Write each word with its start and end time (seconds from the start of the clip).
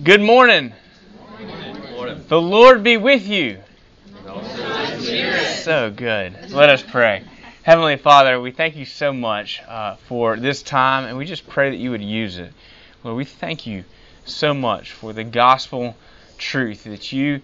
Good 0.00 0.20
morning. 0.20 0.72
The 2.28 2.40
Lord 2.40 2.84
be 2.84 2.96
with 2.96 3.26
you. 3.26 3.58
So 5.64 5.90
good. 5.90 6.52
Let 6.52 6.70
us 6.70 6.82
pray. 6.82 7.24
Heavenly 7.64 7.96
Father, 7.96 8.40
we 8.40 8.52
thank 8.52 8.76
you 8.76 8.84
so 8.84 9.12
much 9.12 9.60
uh, 9.66 9.96
for 9.96 10.36
this 10.36 10.62
time, 10.62 11.06
and 11.06 11.18
we 11.18 11.24
just 11.24 11.48
pray 11.48 11.70
that 11.70 11.78
you 11.78 11.90
would 11.90 12.02
use 12.02 12.38
it. 12.38 12.52
Lord, 13.02 13.16
we 13.16 13.24
thank 13.24 13.66
you 13.66 13.82
so 14.24 14.54
much 14.54 14.92
for 14.92 15.12
the 15.12 15.24
gospel 15.24 15.96
truth 16.38 16.84
that 16.84 17.10
you 17.10 17.40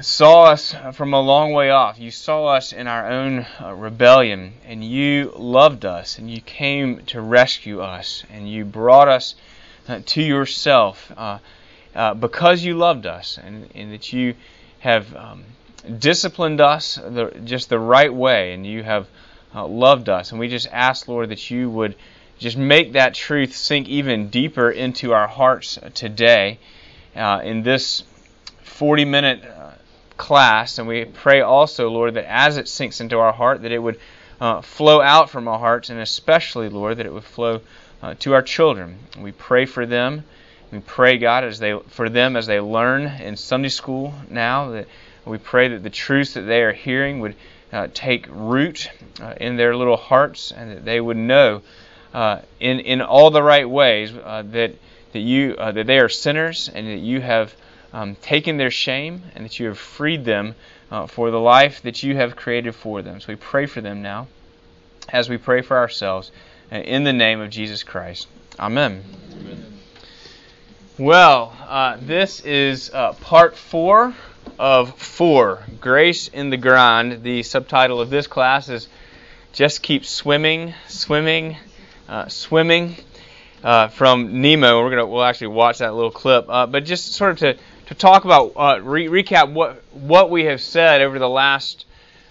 saw 0.00 0.44
us 0.44 0.74
from 0.94 1.12
a 1.12 1.20
long 1.20 1.52
way 1.52 1.68
off. 1.68 1.98
You 1.98 2.10
saw 2.10 2.46
us 2.46 2.72
in 2.72 2.86
our 2.86 3.10
own 3.10 3.46
uh, 3.60 3.74
rebellion, 3.74 4.54
and 4.64 4.82
you 4.82 5.34
loved 5.36 5.84
us, 5.84 6.16
and 6.16 6.30
you 6.30 6.40
came 6.40 7.04
to 7.06 7.20
rescue 7.20 7.82
us, 7.82 8.24
and 8.30 8.50
you 8.50 8.64
brought 8.64 9.08
us 9.08 9.34
to 10.06 10.22
yourself 10.22 11.12
uh, 11.16 11.38
uh, 11.94 12.14
because 12.14 12.62
you 12.62 12.74
loved 12.74 13.06
us, 13.06 13.38
and, 13.42 13.68
and 13.74 13.92
that 13.92 14.12
you 14.12 14.34
have 14.80 15.14
um, 15.14 15.44
disciplined 15.98 16.60
us 16.60 16.94
the, 16.94 17.40
just 17.44 17.68
the 17.68 17.78
right 17.78 18.12
way, 18.12 18.52
and 18.52 18.66
you 18.66 18.82
have 18.82 19.08
uh, 19.54 19.66
loved 19.66 20.08
us. 20.08 20.30
And 20.30 20.40
we 20.40 20.48
just 20.48 20.68
ask, 20.70 21.08
Lord, 21.08 21.28
that 21.30 21.50
you 21.50 21.68
would 21.70 21.96
just 22.38 22.56
make 22.56 22.92
that 22.92 23.14
truth 23.14 23.54
sink 23.54 23.88
even 23.88 24.28
deeper 24.28 24.70
into 24.70 25.12
our 25.12 25.28
hearts 25.28 25.78
today 25.94 26.58
uh, 27.14 27.40
in 27.44 27.62
this 27.62 28.04
40 28.62 29.04
minute 29.04 29.44
class, 30.16 30.78
and 30.78 30.86
we 30.86 31.04
pray 31.04 31.40
also, 31.40 31.90
Lord, 31.90 32.14
that 32.14 32.24
as 32.30 32.56
it 32.56 32.68
sinks 32.68 33.00
into 33.00 33.18
our 33.18 33.32
heart, 33.32 33.62
that 33.62 33.72
it 33.72 33.78
would 33.78 33.98
uh, 34.40 34.60
flow 34.60 35.00
out 35.00 35.30
from 35.30 35.48
our 35.48 35.58
hearts, 35.58 35.90
and 35.90 36.00
especially, 36.00 36.68
Lord, 36.68 36.98
that 36.98 37.06
it 37.06 37.12
would 37.12 37.24
flow 37.24 37.60
uh, 38.02 38.14
to 38.20 38.34
our 38.34 38.42
children. 38.42 38.98
We 39.18 39.32
pray 39.32 39.66
for 39.66 39.86
them. 39.86 40.24
We 40.70 40.80
pray, 40.80 41.18
God, 41.18 41.44
as 41.44 41.58
they 41.58 41.78
for 41.88 42.08
them 42.08 42.36
as 42.36 42.46
they 42.46 42.60
learn 42.60 43.06
in 43.06 43.36
Sunday 43.36 43.68
school 43.68 44.14
now. 44.28 44.70
That 44.70 44.88
we 45.24 45.38
pray 45.38 45.68
that 45.68 45.82
the 45.82 45.90
truths 45.90 46.34
that 46.34 46.42
they 46.42 46.62
are 46.62 46.72
hearing 46.72 47.20
would 47.20 47.36
uh, 47.72 47.88
take 47.92 48.26
root 48.30 48.90
uh, 49.20 49.34
in 49.40 49.56
their 49.56 49.76
little 49.76 49.96
hearts, 49.96 50.52
and 50.52 50.70
that 50.70 50.84
they 50.84 51.00
would 51.00 51.16
know 51.16 51.62
uh, 52.12 52.40
in 52.58 52.80
in 52.80 53.00
all 53.00 53.30
the 53.30 53.42
right 53.42 53.68
ways 53.68 54.12
uh, 54.12 54.42
that 54.46 54.74
that 55.12 55.20
you 55.20 55.56
that 55.56 55.86
they 55.86 55.98
are 55.98 56.08
sinners, 56.08 56.68
and 56.68 56.86
that 56.86 57.00
you 57.00 57.20
have 57.20 57.54
um, 57.92 58.16
taken 58.16 58.56
their 58.56 58.70
shame 58.70 59.22
and 59.34 59.44
that 59.44 59.58
you 59.58 59.66
have 59.66 59.78
freed 59.78 60.24
them 60.24 60.54
uh, 60.90 61.06
for 61.06 61.30
the 61.30 61.40
life 61.40 61.82
that 61.82 62.02
you 62.02 62.16
have 62.16 62.36
created 62.36 62.74
for 62.74 63.02
them. 63.02 63.20
So 63.20 63.28
we 63.28 63.36
pray 63.36 63.66
for 63.66 63.80
them 63.80 64.02
now 64.02 64.28
as 65.08 65.28
we 65.28 65.36
pray 65.36 65.62
for 65.62 65.76
ourselves 65.76 66.30
uh, 66.30 66.51
in 66.70 67.04
the 67.04 67.12
name 67.12 67.40
of 67.40 67.50
Jesus 67.50 67.82
Christ. 67.82 68.28
Amen. 68.58 69.02
Amen. 69.32 69.66
Well, 70.98 71.56
uh, 71.66 71.96
this 72.00 72.40
is 72.40 72.90
uh, 72.92 73.14
part 73.14 73.56
four 73.56 74.14
of 74.58 74.96
four 74.96 75.64
Grace 75.80 76.28
in 76.28 76.50
the 76.50 76.56
Grind. 76.56 77.22
The 77.22 77.42
subtitle 77.42 78.00
of 78.00 78.10
this 78.10 78.26
class 78.26 78.68
is 78.68 78.88
Just 79.52 79.82
Keep 79.82 80.04
Swimming, 80.04 80.74
Swimming, 80.88 81.56
uh, 82.08 82.28
Swimming. 82.28 82.96
Uh, 83.64 83.88
from 83.88 84.42
Nemo, 84.42 84.82
we're 84.82 84.90
gonna 84.90 85.06
we'll 85.06 85.22
actually 85.22 85.46
watch 85.48 85.78
that 85.78 85.94
little 85.94 86.10
clip, 86.10 86.48
but 86.48 86.84
just 86.84 87.12
sort 87.12 87.30
of 87.32 87.38
to 87.38 87.56
to 87.86 87.94
talk 87.94 88.24
about 88.24 88.52
uh, 88.56 88.80
re- 88.82 89.06
recap 89.06 89.52
what 89.52 89.82
what 89.92 90.30
we 90.30 90.44
have 90.44 90.60
said 90.60 91.00
over 91.00 91.18
the 91.18 91.28
last 91.28 91.84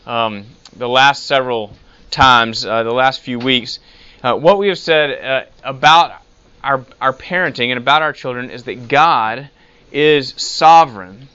um, 0.05 0.45
the 0.75 0.89
last 0.89 1.25
several 1.25 1.71
times, 2.09 2.65
uh, 2.65 2.83
the 2.83 2.91
last 2.91 3.21
few 3.21 3.39
weeks. 3.39 3.79
Uh, 4.23 4.35
what 4.35 4.59
we 4.59 4.67
have 4.67 4.77
said 4.77 5.23
uh, 5.23 5.45
about 5.63 6.21
our 6.63 6.85
our 7.01 7.11
parenting 7.11 7.69
and 7.69 7.79
about 7.79 8.03
our 8.03 8.13
children 8.13 8.51
is 8.51 8.65
that 8.65 8.87
God 8.87 9.49
is 9.91 10.35
sovereign, 10.37 11.27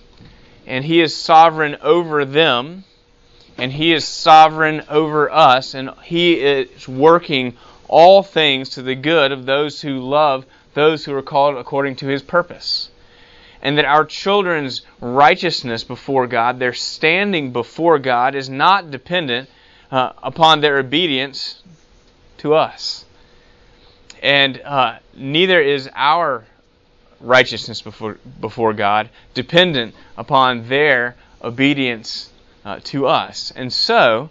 and 0.69 0.85
He 0.85 1.01
is 1.01 1.13
sovereign 1.13 1.79
over 1.83 2.25
them, 2.25 2.85
and 3.59 3.73
He 3.73 3.93
is 3.93 4.07
sovereign 4.07 4.85
over 4.89 5.29
us, 5.29 5.75
and 5.75 5.91
He 6.05 6.35
is 6.35 6.87
working 6.87 7.57
all 7.89 8.23
things 8.23 8.71
to 8.71 8.83
the 8.83 8.95
good 8.95 9.33
of 9.33 9.47
those 9.47 9.81
who 9.81 9.99
love 9.99 10.47
those 10.75 11.05
who 11.05 11.15
are 11.15 11.23
called 11.23 11.57
according 11.57 11.97
to 11.97 12.07
His 12.07 12.23
purpose. 12.23 12.91
And 13.63 13.79
that 13.79 13.85
our 13.85 14.05
children's 14.05 14.83
righteousness 15.01 15.83
before 15.83 16.29
God, 16.29 16.61
their 16.61 16.75
standing 16.75 17.51
before 17.51 17.99
God, 17.99 18.37
is 18.37 18.49
not 18.49 18.93
dependent 18.93 19.49
uh, 19.91 20.13
upon 20.23 20.61
their 20.61 20.79
obedience 20.79 21.63
to 22.39 22.55
us. 22.55 23.05
And 24.23 24.61
uh, 24.61 24.99
neither 25.15 25.61
is 25.61 25.89
our 25.95 26.45
righteousness 27.21 27.83
before, 27.83 28.19
before 28.41 28.73
God 28.73 29.09
dependent 29.35 29.95
upon 30.17 30.69
their 30.69 31.17
obedience 31.43 32.31
uh, 32.65 32.81
to 32.85 33.07
us. 33.07 33.53
And 33.55 33.73
so, 33.73 34.31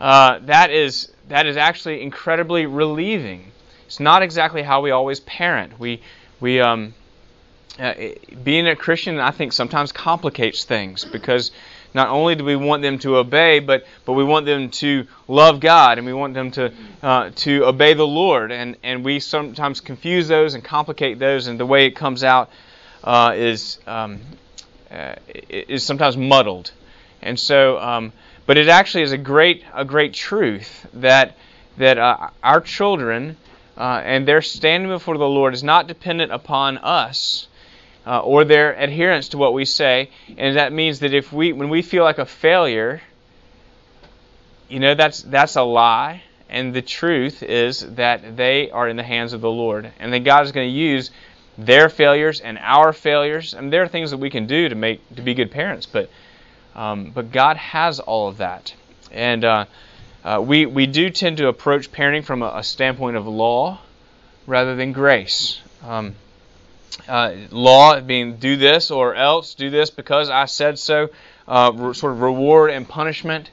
uh, 0.00 0.40
that 0.42 0.70
is 0.70 1.12
that 1.28 1.46
is 1.46 1.56
actually 1.56 2.02
incredibly 2.02 2.66
relieving. 2.66 3.50
It's 3.86 4.00
not 4.00 4.22
exactly 4.22 4.62
how 4.62 4.80
we 4.80 4.90
always 4.90 5.20
parent. 5.20 5.78
We 5.78 6.02
we 6.40 6.60
um, 6.60 6.94
uh, 7.78 7.94
being 8.42 8.66
a 8.66 8.76
Christian, 8.76 9.18
I 9.18 9.30
think, 9.30 9.52
sometimes 9.52 9.92
complicates 9.92 10.64
things 10.64 11.04
because 11.04 11.50
not 11.96 12.10
only 12.10 12.36
do 12.36 12.44
we 12.44 12.54
want 12.54 12.82
them 12.82 12.98
to 13.00 13.16
obey, 13.16 13.58
but 13.58 13.84
but 14.04 14.12
we 14.12 14.22
want 14.22 14.46
them 14.46 14.70
to 14.70 15.06
love 15.26 15.58
God 15.58 15.98
and 15.98 16.06
we 16.06 16.12
want 16.12 16.34
them 16.34 16.50
to 16.52 16.72
uh, 17.02 17.30
to 17.36 17.64
obey 17.64 17.94
the 17.94 18.06
Lord, 18.06 18.52
and 18.52 18.76
and 18.84 19.04
we 19.04 19.18
sometimes 19.18 19.80
confuse 19.80 20.28
those 20.28 20.54
and 20.54 20.62
complicate 20.62 21.18
those, 21.18 21.48
and 21.48 21.58
the 21.58 21.66
way 21.66 21.86
it 21.86 21.96
comes 21.96 22.22
out 22.22 22.50
uh, 23.02 23.32
is 23.34 23.78
um, 23.86 24.20
uh, 24.90 25.16
is 25.48 25.82
sometimes 25.82 26.16
muddled, 26.16 26.70
and 27.22 27.40
so. 27.40 27.78
Um, 27.78 28.12
but 28.46 28.56
it 28.56 28.68
actually 28.68 29.02
is 29.02 29.10
a 29.10 29.18
great 29.18 29.64
a 29.74 29.84
great 29.84 30.14
truth 30.14 30.86
that 30.94 31.36
that 31.78 31.98
uh, 31.98 32.30
our 32.42 32.60
children 32.60 33.36
uh, 33.76 34.00
and 34.04 34.26
their 34.26 34.40
standing 34.40 34.88
before 34.88 35.18
the 35.18 35.28
Lord 35.28 35.52
is 35.52 35.64
not 35.64 35.88
dependent 35.88 36.30
upon 36.32 36.78
us 36.78 37.48
uh, 38.06 38.20
or 38.20 38.44
their 38.44 38.72
adherence 38.72 39.30
to 39.30 39.38
what 39.38 39.52
we 39.52 39.64
say. 39.64 40.10
And 40.38 40.56
that 40.56 40.72
means 40.72 41.00
that 41.00 41.12
if 41.12 41.32
we, 41.32 41.52
when 41.52 41.68
we 41.68 41.82
feel 41.82 42.04
like 42.04 42.18
a 42.18 42.26
failure, 42.26 43.02
you 44.68 44.80
know, 44.80 44.94
that's, 44.94 45.22
that's 45.22 45.56
a 45.56 45.62
lie. 45.62 46.22
And 46.48 46.72
the 46.72 46.82
truth 46.82 47.42
is 47.42 47.80
that 47.96 48.36
they 48.36 48.70
are 48.70 48.88
in 48.88 48.96
the 48.96 49.02
hands 49.02 49.32
of 49.32 49.40
the 49.40 49.50
Lord. 49.50 49.92
And 49.98 50.12
that 50.12 50.20
God 50.20 50.44
is 50.44 50.52
going 50.52 50.68
to 50.68 50.74
use 50.74 51.10
their 51.58 51.88
failures 51.88 52.40
and 52.40 52.58
our 52.58 52.92
failures. 52.92 53.54
Mean, 53.54 53.70
there 53.70 53.82
are 53.82 53.88
things 53.88 54.10
that 54.10 54.18
we 54.18 54.30
can 54.30 54.46
do 54.46 54.68
to 54.68 54.74
make 54.74 55.16
to 55.16 55.22
be 55.22 55.34
good 55.34 55.50
parents, 55.50 55.86
but 55.86 56.10
um, 56.74 57.10
but 57.14 57.32
God 57.32 57.56
has 57.56 58.00
all 58.00 58.28
of 58.28 58.38
that. 58.38 58.74
And 59.10 59.44
uh, 59.44 59.64
uh, 60.24 60.42
we 60.46 60.66
we 60.66 60.86
do 60.86 61.10
tend 61.10 61.38
to 61.38 61.48
approach 61.48 61.90
parenting 61.90 62.24
from 62.24 62.42
a, 62.42 62.56
a 62.56 62.62
standpoint 62.62 63.16
of 63.16 63.26
law 63.26 63.80
rather 64.46 64.76
than 64.76 64.92
grace. 64.92 65.60
Um, 65.82 66.14
uh, 67.08 67.34
law 67.50 68.00
being 68.00 68.36
do 68.36 68.56
this 68.56 68.90
or 68.90 69.14
else, 69.14 69.54
do 69.54 69.70
this 69.70 69.90
because 69.90 70.30
I 70.30 70.46
said 70.46 70.78
so, 70.78 71.10
uh, 71.46 71.92
sort 71.92 72.12
of 72.12 72.20
reward 72.20 72.70
and 72.70 72.88
punishment. 72.88 73.50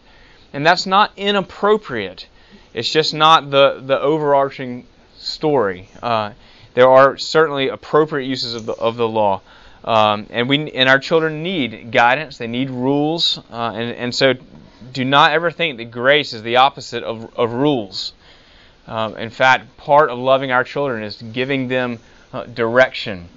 And 0.53 0.66
that's 0.66 0.85
not 0.85 1.11
inappropriate. 1.17 2.27
It's 2.73 2.91
just 2.91 3.13
not 3.13 3.49
the, 3.49 3.81
the 3.83 3.99
overarching 3.99 4.85
story. 5.17 5.89
Uh, 6.01 6.33
there 6.73 6.89
are 6.89 7.17
certainly 7.17 7.69
appropriate 7.69 8.27
uses 8.27 8.55
of 8.55 8.66
the, 8.66 8.73
of 8.73 8.97
the 8.97 9.07
law. 9.07 9.41
Um, 9.83 10.27
and 10.29 10.47
we 10.47 10.71
and 10.71 10.88
our 10.88 11.00
children 11.00 11.44
need 11.44 11.91
guidance. 11.91 12.38
They 12.38 12.47
need 12.47 12.69
rules. 12.69 13.39
Uh, 13.51 13.71
and, 13.75 13.95
and 13.95 14.15
so 14.15 14.33
do 14.91 15.03
not 15.03 15.31
ever 15.31 15.51
think 15.51 15.77
that 15.77 15.85
grace 15.85 16.33
is 16.33 16.41
the 16.41 16.57
opposite 16.57 17.03
of, 17.03 17.33
of 17.38 17.53
rules. 17.53 18.13
Um, 18.88 19.17
in 19.17 19.29
fact, 19.29 19.77
part 19.77 20.09
of 20.09 20.17
loving 20.17 20.51
our 20.51 20.63
children 20.63 21.03
is 21.03 21.21
giving 21.21 21.67
them 21.67 22.00
uh, 22.33 22.45
direction. 22.45 23.29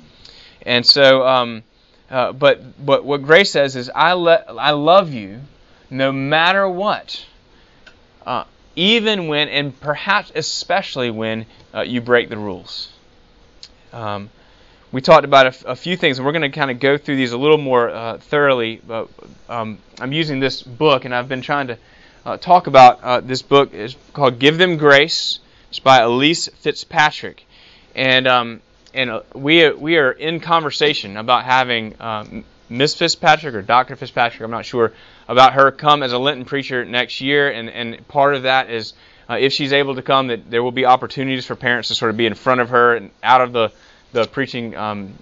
And 0.63 0.85
so, 0.85 1.27
um, 1.27 1.63
uh, 2.11 2.33
but 2.33 2.85
but 2.85 3.05
what 3.05 3.23
grace 3.23 3.51
says 3.51 3.77
is, 3.77 3.91
I 3.95 4.15
let 4.15 4.47
I 4.49 4.71
love 4.71 5.13
you, 5.13 5.41
no 5.91 6.11
matter 6.11 6.69
what, 6.69 7.25
uh, 8.27 8.45
even 8.75 9.29
when 9.29 9.49
and 9.49 9.79
perhaps 9.79 10.33
especially 10.35 11.11
when 11.11 11.47
uh, 11.75 11.83
you 11.83 12.01
break 12.01 12.29
the 12.29 12.37
rules. 12.37 12.91
Um, 13.93 14.31
we 14.93 15.01
talked 15.01 15.25
about 15.25 15.47
a, 15.47 15.71
a, 15.71 15.77
few 15.77 15.97
things, 15.97 16.19
and 16.19 16.27
we're 16.27 16.33
going 16.33 16.51
to 16.51 16.57
kind 16.57 16.71
of 16.71 16.81
go 16.81 16.97
through 16.97 17.17
these 17.17 17.33
a 17.33 17.39
little 17.39 17.59
more 17.59 17.91
uh, 17.91 18.19
thoroughly. 18.19 18.81
But 18.87 19.09
um, 19.49 19.79
I'm 20.01 20.13
using 20.13 20.41
this 20.41 20.63
book, 20.63 21.05
and 21.05 21.15
I've 21.15 21.29
been 21.29 21.43
trying 21.43 21.69
to 21.69 21.79
uh, 22.25 22.37
talk 22.39 22.67
about 22.67 23.03
uh, 23.03 23.21
this 23.21 23.43
book. 23.43 23.75
It's 23.75 23.97
called 24.13 24.39
"Give 24.39 24.59
Them 24.59 24.77
Grace." 24.77 25.41
It's 25.71 25.81
by 25.81 26.01
Elyse 26.01 26.51
Fitzpatrick, 26.53 27.45
and 27.95 28.27
um, 28.27 28.63
and 28.95 29.11
uh, 29.11 29.23
we 29.35 29.71
we 29.71 29.97
are 29.99 30.11
in 30.11 30.41
conversation 30.41 31.17
about 31.17 31.45
having 31.45 31.95
um, 32.01 32.45
Miss 32.69 32.95
Fitzpatrick 32.95 33.55
or 33.55 33.63
Dr. 33.63 33.97
Fitzpatrick, 33.97 34.43
I'm 34.43 34.51
not 34.51 34.65
sure, 34.65 34.93
about 35.29 35.55
her 35.55 35.71
come 35.71 36.03
as 36.03 36.13
a 36.13 36.19
Lenten 36.19 36.45
preacher 36.45 36.85
next 36.85 37.21
year, 37.21 37.51
and 37.51 37.69
and 37.69 38.07
part 38.09 38.35
of 38.35 38.43
that 38.43 38.71
is 38.71 38.95
uh, 39.29 39.35
if 39.35 39.53
she's 39.53 39.73
able 39.73 39.97
to 39.97 40.03
come, 40.03 40.29
that 40.29 40.51
there 40.51 40.63
will 40.63 40.73
be 40.73 40.87
opportunities 40.87 41.47
for 41.47 41.57
parents 41.57 41.89
to 41.89 41.95
sort 41.95 42.11
of 42.11 42.17
be 42.17 42.27
in 42.27 42.35
front 42.35 42.61
of 42.61 42.71
her 42.71 42.97
and 42.97 43.11
out 43.23 43.41
of 43.41 43.53
the 43.53 43.73
the 44.13 44.27
preaching 44.27 44.77
um, 44.77 45.15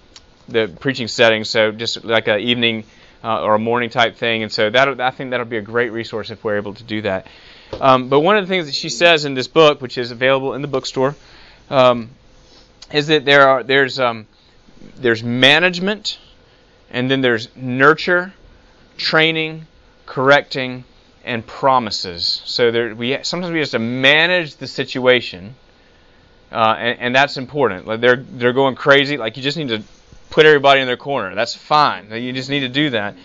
the 0.47 0.67
preaching 0.79 1.07
setting. 1.07 1.43
So 1.43 1.71
just 1.71 2.03
like 2.03 2.27
an 2.27 2.39
evening 2.39 2.85
uh, 3.25 3.41
or 3.41 3.55
a 3.55 3.59
morning 3.59 3.89
type 3.89 4.15
thing. 4.15 4.43
And 4.43 4.51
so 4.51 4.69
that 4.69 5.01
I 5.01 5.09
think 5.09 5.31
that'll 5.31 5.47
be 5.47 5.57
a 5.57 5.61
great 5.61 5.91
resource 5.91 6.29
if 6.29 6.43
we're 6.43 6.57
able 6.57 6.75
to 6.75 6.83
do 6.83 7.01
that. 7.01 7.27
Um, 7.73 8.09
but 8.09 8.19
one 8.19 8.37
of 8.37 8.43
the 8.43 8.47
things 8.47 8.67
that 8.67 8.75
she 8.75 8.89
says 8.89 9.25
in 9.25 9.33
this 9.33 9.47
book, 9.47 9.81
which 9.81 9.97
is 9.97 10.11
available 10.11 10.53
in 10.53 10.61
the 10.61 10.67
bookstore, 10.67 11.15
um, 11.71 12.11
is 12.91 13.07
that 13.07 13.25
there 13.25 13.47
are 13.47 13.63
there's 13.63 13.99
um, 13.99 14.27
there's 14.97 15.23
management, 15.23 16.19
and 16.89 17.09
then 17.09 17.21
there's 17.21 17.49
nurture, 17.55 18.33
training, 18.97 19.67
correcting, 20.05 20.83
and 21.23 21.45
promises. 21.45 22.41
So 22.45 22.71
there, 22.71 22.95
we 22.95 23.17
sometimes 23.23 23.51
we 23.51 23.59
have 23.59 23.69
to 23.69 23.79
manage 23.79 24.55
the 24.57 24.67
situation, 24.67 25.55
uh, 26.51 26.75
and, 26.77 26.99
and, 26.99 27.15
that's 27.15 27.37
important. 27.37 27.87
Like 27.87 28.01
they're 28.01 28.17
they're 28.17 28.53
going 28.53 28.75
crazy. 28.75 29.17
Like 29.17 29.37
you 29.37 29.43
just 29.43 29.57
need 29.57 29.69
to 29.69 29.83
put 30.29 30.45
everybody 30.45 30.81
in 30.81 30.87
their 30.87 30.97
corner. 30.97 31.33
That's 31.35 31.55
fine. 31.55 32.11
You 32.11 32.33
just 32.33 32.49
need 32.49 32.61
to 32.61 32.69
do 32.69 32.91
that. 32.91 33.15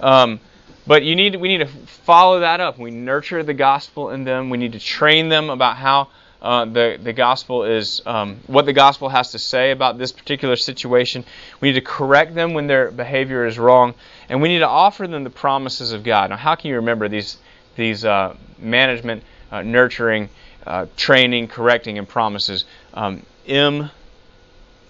Um, 0.00 0.40
but 0.86 1.02
you 1.02 1.16
need 1.16 1.36
we 1.36 1.48
need 1.48 1.58
to 1.58 1.66
follow 1.66 2.40
that 2.40 2.60
up. 2.60 2.78
We 2.78 2.90
nurture 2.90 3.42
the 3.42 3.54
gospel 3.54 4.10
in 4.10 4.24
them. 4.24 4.50
We 4.50 4.58
need 4.58 4.72
to 4.72 4.78
train 4.78 5.28
them 5.28 5.50
about 5.50 5.76
how 5.76 6.08
uh, 6.40 6.64
the 6.64 6.98
the 7.02 7.12
gospel 7.12 7.64
is 7.64 8.00
um, 8.06 8.40
what 8.46 8.66
the 8.66 8.72
gospel 8.72 9.08
has 9.08 9.32
to 9.32 9.38
say 9.38 9.70
about 9.70 9.98
this 9.98 10.12
particular 10.12 10.56
situation. 10.56 11.24
We 11.60 11.68
need 11.68 11.74
to 11.74 11.80
correct 11.80 12.34
them 12.34 12.54
when 12.54 12.66
their 12.66 12.90
behavior 12.90 13.46
is 13.46 13.58
wrong, 13.58 13.94
and 14.28 14.42
we 14.42 14.48
need 14.48 14.60
to 14.60 14.68
offer 14.68 15.06
them 15.06 15.24
the 15.24 15.30
promises 15.30 15.92
of 15.92 16.04
God. 16.04 16.30
Now, 16.30 16.36
how 16.36 16.54
can 16.54 16.70
you 16.70 16.76
remember 16.76 17.08
these 17.08 17.38
these 17.76 18.04
uh, 18.04 18.36
management, 18.58 19.22
uh, 19.50 19.62
nurturing, 19.62 20.28
uh, 20.66 20.86
training, 20.96 21.48
correcting, 21.48 21.98
and 21.98 22.08
promises? 22.08 22.64
Um, 22.94 23.22
M 23.46 23.90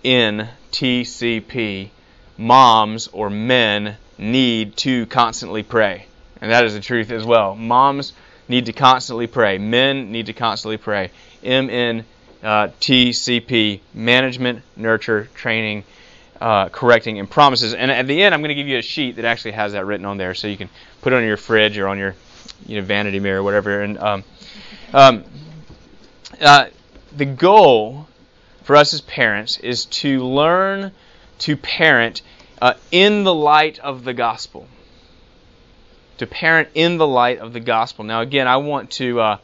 N 0.05 0.49
T 0.71 1.05
C 1.05 1.41
P. 1.41 1.91
Moms 2.41 3.09
or 3.09 3.31
men 3.31 3.97
need 4.17 4.77
to 4.77 5.07
constantly 5.07 5.65
pray, 5.65 6.07
and 6.41 6.53
that 6.53 6.65
is 6.65 6.75
the 6.75 6.81
truth 6.81 7.11
as 7.11 7.25
well. 7.25 7.57
Moms 7.57 8.13
need 8.49 8.67
to 8.67 8.73
constantly 8.73 9.27
pray. 9.27 9.59
Men 9.59 10.13
need 10.13 10.27
to 10.27 10.33
constantly 10.33 10.77
pray. 10.77 11.11
MNTCP, 12.43 13.81
management, 13.95 14.63
nurture, 14.77 15.29
training, 15.35 15.85
uh, 16.41 16.69
correcting, 16.69 17.19
and 17.19 17.29
promises. 17.31 17.75
And 17.75 17.91
at 17.91 18.07
the 18.07 18.23
end, 18.23 18.35
I'm 18.35 18.41
going 18.41 18.51
to 18.51 18.55
give 18.55 18.69
you 18.69 18.79
a 18.79 18.83
sheet 18.83 19.17
that 19.17 19.25
actually 19.25 19.53
has 19.53 19.73
that 19.73 19.87
written 19.87 20.07
on 20.07 20.19
there, 20.19 20.35
so 20.35 20.47
you 20.47 20.57
can 20.57 20.69
put 21.03 21.13
it 21.13 21.17
on 21.17 21.25
your 21.25 21.37
fridge 21.37 21.79
or 21.79 21.89
on 21.89 21.99
your 21.99 22.15
you 22.67 22.81
know 22.81 22.87
vanity 22.87 23.21
mirror, 23.21 23.41
or 23.41 23.43
whatever. 23.43 23.83
And 23.83 23.99
um, 23.99 24.25
um, 24.93 25.25
uh, 26.41 26.67
the 27.17 27.25
goal 27.25 28.07
for 28.63 28.77
us 28.77 28.93
as 28.93 29.01
parents 29.01 29.59
is 29.59 29.87
to 29.87 30.25
learn 30.25 30.93
to 31.39 31.57
parent 31.57 32.23
uh, 32.61 32.75
in 32.91 33.25
the 33.25 33.35
light 33.35 33.79
of 33.79 34.05
the 34.05 34.13
gospel. 34.13 34.67
To 36.19 36.27
parent 36.27 36.69
in 36.75 36.99
the 36.99 37.07
light 37.07 37.39
of 37.39 37.53
the 37.53 37.61
gospel. 37.61 38.05
Now, 38.05 38.21
again, 38.21 38.49
I 38.49 38.57
want 38.57 38.91
to 38.93 39.21
uh, 39.21 39.39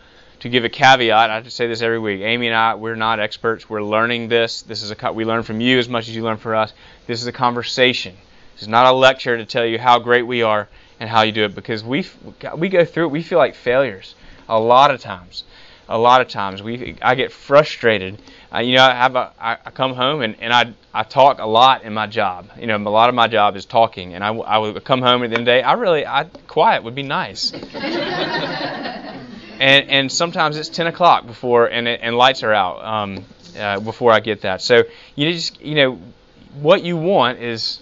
to 0.45 0.51
give 0.51 0.67
a 0.67 0.69
caveat, 0.69 1.31
I 1.31 1.37
have 1.37 1.45
to 1.45 1.51
say 1.51 1.69
this 1.69 1.81
every 1.81 1.99
week. 1.99 2.21
Amy 2.21 2.49
and 2.49 2.55
I, 2.55 2.75
we're 2.75 2.97
not 2.97 3.19
experts. 3.19 3.71
We're 3.71 3.83
learning 3.83 4.29
this. 4.29 4.61
This 4.61 4.83
is 4.83 4.93
a 4.93 5.13
we 5.13 5.25
learn 5.25 5.43
from 5.43 5.63
you 5.63 5.79
as 5.79 5.89
much 5.89 6.07
as 6.07 6.15
you 6.15 6.23
learn 6.23 6.37
from 6.37 6.59
us. 6.59 6.75
This 7.07 7.23
is 7.23 7.27
a 7.27 7.33
conversation. 7.33 8.15
This 8.53 8.61
is 8.61 8.69
not 8.69 8.85
a 8.85 8.93
lecture 8.93 9.39
to 9.39 9.47
tell 9.47 9.65
you 9.65 9.79
how 9.79 9.99
great 10.01 10.25
we 10.25 10.43
are 10.43 10.69
and 11.01 11.09
how 11.09 11.23
you 11.23 11.33
do 11.33 11.45
it 11.45 11.55
because 11.55 11.83
we 11.83 12.07
we 12.59 12.69
go 12.69 12.85
through 12.85 13.07
it. 13.07 13.13
We 13.13 13.23
feel 13.23 13.39
like 13.39 13.55
failures 13.55 14.17
a 14.47 14.61
lot 14.61 14.91
of 14.91 15.01
times. 15.01 15.45
A 15.89 15.97
lot 15.97 16.21
of 16.21 16.29
times 16.29 16.63
we 16.63 16.99
I 17.01 17.15
get 17.15 17.33
frustrated. 17.33 18.21
You 18.55 18.77
know, 18.77 18.85
I 18.85 18.93
have 18.93 19.17
a 19.17 19.33
I, 19.41 19.53
I 19.65 19.71
come 19.71 19.95
home 19.95 20.21
and, 20.21 20.37
and 20.41 20.53
I 20.53 20.75
I 20.93 21.05
talk 21.05 21.39
a 21.39 21.47
lot 21.47 21.85
in 21.85 21.95
my 21.95 22.07
job. 22.07 22.51
You 22.59 22.67
know, 22.67 22.77
a 22.77 22.79
lot 22.91 23.09
of 23.09 23.15
my 23.15 23.29
job 23.29 23.57
is 23.57 23.65
talking, 23.65 24.13
and 24.13 24.23
I, 24.23 24.29
I 24.29 24.59
would 24.59 24.85
come 24.85 25.01
home 25.01 25.23
at 25.23 25.31
the 25.31 25.37
end 25.37 25.41
of 25.41 25.47
the 25.47 25.53
day. 25.53 25.63
I 25.63 25.73
really 25.73 26.07
I 26.07 26.25
quiet 26.49 26.85
would 26.85 26.95
be 26.95 27.03
nice. 27.03 27.51
and 29.61 29.91
and 29.91 30.13
sometimes 30.13 30.57
it's 30.57 30.69
10 30.69 30.87
o'clock 30.87 31.27
before 31.27 31.67
and 31.67 31.89
and 31.89 32.17
lights 32.17 32.43
are 32.43 32.53
out 32.53 32.85
um, 32.85 33.25
uh, 33.59 33.81
before 33.81 34.13
I 34.13 34.21
get 34.21 34.43
that. 34.43 34.63
So 34.63 34.85
you 35.15 35.33
just 35.33 35.61
you 35.61 35.75
know 35.75 35.99
what 36.61 36.83
you 36.83 36.97
want 36.97 37.39
is 37.41 37.81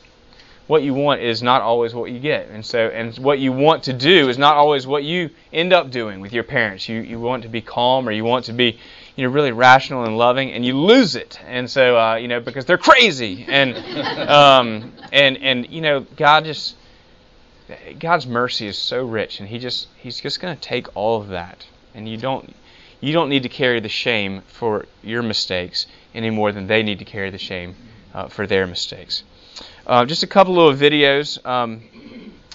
what 0.67 0.83
you 0.83 0.95
want 0.95 1.21
is 1.21 1.43
not 1.43 1.61
always 1.61 1.95
what 1.95 2.11
you 2.11 2.19
get, 2.19 2.49
and 2.49 2.65
so 2.65 2.87
and 2.89 3.17
what 3.19 3.39
you 3.39 3.53
want 3.53 3.83
to 3.85 3.93
do 3.93 4.29
is 4.29 4.39
not 4.39 4.57
always 4.57 4.87
what 4.87 5.03
you 5.03 5.31
end 5.53 5.73
up 5.73 5.91
doing 5.91 6.21
with 6.21 6.33
your 6.33 6.45
parents. 6.45 6.89
You 6.89 7.01
you 7.01 7.21
want 7.21 7.43
to 7.43 7.49
be 7.49 7.61
calm 7.61 8.09
or 8.09 8.13
you 8.13 8.25
want 8.25 8.47
to 8.47 8.53
be 8.53 8.79
you 9.17 9.27
know 9.27 9.33
really 9.33 9.53
rational 9.53 10.05
and 10.05 10.17
loving, 10.17 10.53
and 10.53 10.65
you 10.65 10.79
lose 10.79 11.15
it, 11.17 11.39
and 11.47 11.69
so 11.69 11.99
uh, 11.99 12.15
you 12.15 12.29
know 12.29 12.41
because 12.41 12.65
they're 12.65 12.79
crazy, 12.79 13.45
and 13.49 13.77
um, 14.31 14.93
and 15.13 15.37
and 15.39 15.69
you 15.69 15.81
know 15.81 16.01
God 16.17 16.45
just 16.45 16.77
God's 17.99 18.27
mercy 18.27 18.67
is 18.67 18.79
so 18.79 19.05
rich, 19.05 19.41
and 19.41 19.49
He 19.49 19.59
just 19.59 19.89
He's 19.97 20.21
just 20.21 20.41
going 20.41 20.55
to 20.55 20.61
take 20.61 20.95
all 20.97 21.21
of 21.21 21.29
that, 21.29 21.67
and 21.95 22.09
you 22.09 22.17
don't 22.17 22.55
you 23.01 23.13
don't 23.13 23.29
need 23.29 23.43
to 23.43 23.49
carry 23.49 23.81
the 23.81 23.89
shame 23.89 24.43
for 24.47 24.87
your 25.03 25.23
mistakes 25.23 25.87
any 26.15 26.31
more 26.31 26.53
than 26.53 26.67
they 26.67 26.83
need 26.83 27.01
to 27.01 27.05
carry 27.05 27.31
the 27.31 27.39
shame 27.39 27.75
uh, 28.15 28.29
for 28.29 28.47
their 28.47 28.67
mistakes. 28.67 29.25
Uh, 29.87 30.05
just 30.05 30.23
a 30.23 30.27
couple 30.27 30.55
little 30.55 30.75
videos, 30.75 31.45
um, 31.47 31.83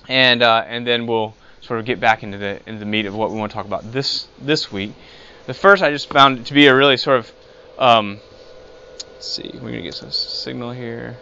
and 0.08 0.42
uh, 0.42 0.64
and 0.68 0.88
then 0.88 1.06
we'll 1.08 1.36
sort 1.62 1.80
of 1.80 1.86
get 1.86 2.00
back 2.00 2.24
into 2.24 2.38
the 2.38 2.62
into 2.68 2.80
the 2.80 2.86
meat 2.86 3.06
of 3.06 3.16
what 3.16 3.32
we 3.32 3.38
want 3.38 3.52
to 3.52 3.56
talk 3.56 3.66
about 3.66 3.92
this 3.92 4.28
this 4.42 4.72
week. 4.72 4.94
The 5.46 5.54
first 5.54 5.84
I 5.84 5.92
just 5.92 6.10
found 6.10 6.46
to 6.48 6.54
be 6.54 6.68
a 6.68 6.76
really 6.76 6.98
sort 6.98 7.20
of 7.20 7.32
um, 7.78 8.20
let's 9.14 9.28
see, 9.28 9.52
we're 9.56 9.72
gonna 9.72 9.82
get 9.82 9.94
some 9.94 10.12
signal 10.12 10.72
here 10.72 11.18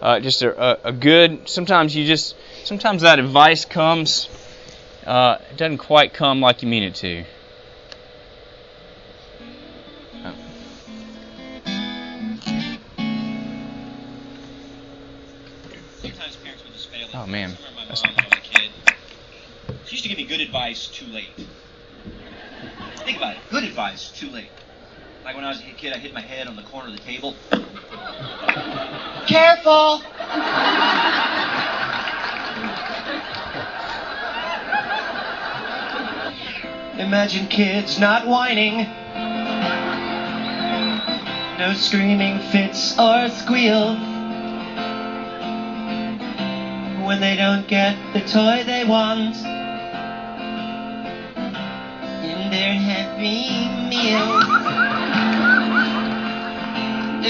uh, 0.00 0.20
just 0.20 0.42
a, 0.42 0.88
a, 0.88 0.92
good. 0.92 1.48
Sometimes 1.48 1.94
you 1.94 2.06
just 2.06 2.36
sometimes 2.64 3.02
that 3.02 3.18
advice 3.18 3.64
comes. 3.64 4.28
Uh, 5.06 5.38
it 5.50 5.56
doesn't 5.56 5.78
quite 5.78 6.12
come 6.12 6.40
like 6.40 6.62
you 6.62 6.68
mean 6.68 6.82
it 6.82 6.94
to. 6.96 7.24
Oh 17.14 17.26
man. 17.26 17.56
She 19.86 19.96
used 19.96 20.02
to 20.02 20.08
give 20.08 20.18
me 20.18 20.24
good 20.24 20.40
advice 20.40 20.86
too 20.86 21.06
late. 21.06 21.30
Think 22.98 23.16
about 23.16 23.36
it. 23.36 23.42
Good 23.50 23.64
advice 23.64 24.10
too 24.10 24.30
late. 24.30 24.50
Like 25.24 25.34
when 25.34 25.44
I 25.44 25.48
was 25.48 25.60
a 25.60 25.64
kid, 25.64 25.94
I 25.94 25.98
hit 25.98 26.12
my 26.12 26.20
head 26.20 26.46
on 26.46 26.56
the 26.56 26.62
corner 26.62 26.88
of 26.88 26.94
the 26.94 27.02
table. 27.02 27.34
Careful! 29.28 30.00
Imagine 36.98 37.46
kids 37.48 37.98
not 37.98 38.26
whining. 38.26 38.86
No 41.58 41.74
screaming 41.74 42.38
fits 42.50 42.98
or 42.98 43.28
squeals. 43.28 43.98
When 47.04 47.20
they 47.20 47.36
don't 47.36 47.68
get 47.68 47.98
the 48.14 48.22
toy 48.22 48.64
they 48.64 48.86
want 48.86 49.36
in 52.24 52.50
their 52.50 52.72
happy 52.72 53.68
meal. 53.90 54.40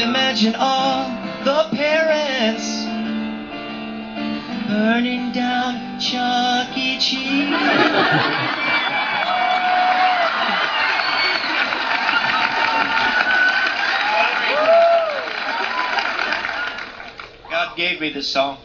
Imagine 0.00 0.54
all 0.54 1.17
the 1.58 1.76
parents 1.76 2.84
burning 4.68 5.32
down 5.32 5.98
Chuck 5.98 6.76
E. 6.78 7.00
Cheese. 7.00 7.50
God 17.50 17.76
gave 17.76 18.00
me 18.00 18.12
this 18.12 18.28
song. 18.28 18.58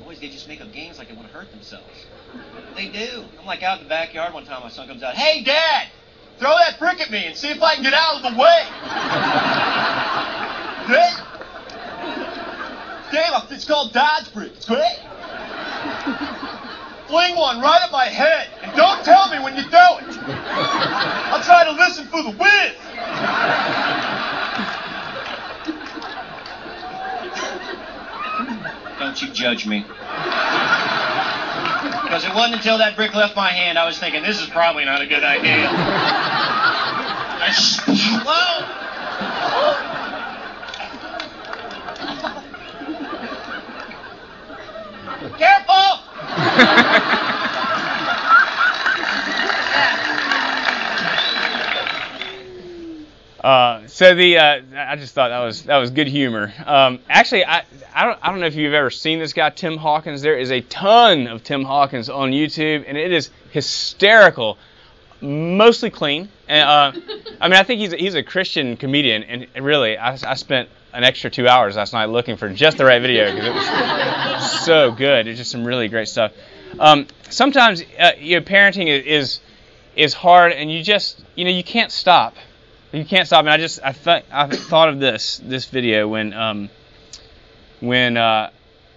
Boys, 0.00 0.18
they 0.20 0.30
just 0.30 0.48
make 0.48 0.62
up 0.62 0.72
games 0.72 0.96
like 0.96 1.08
they 1.08 1.14
want 1.14 1.26
to 1.28 1.34
hurt 1.34 1.50
themselves. 1.50 2.06
They 2.74 2.88
do. 2.88 3.24
I'm 3.38 3.44
like 3.44 3.62
out 3.62 3.80
in 3.80 3.84
the 3.84 3.90
backyard 3.90 4.32
one 4.32 4.46
time, 4.46 4.62
my 4.62 4.70
son 4.70 4.88
comes 4.88 5.02
out, 5.02 5.14
Hey, 5.14 5.42
Dad! 5.42 5.88
Throw 6.38 6.56
that 6.58 6.78
brick 6.78 7.00
at 7.00 7.10
me 7.10 7.26
and 7.26 7.36
see 7.36 7.50
if 7.50 7.62
I 7.62 7.74
can 7.74 7.82
get 7.84 7.94
out 7.94 8.16
of 8.16 8.22
the 8.22 8.38
way. 8.38 8.64
Great. 10.86 11.14
Damn, 13.12 13.40
it's 13.50 13.64
called 13.64 13.92
Dodge 13.92 14.32
brick. 14.32 14.52
Great. 14.66 14.98
Fling 17.06 17.36
one 17.36 17.60
right 17.60 17.80
at 17.82 17.92
my 17.92 18.06
head 18.06 18.48
and 18.62 18.74
don't 18.76 19.04
tell 19.04 19.30
me 19.30 19.38
when 19.38 19.56
you 19.56 19.62
do 19.62 19.68
it. 19.70 20.18
I'll 20.18 21.42
try 21.42 21.64
to 21.64 21.72
listen 21.72 22.06
for 22.06 22.22
the 22.22 22.30
whiz. 22.30 22.74
Don't 28.98 29.22
you 29.22 29.28
judge 29.32 29.66
me. 29.66 29.84
Because 32.02 32.24
it 32.24 32.34
wasn't 32.34 32.56
until 32.56 32.78
that 32.78 32.96
brick 32.96 33.14
left 33.14 33.36
my 33.36 33.50
hand 33.50 33.78
I 33.78 33.84
was 33.86 33.98
thinking, 33.98 34.22
this 34.22 34.40
is 34.40 34.48
probably 34.48 34.84
not 34.84 35.02
a 35.02 35.06
good 35.06 35.22
idea. 35.24 36.23
Careful! 45.36 45.74
uh, 53.44 53.86
so 53.88 54.14
the 54.14 54.38
uh, 54.38 54.62
I 54.74 54.96
just 54.96 55.12
thought 55.12 55.28
that 55.28 55.40
was 55.40 55.64
that 55.64 55.76
was 55.76 55.90
good 55.90 56.06
humor. 56.06 56.50
Um, 56.64 57.00
actually, 57.10 57.44
I 57.44 57.64
I 57.94 58.06
don't 58.06 58.18
I 58.22 58.30
don't 58.30 58.40
know 58.40 58.46
if 58.46 58.54
you've 58.54 58.72
ever 58.72 58.88
seen 58.88 59.18
this 59.18 59.34
guy 59.34 59.50
Tim 59.50 59.76
Hawkins. 59.76 60.22
There 60.22 60.38
is 60.38 60.50
a 60.50 60.62
ton 60.62 61.26
of 61.26 61.44
Tim 61.44 61.62
Hawkins 61.62 62.08
on 62.08 62.30
YouTube, 62.30 62.84
and 62.86 62.96
it 62.96 63.12
is 63.12 63.28
hysterical 63.50 64.56
Mostly 65.20 65.90
clean. 65.90 66.28
And, 66.48 66.68
uh, 66.68 67.00
I 67.40 67.48
mean, 67.48 67.58
I 67.58 67.62
think 67.62 67.80
he's 67.80 67.92
a, 67.92 67.96
he's 67.96 68.14
a 68.14 68.22
Christian 68.22 68.76
comedian, 68.76 69.22
and 69.22 69.46
really, 69.64 69.96
I, 69.96 70.12
I 70.12 70.34
spent 70.34 70.68
an 70.92 71.02
extra 71.02 71.28
two 71.28 71.48
hours 71.48 71.76
last 71.76 71.92
night 71.92 72.06
looking 72.06 72.36
for 72.36 72.48
just 72.48 72.78
the 72.78 72.84
right 72.84 73.02
video 73.02 73.30
because 73.34 73.46
it 73.46 73.54
was 73.54 74.64
so 74.64 74.92
good. 74.92 75.26
It's 75.26 75.38
just 75.38 75.50
some 75.50 75.64
really 75.64 75.88
great 75.88 76.08
stuff. 76.08 76.32
Um, 76.78 77.06
sometimes 77.30 77.82
uh, 77.98 78.12
you 78.18 78.38
know, 78.38 78.46
parenting 78.46 78.86
is 78.86 79.40
is 79.96 80.14
hard, 80.14 80.52
and 80.52 80.70
you 80.70 80.82
just 80.82 81.22
you 81.34 81.44
know 81.44 81.50
you 81.50 81.64
can't 81.64 81.90
stop. 81.90 82.36
You 82.92 83.04
can't 83.04 83.26
stop. 83.26 83.40
And 83.40 83.50
I 83.50 83.56
just 83.56 83.80
I 83.82 83.92
thought 83.92 84.24
I 84.30 84.46
thought 84.48 84.88
of 84.88 85.00
this 85.00 85.40
this 85.44 85.66
video 85.66 86.06
when 86.08 86.32
um, 86.32 86.70
when 87.80 88.16
uh, 88.16 88.50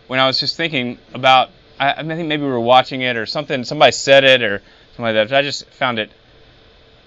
when 0.07 0.19
I 0.19 0.27
was 0.27 0.39
just 0.39 0.55
thinking 0.55 0.97
about. 1.13 1.49
I, 1.79 1.93
I 1.93 2.03
think 2.03 2.27
maybe 2.27 2.41
we 2.41 2.49
were 2.49 2.59
watching 2.59 3.01
it 3.01 3.17
or 3.17 3.27
something. 3.27 3.63
Somebody 3.63 3.91
said 3.91 4.23
it 4.23 4.41
or 4.41 4.63
something 4.97 5.15
like 5.15 5.27
that. 5.27 5.29
But 5.29 5.37
I 5.37 5.41
just 5.43 5.65
found 5.75 5.99
it 5.99 6.09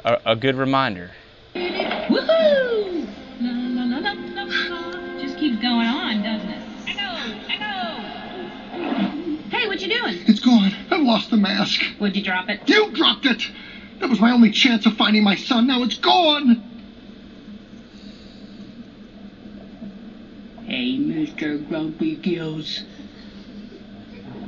a, 0.04 0.32
a 0.32 0.36
good 0.36 0.54
reminder. 0.54 1.10
Woohoo! 1.54 3.08
No, 3.40 3.52
no, 3.52 3.84
no, 3.84 4.00
no, 4.00 4.14
no, 4.14 4.44
no. 4.44 5.20
Just 5.20 5.36
keeps 5.36 5.60
going 5.60 5.86
on, 5.86 6.22
doesn't 6.22 6.48
it? 6.48 6.62
Echo, 6.86 7.10
echo. 7.48 7.98
Hey, 9.48 9.66
what 9.66 9.80
you 9.80 9.88
doing? 9.88 10.22
It's 10.28 10.38
gone. 10.38 10.72
I've 10.90 11.02
lost 11.02 11.30
the 11.30 11.36
mask. 11.36 11.82
Would 11.98 12.14
you 12.14 12.22
drop 12.22 12.48
it? 12.48 12.60
You 12.66 12.92
dropped 12.92 13.26
it. 13.26 13.42
That 13.98 14.08
was 14.08 14.20
my 14.20 14.30
only 14.30 14.52
chance 14.52 14.86
of 14.86 14.96
finding 14.96 15.24
my 15.24 15.34
son. 15.34 15.66
Now 15.66 15.82
it's 15.82 15.98
gone. 15.98 16.62
Hey, 20.64 20.96
Mr. 20.96 21.68
Grumpy 21.68 22.14
Gills. 22.14 22.84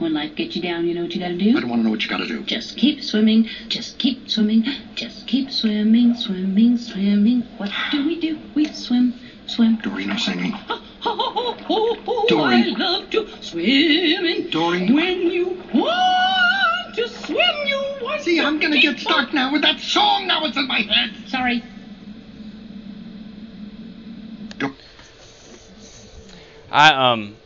When 0.02 0.14
life 0.14 0.34
gets 0.34 0.56
you 0.56 0.62
down, 0.62 0.88
you 0.88 0.94
know 0.94 1.02
what 1.02 1.14
you 1.14 1.20
gotta 1.20 1.38
do? 1.38 1.56
I 1.56 1.60
don't 1.60 1.70
want 1.70 1.78
to 1.78 1.84
know 1.84 1.90
what 1.90 2.02
you 2.02 2.08
got 2.10 2.16
to 2.16 2.26
do. 2.26 2.42
Just 2.42 2.76
keep 2.76 3.04
swimming, 3.04 3.48
just 3.68 3.98
keep 3.98 4.28
swimming, 4.28 4.64
just 4.96 5.28
keep 5.28 5.48
swimming, 5.48 6.16
swimming, 6.16 6.76
swimming. 6.76 7.42
What 7.56 7.70
do 7.92 8.04
we 8.04 8.18
do? 8.18 8.36
We 8.56 8.66
swim, 8.72 9.14
swim. 9.46 9.76
Doreen, 9.76 10.10
I'm 10.10 10.18
singing. 10.18 10.54
Oh, 10.68 10.82
oh, 11.04 11.56
oh, 11.70 12.02
oh, 12.08 12.26
Dory. 12.28 12.56
I 12.56 12.64
love 12.76 13.10
to 13.10 13.28
swim 13.42 13.64
in. 13.64 14.50
Dory. 14.50 14.90
When 14.92 15.30
you 15.30 15.62
want 15.72 16.96
to 16.96 17.08
swim, 17.08 17.66
you 17.66 17.82
want 18.02 18.22
See, 18.22 18.38
to 18.38 18.44
I'm 18.44 18.58
gonna 18.58 18.80
get 18.80 18.96
keep 18.96 19.06
stuck 19.06 19.32
now 19.32 19.52
with 19.52 19.62
that 19.62 19.78
song. 19.78 20.26
Now 20.26 20.44
it's 20.46 20.56
in 20.56 20.66
my 20.66 20.80
head. 20.80 21.14
Sorry. 21.28 21.62
I 26.72 27.12
um 27.12 27.36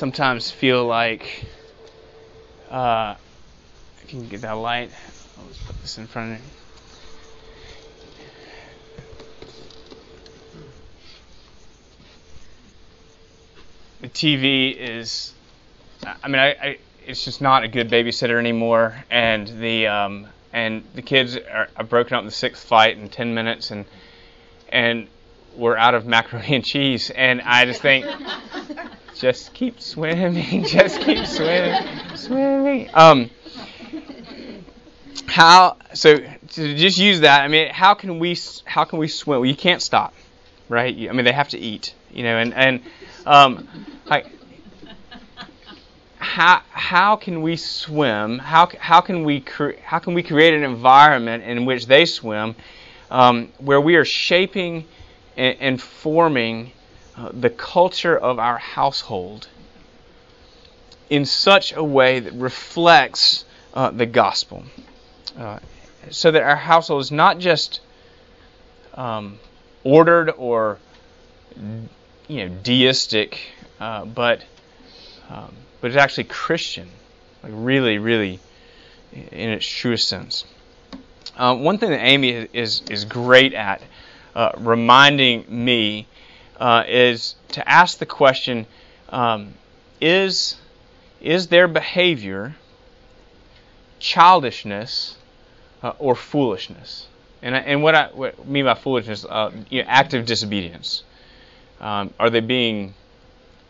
sometimes 0.00 0.50
feel 0.50 0.86
like 0.86 1.44
uh 2.70 3.14
if 4.02 4.14
you 4.14 4.20
can 4.20 4.28
get 4.30 4.40
that 4.40 4.52
light, 4.52 4.90
I'll 5.36 5.46
just 5.48 5.66
put 5.66 5.78
this 5.82 5.98
in 5.98 6.06
front 6.06 6.32
of 6.32 6.38
you. 6.38 6.44
The 14.00 14.08
TV 14.08 14.74
is, 14.74 15.34
I 16.24 16.28
mean, 16.28 16.40
I, 16.40 16.48
I 16.48 16.78
it's 17.06 17.22
just 17.22 17.42
not 17.42 17.64
a 17.64 17.68
good 17.68 17.90
babysitter 17.90 18.38
anymore, 18.38 19.04
and 19.10 19.46
the 19.46 19.86
um 19.88 20.28
and 20.50 20.82
the 20.94 21.02
kids 21.02 21.36
are, 21.36 21.68
are 21.76 21.84
broken 21.84 22.14
up 22.14 22.20
in 22.20 22.26
the 22.26 22.32
sixth 22.32 22.66
fight 22.66 22.96
in 22.96 23.10
ten 23.10 23.34
minutes, 23.34 23.70
and 23.70 23.84
and 24.70 25.08
we're 25.56 25.76
out 25.76 25.94
of 25.94 26.06
macaroni 26.06 26.54
and 26.54 26.64
cheese, 26.64 27.10
and 27.10 27.42
I 27.42 27.66
just 27.66 27.82
think, 27.82 28.06
just 29.20 29.52
keep 29.52 29.80
swimming, 29.80 30.64
just 30.66 31.00
keep 31.00 31.26
swimming, 31.26 32.16
swimming. 32.16 32.90
Um, 32.94 33.30
how? 35.26 35.76
So 35.92 36.16
to 36.18 36.74
just 36.74 36.98
use 36.98 37.20
that. 37.20 37.42
I 37.42 37.48
mean, 37.48 37.68
how 37.68 37.94
can 37.94 38.18
we 38.18 38.36
how 38.64 38.84
can 38.84 38.98
we 38.98 39.08
swim? 39.08 39.40
Well, 39.40 39.46
you 39.48 39.56
can't 39.56 39.82
stop, 39.82 40.14
right? 40.68 40.94
You- 40.94 41.10
I 41.10 41.12
mean, 41.12 41.24
they 41.24 41.32
have 41.32 41.50
to 41.50 41.58
eat, 41.58 41.94
you 42.10 42.22
know, 42.22 42.36
and 42.38 42.54
and 42.54 42.82
um, 43.26 43.68
like 44.06 44.26
how 46.16 46.62
how 46.70 47.16
can 47.16 47.42
we 47.42 47.56
swim? 47.56 48.38
How 48.38 48.68
how 48.78 49.00
can 49.00 49.24
we 49.24 49.40
cre- 49.40 49.78
how 49.84 49.98
can 49.98 50.14
we 50.14 50.22
create 50.22 50.54
an 50.54 50.64
environment 50.64 51.44
in 51.44 51.66
which 51.66 51.86
they 51.86 52.06
swim, 52.06 52.54
um, 53.10 53.48
where 53.58 53.80
we 53.80 53.96
are 53.96 54.04
shaping 54.04 54.86
and, 55.36 55.56
and 55.60 55.82
forming 55.82 56.72
the 57.32 57.50
culture 57.50 58.16
of 58.16 58.38
our 58.38 58.58
household 58.58 59.48
in 61.08 61.24
such 61.24 61.72
a 61.72 61.82
way 61.82 62.20
that 62.20 62.32
reflects 62.34 63.44
uh, 63.74 63.90
the 63.90 64.06
gospel, 64.06 64.64
uh, 65.38 65.58
so 66.10 66.30
that 66.30 66.42
our 66.42 66.56
household 66.56 67.02
is 67.02 67.12
not 67.12 67.38
just 67.38 67.80
um, 68.94 69.38
ordered 69.84 70.30
or 70.30 70.78
you 72.28 72.48
know 72.48 72.56
deistic, 72.62 73.40
uh, 73.80 74.04
but 74.04 74.44
um, 75.28 75.54
but 75.80 75.88
it's 75.88 75.96
actually 75.96 76.24
Christian, 76.24 76.88
like 77.42 77.52
really, 77.54 77.98
really 77.98 78.40
in 79.12 79.50
its 79.50 79.66
truest 79.66 80.08
sense. 80.08 80.44
Uh, 81.36 81.56
one 81.56 81.78
thing 81.78 81.90
that 81.90 82.04
Amy 82.04 82.30
is 82.52 82.82
is 82.90 83.04
great 83.04 83.54
at 83.54 83.82
uh, 84.34 84.52
reminding 84.58 85.44
me 85.48 86.06
uh, 86.60 86.84
is 86.86 87.34
to 87.48 87.68
ask 87.68 87.98
the 87.98 88.06
question: 88.06 88.66
um, 89.08 89.54
Is 90.00 90.56
is 91.20 91.48
their 91.48 91.66
behavior 91.66 92.54
childishness 93.98 95.16
uh, 95.82 95.92
or 95.98 96.14
foolishness? 96.14 97.08
And 97.42 97.56
and 97.56 97.82
what 97.82 97.94
I 97.94 98.08
what 98.08 98.46
mean 98.46 98.66
by 98.66 98.74
foolishness, 98.74 99.24
uh, 99.24 99.50
you 99.70 99.82
know, 99.82 99.88
active 99.88 100.26
disobedience. 100.26 101.02
Um, 101.80 102.12
are 102.20 102.28
they 102.28 102.40
being 102.40 102.94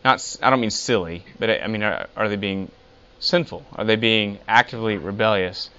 not? 0.03 0.37
I 0.43 0.49
don't 0.49 0.59
mean 0.59 0.69
silly, 0.69 1.23
but 1.39 1.49
I, 1.49 1.59
I 1.59 1.67
mean, 1.67 1.81
are, 1.81 2.07
are 2.17 2.27
they 2.27 2.35
being 2.35 2.69
sinful? 3.19 3.65
Are 3.75 3.85
they 3.85 3.95
being 3.95 4.39
actively 4.47 4.97
rebellious? 4.97 5.69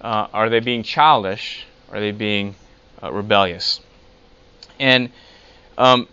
Uh, 0.00 0.28
are 0.32 0.48
they 0.48 0.60
being 0.60 0.82
childish? 0.82 1.66
Are 1.90 2.00
they 2.00 2.12
being 2.12 2.54
uh, 3.02 3.12
rebellious? 3.12 3.80
And 4.78 5.10
um, 5.76 6.08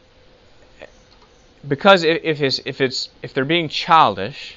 because 1.68 2.04
if, 2.04 2.42
it's 2.42 2.60
if 2.66 2.82
it's 2.82 3.10
if 3.22 3.34
they're 3.34 3.46
being 3.46 3.70
childish, 3.70 4.56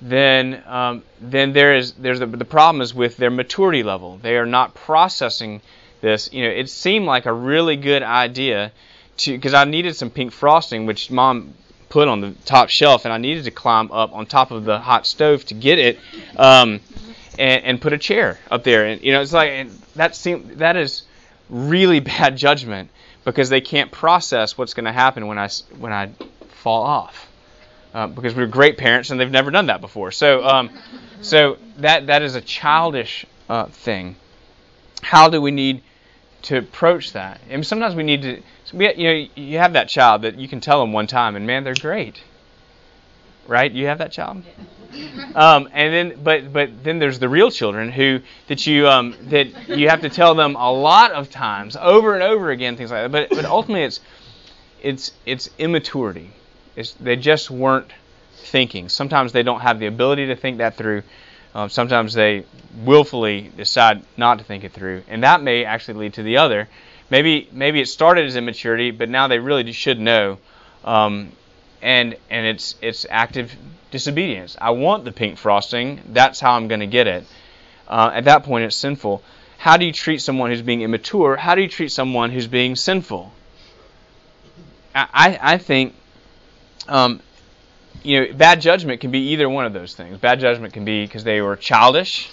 then 0.00 0.62
um, 0.66 1.02
then 1.20 1.52
there 1.52 1.74
is 1.74 1.92
there's 1.92 2.20
the, 2.20 2.26
the 2.26 2.44
problem 2.44 2.82
is 2.82 2.94
with 2.94 3.16
their 3.16 3.30
maturity 3.30 3.82
level. 3.82 4.18
They 4.18 4.36
are 4.36 4.46
not 4.46 4.74
processing 4.74 5.62
this. 6.00 6.32
You 6.32 6.44
know, 6.44 6.50
it 6.50 6.68
seemed 6.68 7.06
like 7.06 7.26
a 7.26 7.32
really 7.32 7.76
good 7.76 8.02
idea 8.02 8.72
to 9.18 9.32
because 9.32 9.54
I 9.54 9.64
needed 9.64 9.96
some 9.96 10.10
pink 10.10 10.32
frosting, 10.32 10.86
which 10.86 11.10
mom 11.10 11.54
put 11.88 12.08
on 12.08 12.20
the 12.20 12.32
top 12.44 12.68
shelf, 12.68 13.04
and 13.04 13.14
I 13.14 13.18
needed 13.18 13.44
to 13.44 13.50
climb 13.50 13.90
up 13.90 14.12
on 14.12 14.26
top 14.26 14.50
of 14.50 14.64
the 14.64 14.78
hot 14.78 15.06
stove 15.06 15.44
to 15.46 15.54
get 15.54 15.78
it. 15.78 15.98
Um, 16.36 16.80
and, 17.38 17.64
and 17.64 17.80
put 17.82 17.92
a 17.92 17.98
chair 17.98 18.38
up 18.50 18.64
there, 18.64 18.86
and 18.86 19.02
you 19.02 19.12
know 19.12 19.20
it's 19.20 19.32
like 19.32 19.68
that 19.94 20.16
seem 20.16 20.56
that 20.56 20.74
is 20.76 21.02
really 21.50 22.00
bad 22.16 22.36
judgment 22.36 22.90
because 23.26 23.50
they 23.50 23.60
can't 23.60 23.90
process 23.90 24.56
what's 24.56 24.72
going 24.72 24.84
to 24.86 24.92
happen 24.92 25.26
when 25.26 25.38
I 25.38 25.50
when 25.78 25.92
I 25.92 26.12
fall 26.48 26.84
off 26.84 27.28
uh, 27.92 28.06
because 28.06 28.34
we're 28.34 28.46
great 28.46 28.78
parents 28.78 29.10
and 29.10 29.20
they've 29.20 29.30
never 29.30 29.50
done 29.50 29.66
that 29.66 29.82
before. 29.82 30.12
So 30.12 30.46
um, 30.46 30.70
so 31.20 31.58
that 31.78 32.06
that 32.06 32.22
is 32.22 32.36
a 32.36 32.40
childish 32.40 33.26
uh, 33.50 33.66
thing. 33.66 34.16
How 35.02 35.28
do 35.28 35.42
we 35.42 35.50
need 35.50 35.82
to 36.42 36.58
approach 36.58 37.12
that? 37.12 37.40
And 37.50 37.66
sometimes 37.66 37.94
we 37.94 38.04
need 38.04 38.22
to. 38.22 38.42
You 38.72 39.04
know, 39.04 39.26
you 39.36 39.58
have 39.58 39.74
that 39.74 39.88
child 39.88 40.22
that 40.22 40.38
you 40.38 40.48
can 40.48 40.60
tell 40.60 40.80
them 40.80 40.92
one 40.92 41.06
time, 41.06 41.36
and 41.36 41.46
man, 41.46 41.62
they're 41.62 41.74
great. 41.74 42.20
Right? 43.46 43.70
You 43.70 43.86
have 43.86 43.98
that 43.98 44.12
child. 44.12 44.42
Um, 45.34 45.68
and 45.74 45.92
then, 45.92 46.22
but 46.22 46.50
but 46.54 46.82
then 46.82 46.98
there's 46.98 47.18
the 47.18 47.28
real 47.28 47.50
children 47.50 47.92
who 47.92 48.20
that 48.46 48.66
you 48.66 48.88
um, 48.88 49.14
that 49.28 49.68
you 49.68 49.90
have 49.90 50.00
to 50.00 50.08
tell 50.08 50.34
them 50.34 50.56
a 50.56 50.72
lot 50.72 51.12
of 51.12 51.28
times, 51.28 51.76
over 51.76 52.14
and 52.14 52.22
over 52.22 52.50
again, 52.50 52.78
things 52.78 52.90
like 52.90 53.02
that. 53.02 53.12
But 53.12 53.36
but 53.36 53.44
ultimately, 53.44 53.82
it's 53.82 54.00
it's 54.82 55.12
it's 55.26 55.50
immaturity. 55.58 56.30
It's, 56.76 56.92
they 56.92 57.16
just 57.16 57.50
weren't 57.50 57.92
thinking. 58.36 58.88
Sometimes 58.88 59.32
they 59.32 59.42
don't 59.42 59.60
have 59.60 59.78
the 59.78 59.86
ability 59.86 60.26
to 60.26 60.36
think 60.36 60.58
that 60.58 60.76
through. 60.76 61.02
Um, 61.54 61.70
sometimes 61.70 62.12
they 62.12 62.44
willfully 62.84 63.50
decide 63.56 64.02
not 64.16 64.38
to 64.38 64.44
think 64.44 64.64
it 64.64 64.72
through, 64.72 65.02
and 65.08 65.22
that 65.22 65.42
may 65.42 65.64
actually 65.64 65.94
lead 66.00 66.14
to 66.14 66.22
the 66.22 66.36
other. 66.38 66.68
Maybe 67.10 67.48
maybe 67.52 67.80
it 67.80 67.88
started 67.88 68.26
as 68.26 68.36
immaturity, 68.36 68.90
but 68.90 69.08
now 69.08 69.28
they 69.28 69.38
really 69.38 69.72
should 69.72 69.98
know, 69.98 70.38
um, 70.84 71.32
and 71.82 72.16
and 72.30 72.46
it's 72.46 72.74
it's 72.82 73.06
active 73.08 73.54
disobedience. 73.90 74.56
I 74.60 74.70
want 74.70 75.04
the 75.04 75.12
pink 75.12 75.38
frosting. 75.38 76.00
That's 76.08 76.40
how 76.40 76.54
I'm 76.54 76.68
going 76.68 76.80
to 76.80 76.86
get 76.86 77.06
it. 77.06 77.24
Uh, 77.88 78.10
at 78.14 78.24
that 78.24 78.42
point, 78.44 78.64
it's 78.64 78.76
sinful. 78.76 79.22
how 79.58 79.76
do 79.76 79.84
you 79.84 79.92
treat 79.92 80.20
someone 80.20 80.50
who's 80.50 80.62
being 80.62 80.82
immature? 80.82 81.36
How 81.36 81.54
do 81.54 81.62
you 81.62 81.68
treat 81.68 81.92
someone 81.92 82.30
who's 82.30 82.46
being 82.46 82.76
sinful? 82.76 83.32
I, 84.94 85.38
I 85.40 85.58
think 85.58 85.94
um, 86.88 87.20
you 88.02 88.20
know, 88.20 88.32
bad 88.34 88.60
judgment 88.60 89.00
can 89.00 89.10
be 89.10 89.30
either 89.30 89.48
one 89.48 89.66
of 89.66 89.72
those 89.72 89.94
things. 89.94 90.18
Bad 90.18 90.40
judgment 90.40 90.72
can 90.72 90.84
be 90.84 91.04
because 91.04 91.24
they 91.24 91.40
were 91.40 91.56
childish. 91.56 92.30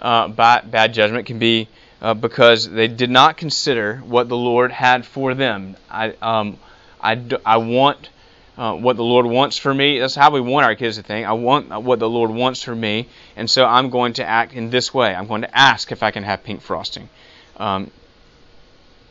Uh, 0.00 0.28
bad, 0.28 0.70
bad 0.70 0.94
judgment 0.94 1.26
can 1.26 1.38
be 1.38 1.68
uh, 2.00 2.14
because 2.14 2.68
they 2.68 2.88
did 2.88 3.10
not 3.10 3.36
consider 3.36 3.98
what 3.98 4.28
the 4.28 4.36
Lord 4.36 4.72
had 4.72 5.04
for 5.04 5.34
them. 5.34 5.76
I, 5.90 6.14
um, 6.22 6.58
I, 7.00 7.20
I 7.44 7.58
want 7.58 8.08
uh, 8.56 8.74
what 8.74 8.96
the 8.96 9.04
Lord 9.04 9.26
wants 9.26 9.56
for 9.56 9.72
me. 9.72 9.98
That's 9.98 10.14
how 10.14 10.30
we 10.30 10.40
want 10.40 10.66
our 10.66 10.74
kids 10.74 10.96
to 10.96 11.02
think. 11.02 11.26
I 11.26 11.32
want 11.32 11.68
what 11.82 11.98
the 11.98 12.08
Lord 12.08 12.30
wants 12.30 12.62
for 12.62 12.74
me, 12.74 13.08
and 13.36 13.50
so 13.50 13.64
I'm 13.66 13.90
going 13.90 14.14
to 14.14 14.24
act 14.24 14.54
in 14.54 14.70
this 14.70 14.94
way. 14.94 15.14
I'm 15.14 15.26
going 15.26 15.42
to 15.42 15.56
ask 15.56 15.92
if 15.92 16.02
I 16.02 16.10
can 16.10 16.22
have 16.22 16.42
pink 16.42 16.62
frosting. 16.62 17.08
Um, 17.56 17.90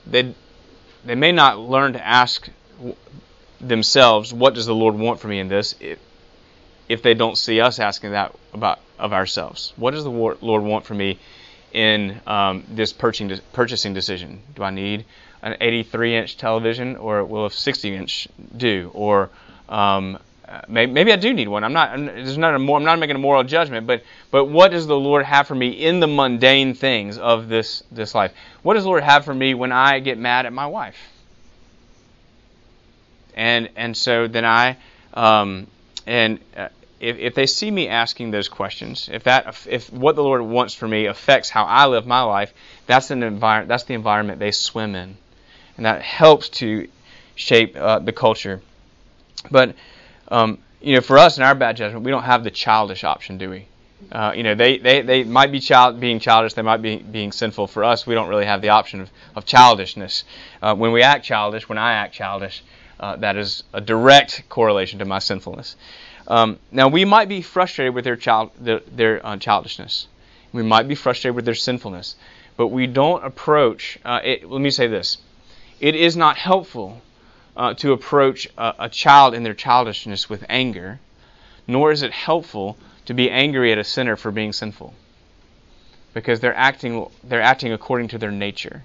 they, 0.07 0.33
they 1.03 1.15
may 1.15 1.31
not 1.31 1.59
learn 1.59 1.93
to 1.93 2.05
ask 2.05 2.49
themselves, 3.59 4.33
what 4.33 4.53
does 4.53 4.65
the 4.65 4.75
Lord 4.75 4.95
want 4.95 5.19
for 5.19 5.27
me 5.27 5.39
in 5.39 5.47
this? 5.47 5.75
If, 5.79 5.99
if 6.87 7.01
they 7.01 7.13
don't 7.13 7.37
see 7.37 7.61
us 7.61 7.79
asking 7.79 8.11
that 8.11 8.35
about 8.53 8.79
of 8.97 9.13
ourselves, 9.13 9.73
what 9.75 9.91
does 9.91 10.03
the 10.03 10.11
Lord 10.11 10.63
want 10.63 10.85
for 10.85 10.93
me 10.93 11.19
in 11.73 12.21
um, 12.25 12.63
this 12.69 12.93
purchasing 12.93 13.39
purchasing 13.53 13.93
decision? 13.93 14.41
Do 14.55 14.63
I 14.63 14.69
need 14.69 15.05
an 15.45 15.55
83 15.61 16.17
inch 16.17 16.37
television, 16.37 16.97
or 16.97 17.23
will 17.23 17.45
a 17.45 17.51
60 17.51 17.95
inch 17.95 18.27
do? 18.57 18.91
Or 18.93 19.29
um, 19.69 20.19
maybe, 20.67 20.91
maybe, 20.91 21.13
I 21.13 21.15
do 21.15 21.33
need 21.33 21.47
one. 21.47 21.63
I'm 21.63 21.71
not. 21.71 21.97
There's 21.97 22.37
not 22.37 22.53
a 22.53 22.59
more, 22.59 22.77
I'm 22.77 22.83
not 22.83 22.99
making 22.99 23.15
a 23.15 23.19
moral 23.19 23.43
judgment, 23.43 23.87
but 23.87 24.03
but 24.31 24.45
what 24.45 24.71
does 24.71 24.87
the 24.87 24.99
Lord 24.99 25.23
have 25.25 25.47
for 25.47 25.55
me 25.55 25.69
in 25.69 26.01
the 26.01 26.07
mundane 26.07 26.73
things 26.73 27.17
of 27.17 27.47
this 27.47 27.83
this 27.91 28.13
life? 28.13 28.33
What 28.63 28.73
does 28.73 28.83
the 28.83 28.89
Lord 28.89 29.03
have 29.03 29.23
for 29.23 29.33
me 29.33 29.53
when 29.53 29.71
I 29.71 29.99
get 29.99 30.17
mad 30.17 30.45
at 30.45 30.51
my 30.51 30.67
wife? 30.67 30.97
and 33.35 33.69
and 33.75 33.95
so 33.95 34.27
then 34.27 34.45
I 34.45 34.77
um, 35.13 35.67
and 36.07 36.39
uh, 36.57 36.69
if, 36.99 37.17
if 37.17 37.35
they 37.35 37.45
see 37.45 37.69
me 37.69 37.89
asking 37.89 38.31
those 38.31 38.47
questions, 38.47 39.09
if 39.11 39.25
that 39.25 39.65
if 39.67 39.91
what 39.91 40.15
the 40.15 40.23
Lord 40.23 40.41
wants 40.41 40.73
for 40.73 40.87
me 40.87 41.05
affects 41.05 41.49
how 41.49 41.65
I 41.65 41.87
live 41.87 42.07
my 42.07 42.21
life, 42.21 42.53
that's 42.87 43.11
an 43.11 43.21
environment 43.21 43.67
that's 43.67 43.83
the 43.83 43.93
environment 43.93 44.39
they 44.39 44.51
swim 44.51 44.95
in, 44.95 45.17
and 45.77 45.85
that 45.85 46.01
helps 46.01 46.49
to 46.49 46.87
shape 47.35 47.75
uh, 47.75 47.99
the 47.99 48.11
culture. 48.11 48.61
But 49.51 49.75
um, 50.29 50.59
you 50.81 50.93
know, 50.93 51.01
for 51.01 51.17
us 51.17 51.37
in 51.37 51.43
our 51.43 51.55
bad 51.55 51.77
judgment, 51.77 52.05
we 52.05 52.11
don't 52.11 52.23
have 52.23 52.43
the 52.43 52.51
childish 52.51 53.03
option, 53.03 53.37
do 53.37 53.49
we? 53.49 53.67
Uh, 54.11 54.33
you 54.35 54.43
know, 54.43 54.53
they, 54.53 54.77
they, 54.77 55.01
they 55.01 55.23
might 55.23 55.51
be 55.51 55.59
child 55.59 55.99
being 55.99 56.19
childish, 56.19 56.53
they 56.53 56.61
might 56.61 56.81
be 56.81 56.97
being 56.97 57.31
sinful. 57.31 57.67
For 57.67 57.83
us, 57.83 58.05
we 58.05 58.13
don't 58.13 58.27
really 58.27 58.45
have 58.45 58.61
the 58.61 58.69
option 58.69 59.01
of, 59.01 59.09
of 59.35 59.45
childishness. 59.45 60.25
Uh, 60.61 60.75
when 60.75 60.91
we 60.91 61.01
act 61.01 61.25
childish, 61.25 61.67
when 61.67 61.77
I 61.77 61.93
act 61.93 62.13
childish, 62.13 62.63
uh, 62.99 63.15
that 63.17 63.35
is 63.35 63.63
a 63.73 63.81
direct 63.81 64.47
correlation 64.47 64.99
to 64.99 65.05
my 65.05 65.19
sinfulness. 65.19 65.75
Um, 66.27 66.59
now, 66.71 66.87
we 66.87 67.03
might 67.03 67.29
be 67.29 67.41
frustrated 67.41 67.95
with 67.95 68.03
their, 68.03 68.15
child, 68.15 68.51
their, 68.59 68.81
their 68.81 69.25
uh, 69.25 69.37
childishness. 69.37 70.07
We 70.53 70.63
might 70.63 70.87
be 70.87 70.95
frustrated 70.95 71.35
with 71.35 71.45
their 71.45 71.55
sinfulness. 71.55 72.15
But 72.57 72.67
we 72.67 72.87
don't 72.87 73.23
approach, 73.23 73.97
uh, 74.05 74.19
it, 74.23 74.49
let 74.49 74.61
me 74.61 74.69
say 74.69 74.87
this 74.87 75.17
it 75.79 75.95
is 75.95 76.15
not 76.15 76.37
helpful 76.37 77.01
uh, 77.55 77.73
to 77.75 77.93
approach 77.93 78.47
a, 78.57 78.75
a 78.79 78.89
child 78.89 79.33
in 79.33 79.43
their 79.43 79.53
childishness 79.53 80.29
with 80.29 80.45
anger, 80.49 80.99
nor 81.67 81.91
is 81.91 82.01
it 82.01 82.11
helpful 82.11 82.77
to 83.05 83.13
be 83.13 83.29
angry 83.29 83.71
at 83.71 83.77
a 83.77 83.83
sinner 83.83 84.15
for 84.15 84.31
being 84.31 84.53
sinful. 84.53 84.93
Because 86.13 86.39
they're 86.39 86.55
acting, 86.55 87.07
they're 87.23 87.41
acting 87.41 87.73
according 87.73 88.09
to 88.09 88.17
their 88.17 88.31
nature. 88.31 88.83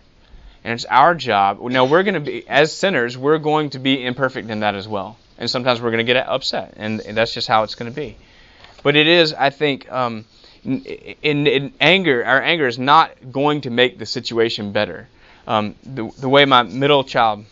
And 0.62 0.74
it's 0.74 0.84
our 0.84 1.14
job. 1.14 1.60
Now, 1.62 1.86
we're 1.86 2.02
going 2.02 2.14
to 2.14 2.20
be, 2.20 2.46
as 2.48 2.76
sinners, 2.76 3.16
we're 3.16 3.38
going 3.38 3.70
to 3.70 3.78
be 3.78 4.04
imperfect 4.04 4.50
in 4.50 4.60
that 4.60 4.74
as 4.74 4.86
well. 4.86 5.16
And 5.38 5.48
sometimes 5.48 5.80
we're 5.80 5.90
going 5.90 6.04
to 6.04 6.12
get 6.12 6.26
upset. 6.26 6.74
And 6.76 7.00
that's 7.00 7.32
just 7.32 7.48
how 7.48 7.62
it's 7.62 7.74
going 7.74 7.90
to 7.90 7.96
be. 7.96 8.16
But 8.82 8.96
it 8.96 9.06
is, 9.06 9.32
I 9.32 9.50
think, 9.50 9.90
um, 9.90 10.24
in, 10.64 10.84
in, 11.22 11.46
in, 11.46 11.72
anger, 11.80 12.24
our 12.24 12.42
anger 12.42 12.66
is 12.66 12.78
not 12.78 13.32
going 13.32 13.62
to 13.62 13.70
make 13.70 13.98
the 13.98 14.06
situation 14.06 14.72
better. 14.72 15.08
Um, 15.46 15.74
the, 15.84 16.10
the 16.18 16.28
way 16.28 16.44
my 16.44 16.62
middle 16.62 17.04
child 17.04 17.44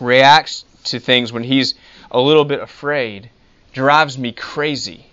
reacts 0.00 0.64
to 0.84 1.00
things 1.00 1.32
when 1.32 1.42
he's 1.42 1.74
a 2.10 2.20
little 2.20 2.44
bit 2.44 2.60
afraid 2.60 3.30
drives 3.72 4.18
me 4.18 4.32
crazy. 4.32 5.06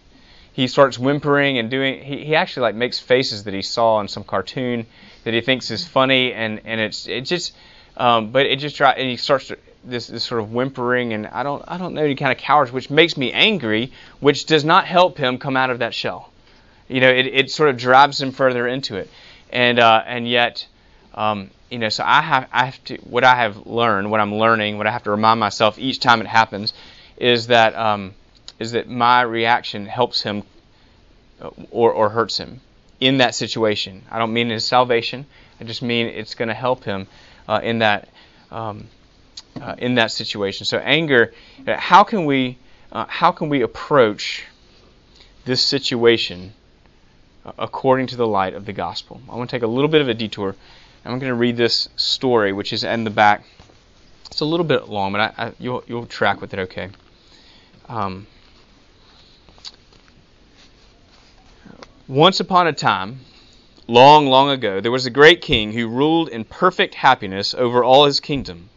He 0.53 0.67
starts 0.67 0.97
whimpering 0.97 1.57
and 1.57 1.69
doing. 1.69 2.01
He, 2.01 2.23
he 2.25 2.35
actually 2.35 2.63
like 2.63 2.75
makes 2.75 2.99
faces 2.99 3.43
that 3.43 3.53
he 3.53 3.61
saw 3.61 3.99
in 3.99 4.07
some 4.07 4.23
cartoon 4.23 4.85
that 5.23 5.33
he 5.33 5.41
thinks 5.41 5.69
is 5.69 5.85
funny, 5.85 6.33
and 6.33 6.61
and 6.63 6.79
it's 6.79 7.07
it 7.07 7.21
just, 7.21 7.53
um, 7.97 8.31
but 8.31 8.45
it 8.45 8.59
just 8.59 8.77
try 8.77 8.91
and 8.91 9.09
he 9.09 9.17
starts 9.17 9.47
to, 9.47 9.57
this 9.83 10.07
this 10.07 10.23
sort 10.23 10.41
of 10.41 10.53
whimpering, 10.53 11.11
and 11.11 11.27
I 11.27 11.43
don't 11.43 11.63
I 11.67 11.77
don't 11.77 11.93
know 11.93 12.03
any 12.03 12.15
kind 12.15 12.31
of 12.31 12.37
cowards, 12.37 12.71
which 12.71 12.89
makes 12.89 13.17
me 13.17 13.33
angry, 13.33 13.91
which 14.21 14.45
does 14.45 14.63
not 14.63 14.85
help 14.85 15.17
him 15.17 15.37
come 15.39 15.57
out 15.57 15.71
of 15.71 15.79
that 15.79 15.93
shell. 15.93 16.31
You 16.87 17.01
know, 17.01 17.09
it, 17.09 17.25
it 17.25 17.51
sort 17.51 17.69
of 17.69 17.77
drives 17.77 18.21
him 18.21 18.31
further 18.31 18.65
into 18.65 18.95
it, 18.95 19.09
and 19.49 19.79
uh, 19.79 20.03
and 20.05 20.27
yet. 20.27 20.67
Um, 21.13 21.49
you 21.69 21.79
know, 21.79 21.89
so 21.89 22.03
I 22.05 22.21
have, 22.21 22.47
I 22.51 22.65
have 22.65 22.83
to, 22.85 22.97
what 22.97 23.23
I 23.23 23.35
have 23.35 23.65
learned, 23.65 24.11
what 24.11 24.19
I'm 24.19 24.35
learning, 24.35 24.77
what 24.77 24.87
I 24.87 24.91
have 24.91 25.03
to 25.03 25.11
remind 25.11 25.39
myself 25.39 25.79
each 25.79 25.99
time 25.99 26.21
it 26.21 26.27
happens, 26.27 26.73
is 27.17 27.47
that, 27.47 27.75
um, 27.75 28.13
is 28.59 28.71
that 28.73 28.89
my 28.89 29.21
reaction 29.21 29.85
helps 29.85 30.21
him 30.21 30.43
uh, 31.41 31.49
or, 31.71 31.91
or 31.91 32.09
hurts 32.09 32.37
him 32.37 32.61
in 32.99 33.17
that 33.17 33.35
situation. 33.35 34.03
I 34.09 34.19
don't 34.19 34.33
mean 34.33 34.49
his 34.49 34.65
salvation. 34.65 35.25
I 35.59 35.63
just 35.63 35.81
mean 35.81 36.07
it's 36.07 36.35
going 36.35 36.47
to 36.47 36.53
help 36.53 36.83
him 36.83 37.07
uh, 37.47 37.59
in 37.63 37.79
that 37.79 38.09
um, 38.51 38.87
uh, 39.59 39.75
in 39.77 39.95
that 39.95 40.11
situation. 40.11 40.65
So 40.65 40.77
anger. 40.77 41.33
How 41.67 42.03
can 42.03 42.25
we 42.25 42.57
uh, 42.91 43.05
how 43.07 43.31
can 43.31 43.49
we 43.49 43.61
approach 43.61 44.45
this 45.45 45.61
situation 45.61 46.53
according 47.57 48.07
to 48.07 48.15
the 48.15 48.27
light 48.27 48.53
of 48.53 48.65
the 48.65 48.73
gospel? 48.73 49.21
I 49.29 49.35
want 49.35 49.49
to 49.49 49.55
take 49.55 49.63
a 49.63 49.67
little 49.67 49.89
bit 49.89 50.01
of 50.01 50.09
a 50.09 50.13
detour. 50.13 50.55
I'm 51.05 51.19
going 51.19 51.29
to 51.29 51.35
read 51.35 51.57
this 51.57 51.87
story, 51.95 52.51
which 52.51 52.73
is 52.73 52.83
in 52.83 53.03
the 53.03 53.09
back. 53.09 53.45
It's 54.27 54.41
a 54.41 54.45
little 54.45 54.65
bit 54.65 54.89
long, 54.89 55.11
but 55.11 55.21
I, 55.21 55.45
I, 55.45 55.51
you'll 55.59 55.83
you'll 55.87 56.07
track 56.07 56.41
with 56.41 56.53
it 56.53 56.59
okay. 56.59 56.89
Um, 57.87 58.27
Once 62.07 62.39
upon 62.39 62.67
a 62.67 62.73
time, 62.73 63.19
long, 63.87 64.27
long 64.27 64.51
ago, 64.51 64.79
there 64.79 64.91
was 64.91 65.07
a 65.07 65.09
great 65.09 65.41
king 65.41 65.73
who 65.73 65.87
ruled 65.87 66.29
in 66.29 66.43
perfect 66.43 66.93
happiness 66.93 67.55
over 67.55 67.83
all 67.83 68.05
his 68.05 68.19
kingdom. 68.19 68.69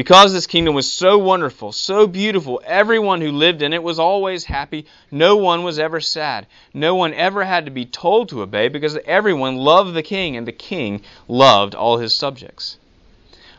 Because 0.00 0.32
this 0.32 0.46
kingdom 0.46 0.74
was 0.74 0.90
so 0.90 1.18
wonderful, 1.18 1.72
so 1.72 2.06
beautiful, 2.06 2.62
everyone 2.64 3.20
who 3.20 3.32
lived 3.32 3.60
in 3.60 3.74
it 3.74 3.82
was 3.82 3.98
always 3.98 4.44
happy. 4.44 4.86
No 5.10 5.36
one 5.36 5.62
was 5.62 5.78
ever 5.78 6.00
sad. 6.00 6.46
No 6.72 6.94
one 6.94 7.12
ever 7.12 7.44
had 7.44 7.66
to 7.66 7.70
be 7.70 7.84
told 7.84 8.30
to 8.30 8.40
obey 8.40 8.68
because 8.68 8.96
everyone 9.04 9.56
loved 9.56 9.92
the 9.92 10.02
king 10.02 10.38
and 10.38 10.46
the 10.48 10.52
king 10.52 11.02
loved 11.28 11.74
all 11.74 11.98
his 11.98 12.14
subjects. 12.14 12.78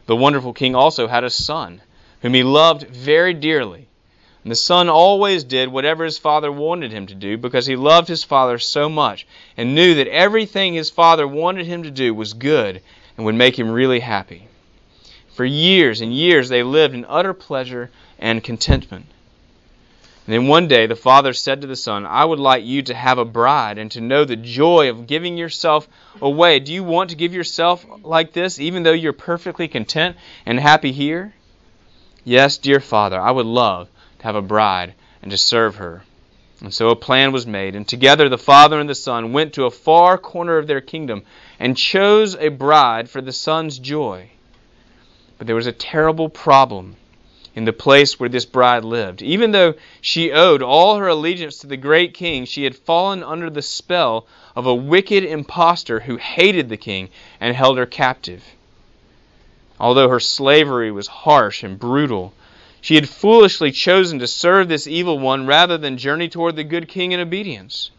The 0.08 0.15
wonderful 0.15 0.51
king 0.51 0.73
also 0.73 1.08
had 1.08 1.23
a 1.23 1.30
son 1.30 1.80
whom 2.23 2.34
he 2.34 2.41
loved 2.41 2.88
very 2.88 3.36
dearly. 3.36 3.86
And 4.43 4.51
the 4.51 4.56
son 4.56 4.89
always 4.89 5.43
did 5.43 5.69
whatever 5.69 6.06
his 6.06 6.17
father 6.17 6.51
wanted 6.51 6.91
him 6.91 7.06
to 7.06 7.13
do 7.13 7.38
because 7.38 7.67
he 7.67 7.75
loved 7.75 8.08
his 8.08 8.23
father 8.23 8.58
so 8.58 8.89
much 8.89 9.27
and 9.58 9.75
knew 9.75 9.93
that 9.93 10.08
everything 10.08 10.73
his 10.73 10.89
father 10.89 11.27
wanted 11.27 11.67
him 11.67 11.84
to 11.84 11.91
do 11.91 12.15
was 12.15 12.34
good 12.34 12.82
and 13.15 13.27
would 13.27 13.36
make 13.36 13.60
him 13.60 13.69
really 13.69 13.99
happy. 13.99 14.47
For 15.41 15.45
years 15.45 16.01
and 16.01 16.13
years 16.13 16.49
they 16.49 16.62
lived 16.62 16.93
in 16.93 17.04
utter 17.10 17.34
pleasure 17.34 17.89
and 18.19 18.43
contentment. 18.43 19.08
And 20.27 20.36
then 20.36 20.47
one 20.47 20.67
day 20.67 20.86
the 20.86 20.95
father 20.95 21.34
said 21.34 21.62
to 21.62 21.67
the 21.67 21.75
son, 21.75 22.06
I 22.06 22.23
would 22.23 22.38
like 22.38 22.63
you 22.63 22.84
to 22.84 22.93
have 22.93 23.17
a 23.17 23.25
bride 23.25 23.80
and 23.80 23.89
to 23.89 24.01
know 24.01 24.23
the 24.23 24.36
joy 24.36 24.91
of 24.91 25.08
giving 25.08 25.38
yourself 25.38 25.88
away. 26.21 26.60
Do 26.60 26.71
you 26.71 26.84
want 26.84 27.10
to 27.10 27.15
give 27.15 27.34
yourself 27.34 27.84
like 28.04 28.34
this 28.34 28.60
even 28.60 28.84
though 28.84 28.91
you're 28.91 29.13
perfectly 29.13 29.67
content 29.67 30.15
and 30.45 30.60
happy 30.60 30.91
here? 30.91 31.34
Yes, 32.23 32.60
dear 32.60 32.80
father, 32.80 33.19
I 33.19 33.32
would 33.32 33.47
love 33.47 33.89
to 34.19 34.23
have 34.25 34.36
a 34.36 34.43
bride 34.43 34.93
and 35.23 35.32
to 35.32 35.39
serve 35.39 35.77
her. 35.77 36.04
And 36.62 36.71
so 36.71 36.89
a 36.89 36.95
plan 36.95 37.32
was 37.32 37.47
made, 37.47 37.75
and 37.75 37.88
together 37.88 38.30
the 38.30 38.38
father 38.38 38.80
and 38.80 38.88
the 38.88 38.93
son 38.93 39.34
went 39.34 39.54
to 39.54 39.65
a 39.65 39.71
far 39.71 40.19
corner 40.19 40.60
of 40.60 40.67
their 40.67 40.82
kingdom 40.82 41.23
and 41.58 41.75
chose 41.75 42.36
a 42.36 42.49
bride 42.49 43.10
for 43.10 43.21
the 43.21 43.34
son's 43.34 43.80
joy. 43.80 44.30
But 45.41 45.47
there 45.47 45.56
was 45.56 45.65
a 45.65 45.71
terrible 45.71 46.30
problem 46.30 46.97
in 47.56 47.65
the 47.65 47.73
place 47.73 48.19
where 48.19 48.30
this 48.30 48.45
bride 48.45 48.86
lived. 48.86 49.23
Even 49.23 49.49
though 49.49 49.73
she 49.99 50.32
owed 50.32 50.62
all 50.62 50.97
her 50.97 51.08
allegiance 51.08 51.58
to 51.58 51.65
the 51.67 51.77
great 51.77 52.13
king, 52.13 52.45
she 52.45 52.63
had 52.63 52.75
fallen 52.75 53.23
under 53.23 53.49
the 53.49 53.63
spell 53.63 54.27
of 54.56 54.67
a 54.67 54.75
wicked 54.75 55.23
impostor 55.23 56.01
who 56.01 56.17
hated 56.17 56.69
the 56.69 56.77
king 56.77 57.10
and 57.39 57.56
held 57.56 57.80
her 57.80 57.88
captive. 57.88 58.43
Although 59.80 60.10
her 60.10 60.19
slavery 60.19 60.91
was 60.91 61.08
harsh 61.08 61.63
and 61.63 61.80
brutal, 61.80 62.34
she 62.80 62.93
had 62.93 63.10
foolishly 63.10 63.71
chosen 63.71 64.19
to 64.19 64.27
serve 64.27 64.67
this 64.67 64.86
evil 64.86 65.17
one 65.17 65.47
rather 65.47 65.80
than 65.80 65.97
journey 65.97 66.30
toward 66.30 66.56
the 66.56 66.63
good 66.63 66.88
king 66.88 67.13
in 67.13 67.19
obedience. 67.19 67.89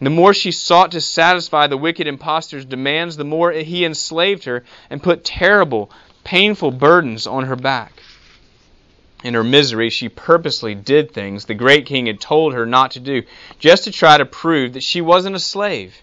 The 0.00 0.08
more 0.08 0.32
she 0.32 0.52
sought 0.52 0.92
to 0.92 1.00
satisfy 1.00 1.66
the 1.66 1.76
wicked 1.76 2.06
impostor's 2.06 2.64
demands, 2.64 3.16
the 3.16 3.24
more 3.24 3.50
he 3.50 3.84
enslaved 3.84 4.44
her 4.44 4.62
and 4.88 5.02
put 5.02 5.24
terrible, 5.24 5.90
painful 6.24 6.70
burdens 6.70 7.26
on 7.26 7.44
her 7.44 7.56
back. 7.56 8.02
In 9.22 9.34
her 9.34 9.44
misery, 9.44 9.88
she 9.88 10.08
purposely 10.08 10.74
did 10.74 11.12
things 11.12 11.44
the 11.44 11.54
great 11.54 11.86
king 11.86 12.06
had 12.06 12.20
told 12.20 12.52
her 12.52 12.66
not 12.66 12.90
to 12.92 13.00
do, 13.00 13.22
just 13.58 13.84
to 13.84 13.90
try 13.90 14.18
to 14.18 14.26
prove 14.26 14.74
that 14.74 14.82
she 14.82 15.00
wasn't 15.00 15.36
a 15.36 15.40
slave. 15.40 16.02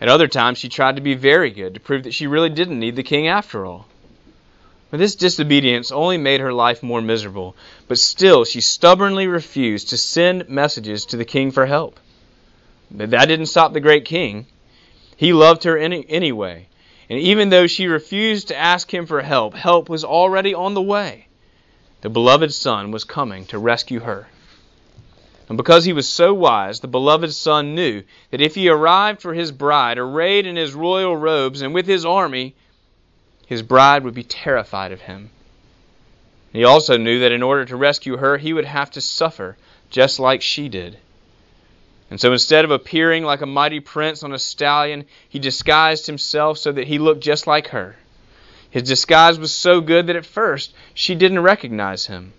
At 0.00 0.08
other 0.08 0.26
times, 0.26 0.58
she 0.58 0.68
tried 0.68 0.96
to 0.96 1.02
be 1.02 1.14
very 1.14 1.50
good, 1.50 1.74
to 1.74 1.80
prove 1.80 2.04
that 2.04 2.14
she 2.14 2.26
really 2.26 2.48
didn't 2.48 2.80
need 2.80 2.96
the 2.96 3.02
king 3.02 3.28
after 3.28 3.66
all. 3.66 3.86
But 4.90 4.98
this 4.98 5.14
disobedience 5.14 5.90
only 5.90 6.18
made 6.18 6.40
her 6.40 6.52
life 6.52 6.82
more 6.82 7.00
miserable. 7.00 7.56
But 7.88 7.98
still, 7.98 8.44
she 8.44 8.60
stubbornly 8.60 9.26
refused 9.26 9.88
to 9.88 9.96
send 9.96 10.50
messages 10.50 11.06
to 11.06 11.16
the 11.16 11.24
king 11.24 11.50
for 11.50 11.64
help. 11.64 11.98
But 12.90 13.10
that 13.10 13.24
didn't 13.24 13.46
stop 13.46 13.72
the 13.72 13.80
great 13.80 14.04
king. 14.04 14.46
He 15.16 15.32
loved 15.32 15.64
her 15.64 15.78
any, 15.78 16.04
anyway. 16.10 16.68
And 17.12 17.20
even 17.20 17.50
though 17.50 17.66
she 17.66 17.88
refused 17.88 18.48
to 18.48 18.56
ask 18.56 18.90
him 18.90 19.04
for 19.04 19.20
help, 19.20 19.52
help 19.52 19.90
was 19.90 20.02
already 20.02 20.54
on 20.54 20.72
the 20.72 20.80
way. 20.80 21.26
The 22.00 22.08
beloved 22.08 22.54
son 22.54 22.90
was 22.90 23.04
coming 23.04 23.44
to 23.48 23.58
rescue 23.58 24.00
her. 24.00 24.28
And 25.46 25.58
because 25.58 25.84
he 25.84 25.92
was 25.92 26.08
so 26.08 26.32
wise, 26.32 26.80
the 26.80 26.88
beloved 26.88 27.34
son 27.34 27.74
knew 27.74 28.02
that 28.30 28.40
if 28.40 28.54
he 28.54 28.70
arrived 28.70 29.20
for 29.20 29.34
his 29.34 29.52
bride, 29.52 29.98
arrayed 29.98 30.46
in 30.46 30.56
his 30.56 30.72
royal 30.72 31.14
robes 31.14 31.60
and 31.60 31.74
with 31.74 31.86
his 31.86 32.06
army, 32.06 32.54
his 33.46 33.60
bride 33.60 34.04
would 34.04 34.14
be 34.14 34.24
terrified 34.24 34.90
of 34.90 35.02
him. 35.02 35.28
He 36.50 36.64
also 36.64 36.96
knew 36.96 37.18
that 37.18 37.32
in 37.32 37.42
order 37.42 37.66
to 37.66 37.76
rescue 37.76 38.16
her, 38.16 38.38
he 38.38 38.54
would 38.54 38.64
have 38.64 38.90
to 38.92 39.02
suffer 39.02 39.58
just 39.90 40.18
like 40.18 40.40
she 40.40 40.70
did. 40.70 40.96
And 42.12 42.20
so 42.20 42.30
instead 42.30 42.66
of 42.66 42.70
appearing 42.70 43.24
like 43.24 43.40
a 43.40 43.46
mighty 43.46 43.80
prince 43.80 44.22
on 44.22 44.34
a 44.34 44.38
stallion, 44.38 45.06
he 45.30 45.38
disguised 45.38 46.06
himself 46.06 46.58
so 46.58 46.70
that 46.70 46.86
he 46.86 46.98
looked 46.98 47.22
just 47.24 47.46
like 47.46 47.68
her. 47.68 47.96
His 48.68 48.82
disguise 48.82 49.38
was 49.38 49.54
so 49.54 49.80
good 49.80 50.08
that 50.08 50.16
at 50.16 50.26
first 50.26 50.74
she 50.92 51.14
didn't 51.14 51.40
recognize 51.40 52.04
him. 52.04 52.34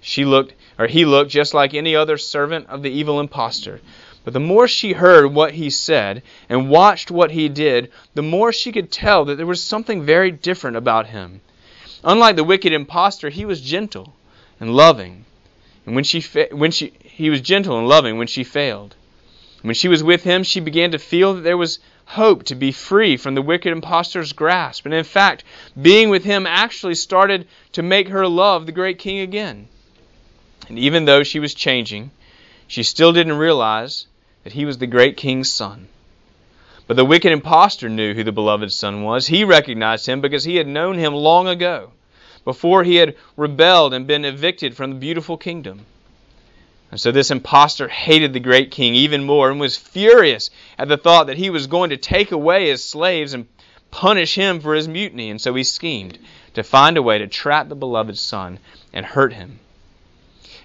She 0.00 0.24
looked 0.24 0.54
or 0.80 0.88
he 0.88 1.04
looked 1.04 1.30
just 1.30 1.54
like 1.54 1.74
any 1.74 1.94
other 1.94 2.18
servant 2.18 2.66
of 2.68 2.82
the 2.82 2.90
evil 2.90 3.20
impostor. 3.20 3.80
But 4.24 4.32
the 4.32 4.40
more 4.40 4.66
she 4.66 4.94
heard 4.94 5.32
what 5.32 5.52
he 5.52 5.70
said 5.70 6.24
and 6.48 6.68
watched 6.68 7.08
what 7.08 7.30
he 7.30 7.48
did, 7.48 7.92
the 8.14 8.22
more 8.22 8.52
she 8.52 8.72
could 8.72 8.90
tell 8.90 9.24
that 9.26 9.36
there 9.36 9.46
was 9.46 9.62
something 9.62 10.04
very 10.04 10.32
different 10.32 10.76
about 10.76 11.06
him. 11.06 11.40
Unlike 12.02 12.34
the 12.34 12.42
wicked 12.42 12.72
impostor, 12.72 13.28
he 13.28 13.44
was 13.44 13.60
gentle 13.60 14.16
and 14.58 14.74
loving. 14.74 15.24
And 15.86 15.94
when 15.94 16.02
she 16.02 16.20
fa- 16.20 16.48
when 16.50 16.72
she 16.72 16.94
he 17.04 17.30
was 17.30 17.40
gentle 17.40 17.78
and 17.78 17.86
loving 17.86 18.18
when 18.18 18.26
she 18.26 18.42
failed. 18.42 18.96
When 19.64 19.74
she 19.74 19.88
was 19.88 20.04
with 20.04 20.24
him, 20.24 20.42
she 20.42 20.60
began 20.60 20.90
to 20.90 20.98
feel 20.98 21.32
that 21.32 21.40
there 21.40 21.56
was 21.56 21.78
hope 22.04 22.42
to 22.44 22.54
be 22.54 22.70
free 22.70 23.16
from 23.16 23.34
the 23.34 23.40
wicked 23.40 23.72
impostor's 23.72 24.34
grasp. 24.34 24.84
And 24.84 24.92
in 24.92 25.04
fact, 25.04 25.42
being 25.80 26.10
with 26.10 26.22
him 26.22 26.46
actually 26.46 26.96
started 26.96 27.48
to 27.72 27.82
make 27.82 28.08
her 28.08 28.28
love 28.28 28.66
the 28.66 28.72
great 28.72 28.98
king 28.98 29.20
again. 29.20 29.68
And 30.68 30.78
even 30.78 31.06
though 31.06 31.22
she 31.22 31.40
was 31.40 31.54
changing, 31.54 32.10
she 32.66 32.82
still 32.82 33.14
didn't 33.14 33.38
realize 33.38 34.06
that 34.42 34.52
he 34.52 34.66
was 34.66 34.76
the 34.76 34.86
great 34.86 35.16
king's 35.16 35.50
son. 35.50 35.88
But 36.86 36.98
the 36.98 37.04
wicked 37.06 37.32
impostor 37.32 37.88
knew 37.88 38.12
who 38.12 38.22
the 38.22 38.32
beloved 38.32 38.70
son 38.70 39.02
was. 39.02 39.28
He 39.28 39.44
recognized 39.44 40.06
him 40.06 40.20
because 40.20 40.44
he 40.44 40.56
had 40.56 40.66
known 40.66 40.98
him 40.98 41.14
long 41.14 41.48
ago, 41.48 41.92
before 42.44 42.84
he 42.84 42.96
had 42.96 43.16
rebelled 43.34 43.94
and 43.94 44.06
been 44.06 44.26
evicted 44.26 44.76
from 44.76 44.90
the 44.90 44.96
beautiful 44.96 45.38
kingdom. 45.38 45.86
And 46.94 47.00
so 47.00 47.10
this 47.10 47.32
impostor 47.32 47.88
hated 47.88 48.32
the 48.32 48.38
great 48.38 48.70
king 48.70 48.94
even 48.94 49.24
more 49.24 49.50
and 49.50 49.58
was 49.58 49.76
furious 49.76 50.50
at 50.78 50.86
the 50.86 50.96
thought 50.96 51.26
that 51.26 51.38
he 51.38 51.50
was 51.50 51.66
going 51.66 51.90
to 51.90 51.96
take 51.96 52.30
away 52.30 52.68
his 52.68 52.84
slaves 52.84 53.34
and 53.34 53.48
punish 53.90 54.36
him 54.36 54.60
for 54.60 54.76
his 54.76 54.86
mutiny. 54.86 55.28
And 55.28 55.40
so 55.40 55.52
he 55.56 55.64
schemed 55.64 56.20
to 56.54 56.62
find 56.62 56.96
a 56.96 57.02
way 57.02 57.18
to 57.18 57.26
trap 57.26 57.68
the 57.68 57.74
beloved 57.74 58.16
son 58.16 58.60
and 58.92 59.04
hurt 59.04 59.32
him. 59.32 59.58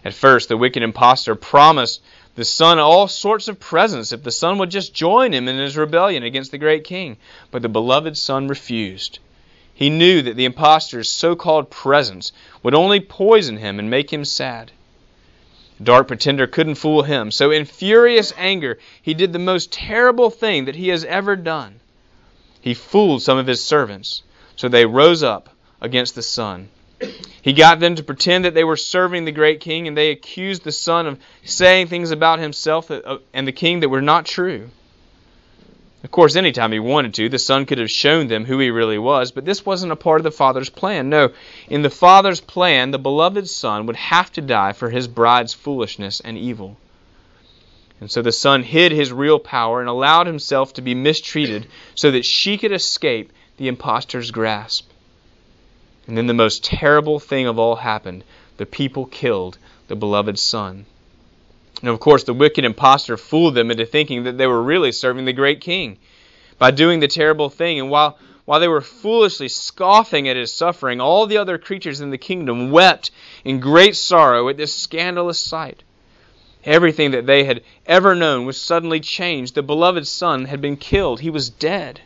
At 0.05 0.13
first, 0.13 0.49
the 0.49 0.57
wicked 0.57 0.83
impostor 0.83 1.33
promised 1.33 1.99
the 2.35 2.45
son 2.45 2.77
all 2.77 3.07
sorts 3.07 3.47
of 3.47 3.59
presents 3.59 4.11
if 4.11 4.21
the 4.21 4.29
son 4.29 4.59
would 4.59 4.69
just 4.69 4.93
join 4.93 5.33
him 5.33 5.47
in 5.47 5.57
his 5.57 5.77
rebellion 5.77 6.21
against 6.21 6.51
the 6.51 6.59
great 6.59 6.83
king. 6.83 7.17
But 7.49 7.63
the 7.63 7.69
beloved 7.69 8.15
son 8.15 8.47
refused. 8.47 9.17
He 9.73 9.89
knew 9.89 10.21
that 10.21 10.35
the 10.35 10.45
impostor's 10.45 11.09
so 11.09 11.35
called 11.35 11.71
presents 11.71 12.31
would 12.61 12.75
only 12.75 12.99
poison 12.99 13.57
him 13.57 13.79
and 13.79 13.89
make 13.89 14.13
him 14.13 14.23
sad 14.23 14.71
dark 15.81 16.07
pretender 16.07 16.47
couldn't 16.47 16.75
fool 16.75 17.03
him. 17.03 17.31
So, 17.31 17.51
in 17.51 17.65
furious 17.65 18.33
anger, 18.37 18.77
he 19.01 19.13
did 19.13 19.33
the 19.33 19.39
most 19.39 19.71
terrible 19.71 20.29
thing 20.29 20.65
that 20.65 20.75
he 20.75 20.89
has 20.89 21.03
ever 21.05 21.35
done. 21.35 21.79
He 22.61 22.73
fooled 22.73 23.21
some 23.21 23.37
of 23.37 23.47
his 23.47 23.63
servants, 23.63 24.23
so 24.55 24.67
they 24.67 24.85
rose 24.85 25.23
up 25.23 25.49
against 25.81 26.15
the 26.15 26.21
son. 26.21 26.69
He 27.41 27.53
got 27.53 27.79
them 27.79 27.95
to 27.95 28.03
pretend 28.03 28.43
that 28.43 28.53
they 28.53 28.65
were 28.65 28.75
serving 28.75 29.23
the 29.23 29.31
great 29.31 29.61
king, 29.61 29.87
and 29.87 29.95
they 29.95 30.11
accused 30.11 30.63
the 30.63 30.71
son 30.71 31.07
of 31.07 31.19
saying 31.45 31.87
things 31.87 32.11
about 32.11 32.39
himself 32.39 32.91
uh, 32.91 33.19
and 33.33 33.47
the 33.47 33.53
king 33.53 33.79
that 33.79 33.89
were 33.89 34.01
not 34.01 34.25
true. 34.25 34.69
Of 36.01 36.11
course, 36.11 36.37
anytime 36.37 36.71
he 36.71 36.79
wanted 36.79 37.13
to, 37.15 37.27
the 37.27 37.37
Son 37.37 37.65
could 37.65 37.77
have 37.77 37.91
shown 37.91 38.27
them 38.27 38.45
who 38.45 38.57
he 38.59 38.69
really 38.69 38.97
was, 38.97 39.31
but 39.31 39.43
this 39.43 39.65
wasn't 39.65 39.91
a 39.91 39.97
part 39.97 40.21
of 40.21 40.23
the 40.23 40.31
Father's 40.31 40.69
plan. 40.69 41.09
No, 41.09 41.33
in 41.67 41.81
the 41.81 41.89
Father's 41.89 42.39
plan, 42.39 42.91
the 42.91 42.97
beloved 42.97 43.49
Son 43.49 43.85
would 43.85 43.97
have 43.97 44.31
to 44.33 44.41
die 44.41 44.71
for 44.71 44.89
his 44.89 45.09
bride's 45.09 45.53
foolishness 45.53 46.21
and 46.21 46.37
evil. 46.37 46.77
And 47.99 48.09
so 48.09 48.21
the 48.21 48.31
Son 48.31 48.63
hid 48.63 48.93
his 48.93 49.11
real 49.11 49.39
power 49.39 49.81
and 49.81 49.89
allowed 49.89 50.25
himself 50.25 50.73
to 50.75 50.81
be 50.81 50.95
mistreated 50.95 51.67
so 51.95 52.11
that 52.11 52.23
she 52.25 52.57
could 52.57 52.71
escape 52.71 53.33
the 53.57 53.67
impostor's 53.67 54.31
grasp. 54.31 54.89
And 56.07 56.17
then 56.17 56.27
the 56.27 56.33
most 56.33 56.63
terrible 56.63 57.19
thing 57.19 57.45
of 57.45 57.59
all 57.59 57.75
happened 57.75 58.23
the 58.55 58.65
people 58.65 59.05
killed 59.05 59.57
the 59.89 59.97
beloved 59.97 60.39
Son. 60.39 60.85
And 61.81 61.89
of 61.89 61.99
course, 61.99 62.23
the 62.23 62.33
wicked 62.33 62.65
impostor 62.65 63.15
fooled 63.15 63.55
them 63.55 63.71
into 63.71 63.85
thinking 63.85 64.23
that 64.23 64.37
they 64.37 64.47
were 64.47 64.61
really 64.61 64.91
serving 64.91 65.25
the 65.25 65.33
great 65.33 65.61
king 65.61 65.97
by 66.57 66.71
doing 66.71 66.99
the 66.99 67.07
terrible 67.07 67.49
thing. 67.49 67.79
And 67.79 67.89
while, 67.89 68.17
while 68.45 68.59
they 68.59 68.67
were 68.67 68.81
foolishly 68.81 69.47
scoffing 69.47 70.27
at 70.27 70.35
his 70.35 70.51
suffering, 70.51 70.99
all 70.99 71.25
the 71.25 71.37
other 71.37 71.57
creatures 71.57 72.01
in 72.01 72.09
the 72.09 72.17
kingdom 72.17 72.71
wept 72.71 73.11
in 73.45 73.59
great 73.59 73.95
sorrow 73.95 74.49
at 74.49 74.57
this 74.57 74.75
scandalous 74.75 75.39
sight. 75.39 75.83
Everything 76.65 77.11
that 77.11 77.25
they 77.25 77.45
had 77.45 77.63
ever 77.85 78.13
known 78.13 78.45
was 78.45 78.59
suddenly 78.59 78.99
changed. 78.99 79.55
The 79.55 79.63
beloved 79.63 80.05
son 80.05 80.45
had 80.45 80.59
been 80.59 80.75
killed, 80.75 81.21
he 81.21 81.29
was 81.29 81.49
dead. 81.49 82.01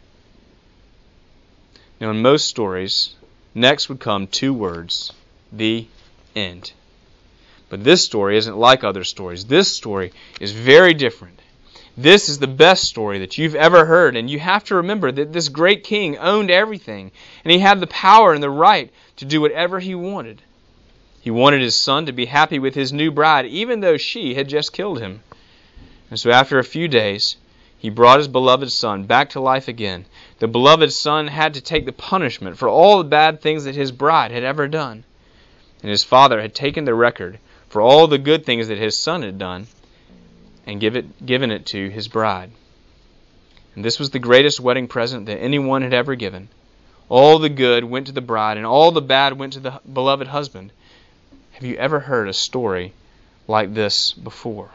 Now, 1.99 2.11
in 2.11 2.21
most 2.21 2.47
stories, 2.47 3.15
next 3.55 3.89
would 3.89 3.99
come 3.99 4.27
two 4.27 4.53
words 4.53 5.11
the 5.51 5.87
end. 6.35 6.73
But 7.73 7.83
this 7.83 8.05
story 8.05 8.37
isn't 8.37 8.55
like 8.55 8.83
other 8.83 9.03
stories. 9.03 9.45
This 9.45 9.67
story 9.67 10.11
is 10.39 10.51
very 10.51 10.93
different. 10.93 11.39
This 11.97 12.29
is 12.29 12.37
the 12.37 12.45
best 12.45 12.83
story 12.83 13.17
that 13.17 13.39
you've 13.39 13.55
ever 13.55 13.85
heard, 13.85 14.15
and 14.15 14.29
you 14.29 14.37
have 14.37 14.63
to 14.65 14.75
remember 14.75 15.11
that 15.11 15.33
this 15.33 15.49
great 15.49 15.83
king 15.83 16.15
owned 16.19 16.51
everything, 16.51 17.11
and 17.43 17.51
he 17.51 17.57
had 17.57 17.79
the 17.79 17.87
power 17.87 18.31
and 18.31 18.43
the 18.43 18.49
right 18.51 18.91
to 19.15 19.25
do 19.25 19.41
whatever 19.41 19.79
he 19.79 19.95
wanted. 19.95 20.43
He 21.19 21.31
wanted 21.31 21.61
his 21.61 21.75
son 21.75 22.05
to 22.05 22.11
be 22.11 22.25
happy 22.27 22.59
with 22.59 22.75
his 22.75 22.93
new 22.93 23.09
bride, 23.09 23.47
even 23.47 23.79
though 23.79 23.97
she 23.97 24.35
had 24.35 24.47
just 24.47 24.71
killed 24.71 24.99
him. 24.99 25.21
And 26.11 26.19
so 26.19 26.29
after 26.29 26.59
a 26.59 26.63
few 26.63 26.87
days, 26.87 27.37
he 27.79 27.89
brought 27.89 28.19
his 28.19 28.27
beloved 28.27 28.71
son 28.71 29.05
back 29.05 29.31
to 29.31 29.39
life 29.39 29.67
again. 29.67 30.05
The 30.37 30.47
beloved 30.47 30.93
son 30.93 31.25
had 31.25 31.55
to 31.55 31.61
take 31.61 31.87
the 31.87 31.91
punishment 31.91 32.59
for 32.59 32.69
all 32.69 32.99
the 32.99 33.03
bad 33.03 33.41
things 33.41 33.63
that 33.63 33.73
his 33.73 33.91
bride 33.91 34.29
had 34.29 34.43
ever 34.43 34.67
done. 34.67 35.05
And 35.81 35.89
his 35.89 36.03
father 36.03 36.39
had 36.39 36.53
taken 36.53 36.85
the 36.85 36.93
record 36.93 37.39
for 37.73 37.81
all 37.81 38.05
the 38.05 38.19
good 38.19 38.45
things 38.45 38.67
that 38.67 38.77
his 38.77 38.95
son 38.95 39.23
had 39.23 39.39
done 39.39 39.65
and 40.67 40.79
give 40.79 40.95
it, 40.95 41.25
given 41.25 41.49
it 41.49 41.65
to 41.65 41.89
his 41.89 42.07
bride. 42.07 42.51
And 43.73 43.83
this 43.83 43.97
was 43.97 44.11
the 44.11 44.19
greatest 44.19 44.59
wedding 44.59 44.87
present 44.87 45.25
that 45.25 45.39
anyone 45.39 45.81
had 45.81 45.91
ever 45.91 46.13
given. 46.13 46.49
All 47.09 47.39
the 47.39 47.49
good 47.49 47.83
went 47.83 48.05
to 48.05 48.13
the 48.13 48.21
bride, 48.21 48.57
and 48.57 48.65
all 48.67 48.91
the 48.91 49.01
bad 49.01 49.39
went 49.39 49.53
to 49.53 49.59
the 49.59 49.81
beloved 49.91 50.27
husband. 50.27 50.71
Have 51.53 51.63
you 51.63 51.75
ever 51.77 51.99
heard 51.99 52.29
a 52.29 52.33
story 52.33 52.93
like 53.47 53.73
this 53.73 54.13
before? 54.13 54.69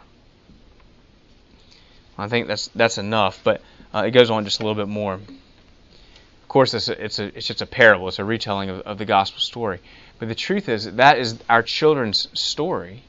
I 2.19 2.27
think 2.27 2.49
that's 2.49 2.67
that's 2.75 2.99
enough, 2.99 3.41
but 3.45 3.63
uh, 3.95 4.07
it 4.09 4.11
goes 4.11 4.29
on 4.29 4.45
just 4.45 4.59
a 4.59 4.65
little 4.65 4.75
bit 4.75 4.91
more. 4.91 5.15
Of 5.15 6.49
course, 6.49 6.75
it's 6.75 6.89
a, 6.89 7.05
it's, 7.05 7.19
a, 7.21 7.27
it's 7.37 7.47
just 7.47 7.63
a 7.63 7.67
parable. 7.67 8.09
It's 8.09 8.19
a 8.19 8.25
retelling 8.25 8.71
of, 8.71 8.81
of 8.81 8.99
the 8.99 9.05
gospel 9.05 9.39
story. 9.39 9.79
But 10.19 10.29
the 10.29 10.35
truth 10.35 10.69
is, 10.69 10.85
that, 10.85 10.97
that 10.97 11.19
is 11.19 11.39
our 11.49 11.63
children's 11.63 12.29
story. 12.39 13.03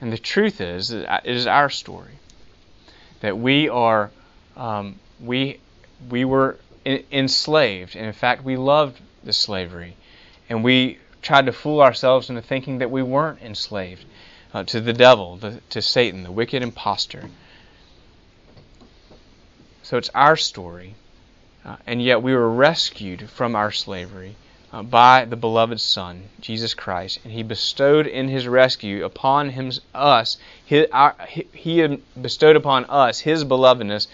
And 0.00 0.12
the 0.12 0.18
truth 0.18 0.60
is, 0.60 0.88
that 0.88 1.26
it 1.26 1.36
is 1.36 1.46
our 1.46 1.70
story. 1.70 2.18
That 3.20 3.38
we 3.38 3.68
are, 3.68 4.10
um, 4.56 4.98
we, 5.20 5.60
we 6.08 6.24
were 6.24 6.58
enslaved. 6.84 7.94
And 7.94 8.06
in 8.06 8.12
fact, 8.12 8.42
we 8.42 8.56
loved 8.56 9.00
the 9.22 9.32
slavery. 9.32 9.96
And 10.48 10.64
we 10.64 10.98
tried 11.20 11.46
to 11.46 11.52
fool 11.52 11.80
ourselves 11.80 12.30
into 12.30 12.42
thinking 12.42 12.78
that 12.78 12.90
we 12.90 13.02
weren't 13.02 13.40
enslaved 13.42 14.04
uh, 14.52 14.64
to 14.64 14.80
the 14.80 14.92
devil, 14.92 15.36
the, 15.36 15.60
to 15.70 15.82
Satan, 15.82 16.22
the 16.24 16.32
wicked 16.32 16.62
impostor. 16.62 17.28
So 19.82 19.98
it's 19.98 20.10
our 20.14 20.36
story. 20.36 20.94
Uh, 21.64 21.76
and 21.86 22.02
yet 22.02 22.22
we 22.22 22.34
were 22.34 22.50
rescued 22.50 23.30
from 23.30 23.54
our 23.54 23.70
slavery 23.70 24.34
uh, 24.72 24.82
by 24.82 25.24
the 25.24 25.36
beloved 25.36 25.80
Son, 25.80 26.22
Jesus 26.40 26.74
Christ, 26.74 27.20
and 27.24 27.32
He 27.32 27.42
bestowed 27.42 28.06
in 28.06 28.28
His 28.28 28.48
rescue 28.48 29.04
upon 29.04 29.50
him, 29.50 29.70
us, 29.94 30.38
his, 30.64 30.86
our, 30.92 31.14
He 31.52 31.98
bestowed 32.20 32.56
upon 32.56 32.86
us 32.86 33.20
His 33.20 33.44
belovedness, 33.44 34.06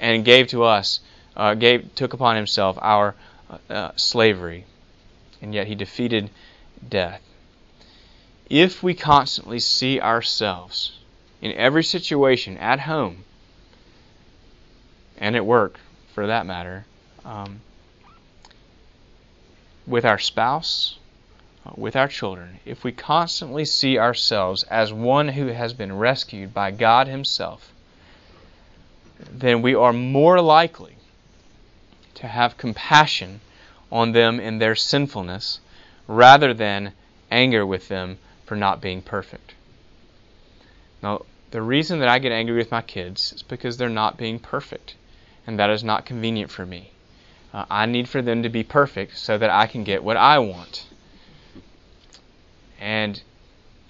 and 0.00 0.24
gave 0.24 0.48
to 0.48 0.64
us, 0.64 1.00
uh, 1.36 1.54
gave 1.54 1.94
took 1.94 2.12
upon 2.12 2.36
Himself 2.36 2.76
our 2.80 3.14
uh, 3.48 3.72
uh, 3.72 3.90
slavery, 3.96 4.64
and 5.40 5.54
yet 5.54 5.68
He 5.68 5.74
defeated 5.74 6.30
death. 6.86 7.22
If 8.48 8.82
we 8.82 8.94
constantly 8.94 9.60
see 9.60 10.00
ourselves 10.00 10.98
in 11.40 11.52
every 11.52 11.84
situation, 11.84 12.58
at 12.58 12.80
home 12.80 13.24
and 15.18 15.36
at 15.36 15.46
work, 15.46 15.78
for 16.14 16.26
that 16.26 16.46
matter. 16.46 16.84
Um, 17.24 17.60
with 19.90 20.04
our 20.04 20.18
spouse, 20.18 20.98
uh, 21.66 21.72
with 21.76 21.96
our 21.96 22.08
children, 22.08 22.60
if 22.64 22.84
we 22.84 22.92
constantly 22.92 23.64
see 23.64 23.98
ourselves 23.98 24.62
as 24.64 24.92
one 24.92 25.28
who 25.28 25.48
has 25.48 25.72
been 25.72 25.98
rescued 25.98 26.54
by 26.54 26.70
God 26.70 27.08
Himself, 27.08 27.72
then 29.18 29.60
we 29.60 29.74
are 29.74 29.92
more 29.92 30.40
likely 30.40 30.94
to 32.14 32.28
have 32.28 32.56
compassion 32.56 33.40
on 33.90 34.12
them 34.12 34.38
in 34.38 34.58
their 34.58 34.76
sinfulness 34.76 35.60
rather 36.06 36.54
than 36.54 36.92
anger 37.30 37.66
with 37.66 37.88
them 37.88 38.18
for 38.46 38.56
not 38.56 38.80
being 38.80 39.02
perfect. 39.02 39.54
Now, 41.02 41.24
the 41.50 41.62
reason 41.62 41.98
that 41.98 42.08
I 42.08 42.18
get 42.20 42.32
angry 42.32 42.56
with 42.56 42.70
my 42.70 42.82
kids 42.82 43.32
is 43.32 43.42
because 43.42 43.76
they're 43.76 43.88
not 43.88 44.16
being 44.16 44.38
perfect, 44.38 44.94
and 45.46 45.58
that 45.58 45.70
is 45.70 45.82
not 45.82 46.06
convenient 46.06 46.50
for 46.50 46.64
me. 46.64 46.92
Uh, 47.52 47.64
I 47.68 47.86
need 47.86 48.08
for 48.08 48.22
them 48.22 48.42
to 48.44 48.48
be 48.48 48.62
perfect 48.62 49.18
so 49.18 49.36
that 49.36 49.50
I 49.50 49.66
can 49.66 49.84
get 49.84 50.04
what 50.04 50.16
I 50.16 50.38
want. 50.38 50.86
And 52.78 53.20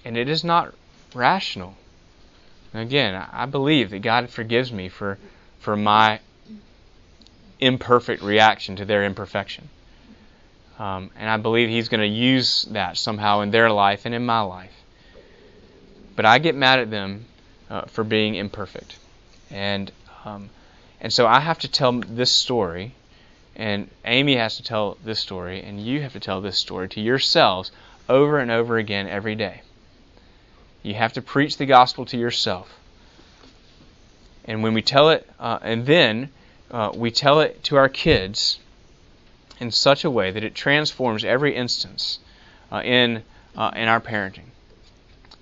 and 0.03 0.17
it 0.17 0.27
is 0.27 0.43
not 0.43 0.73
rational. 1.13 1.75
Again, 2.73 3.27
I 3.31 3.45
believe 3.45 3.91
that 3.91 4.01
God 4.01 4.29
forgives 4.29 4.71
me 4.71 4.89
for 4.89 5.17
for 5.59 5.75
my 5.75 6.19
imperfect 7.59 8.23
reaction 8.23 8.75
to 8.77 8.85
their 8.85 9.05
imperfection. 9.05 9.69
Um, 10.79 11.11
and 11.15 11.29
I 11.29 11.37
believe 11.37 11.69
He's 11.69 11.89
going 11.89 12.01
to 12.01 12.07
use 12.07 12.63
that 12.71 12.97
somehow 12.97 13.41
in 13.41 13.51
their 13.51 13.69
life 13.69 14.05
and 14.05 14.15
in 14.15 14.25
my 14.25 14.41
life. 14.41 14.73
But 16.15 16.25
I 16.25 16.39
get 16.39 16.55
mad 16.55 16.79
at 16.79 16.89
them 16.89 17.25
uh, 17.69 17.83
for 17.83 18.03
being 18.03 18.35
imperfect, 18.35 18.97
and 19.51 19.91
um, 20.25 20.49
and 20.99 21.13
so 21.13 21.27
I 21.27 21.39
have 21.39 21.59
to 21.59 21.67
tell 21.67 21.91
this 21.91 22.31
story 22.31 22.93
and 23.55 23.89
Amy 24.05 24.35
has 24.35 24.57
to 24.57 24.63
tell 24.63 24.97
this 25.03 25.19
story, 25.19 25.61
and 25.61 25.79
you 25.79 26.01
have 26.01 26.13
to 26.13 26.19
tell 26.19 26.41
this 26.41 26.57
story 26.57 26.87
to 26.89 27.01
yourselves 27.01 27.71
over 28.07 28.39
and 28.39 28.49
over 28.49 28.77
again 28.77 29.07
every 29.07 29.35
day. 29.35 29.61
You 30.83 30.93
have 30.95 31.13
to 31.13 31.21
preach 31.21 31.57
the 31.57 31.65
gospel 31.65 32.05
to 32.05 32.17
yourself. 32.17 32.77
And 34.45 34.63
when 34.63 34.73
we 34.73 34.81
tell 34.81 35.09
it, 35.09 35.29
uh, 35.39 35.59
and 35.61 35.85
then 35.85 36.29
uh, 36.71 36.91
we 36.93 37.11
tell 37.11 37.41
it 37.41 37.63
to 37.65 37.75
our 37.75 37.89
kids 37.89 38.59
in 39.59 39.71
such 39.71 40.03
a 40.03 40.09
way 40.09 40.31
that 40.31 40.43
it 40.43 40.55
transforms 40.55 41.23
every 41.23 41.55
instance 41.55 42.19
uh, 42.71 42.81
in 42.83 43.23
uh, 43.55 43.71
in 43.75 43.87
our 43.87 43.99
parenting 43.99 44.49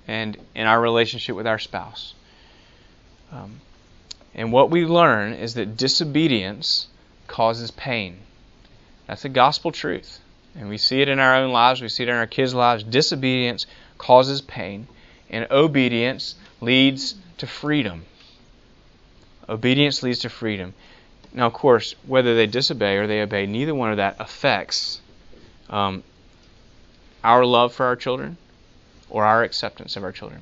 and 0.08 0.38
in 0.56 0.68
our 0.68 0.82
relationship 0.82 1.36
with 1.36 1.48
our 1.48 1.60
spouse. 1.60 2.14
Um, 3.32 3.62
and 4.34 4.52
what 4.52 4.70
we 4.72 4.86
learn 4.86 5.34
is 5.34 5.54
that 5.54 5.78
disobedience 5.78 6.88
causes 7.30 7.72
pain. 7.72 8.18
That's 9.08 9.24
a 9.24 9.30
gospel 9.30 9.72
truth. 9.72 10.20
And 10.56 10.68
we 10.68 10.78
see 10.78 11.02
it 11.02 11.08
in 11.08 11.20
our 11.20 11.36
own 11.36 11.52
lives, 11.52 11.82
we 11.82 11.88
see 11.90 12.04
it 12.04 12.10
in 12.10 12.16
our 12.16 12.28
kids' 12.28 12.54
lives. 12.54 12.84
Disobedience 12.84 13.66
causes 13.98 14.42
pain, 14.42 14.88
and 15.30 15.48
obedience 15.50 16.36
leads 16.60 17.16
to 17.38 17.48
freedom. 17.48 18.06
Obedience 19.48 20.04
leads 20.04 20.20
to 20.20 20.30
freedom. 20.30 20.74
Now, 21.32 21.48
of 21.48 21.54
course, 21.54 21.96
whether 22.06 22.36
they 22.36 22.48
disobey 22.48 22.98
or 22.98 23.08
they 23.08 23.22
obey, 23.22 23.46
neither 23.46 23.74
one 23.76 23.92
of 23.92 23.98
that 23.98 24.16
affects 24.20 25.00
um, 25.70 26.04
our 27.24 27.46
love 27.46 27.74
for 27.74 27.86
our 27.86 27.96
children 27.96 28.38
or 29.10 29.26
our 29.26 29.44
acceptance 29.44 29.96
of 29.96 30.04
our 30.04 30.12
children. 30.12 30.42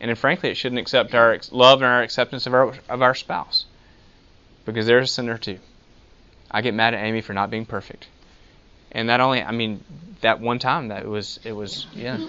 And 0.00 0.16
frankly, 0.16 0.50
it 0.50 0.56
shouldn't 0.56 0.80
accept 0.80 1.14
our 1.14 1.38
love 1.50 1.82
and 1.82 1.90
our 1.90 2.02
acceptance 2.02 2.46
of 2.46 2.54
our, 2.54 2.74
of 2.88 3.02
our 3.02 3.14
spouse 3.14 3.66
because 4.64 4.86
they're 4.86 4.98
a 4.98 5.06
sinner 5.06 5.38
too. 5.38 5.58
I 6.50 6.62
get 6.62 6.74
mad 6.74 6.94
at 6.94 7.04
Amy 7.04 7.20
for 7.20 7.32
not 7.32 7.50
being 7.50 7.66
perfect. 7.66 8.08
And 8.92 9.08
that 9.08 9.20
only, 9.20 9.42
I 9.42 9.52
mean, 9.52 9.84
that 10.22 10.40
one 10.40 10.58
time 10.58 10.88
that 10.88 11.02
it 11.02 11.08
was, 11.08 11.38
it 11.44 11.52
was, 11.52 11.86
yeah. 11.94 12.18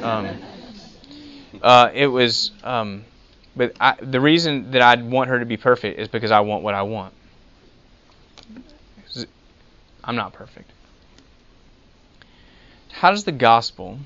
Um, 0.00 0.30
uh, 1.62 1.90
it 1.92 2.06
was, 2.06 2.52
um, 2.64 3.04
but 3.54 3.74
I, 3.78 3.96
the 4.00 4.20
reason 4.20 4.70
that 4.70 4.80
I 4.80 4.94
want 5.02 5.28
her 5.28 5.38
to 5.40 5.44
be 5.44 5.58
perfect 5.58 5.98
is 5.98 6.08
because 6.08 6.30
I 6.30 6.40
want 6.40 6.62
what 6.62 6.74
I 6.74 6.82
want. 6.82 7.12
I'm 10.02 10.16
not 10.16 10.32
perfect. 10.32 10.70
How 12.90 13.10
does 13.10 13.24
the 13.24 13.32
gospel, 13.32 13.98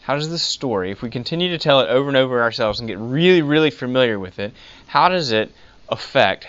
how 0.00 0.16
does 0.16 0.28
the 0.28 0.38
story, 0.38 0.90
if 0.90 1.02
we 1.02 1.10
continue 1.10 1.50
to 1.50 1.58
tell 1.58 1.80
it 1.80 1.88
over 1.88 2.08
and 2.08 2.16
over 2.16 2.42
ourselves 2.42 2.80
and 2.80 2.88
get 2.88 2.98
really, 2.98 3.42
really 3.42 3.70
familiar 3.70 4.18
with 4.18 4.38
it, 4.38 4.52
how 4.86 5.08
does 5.08 5.32
it 5.32 5.52
affect 5.88 6.48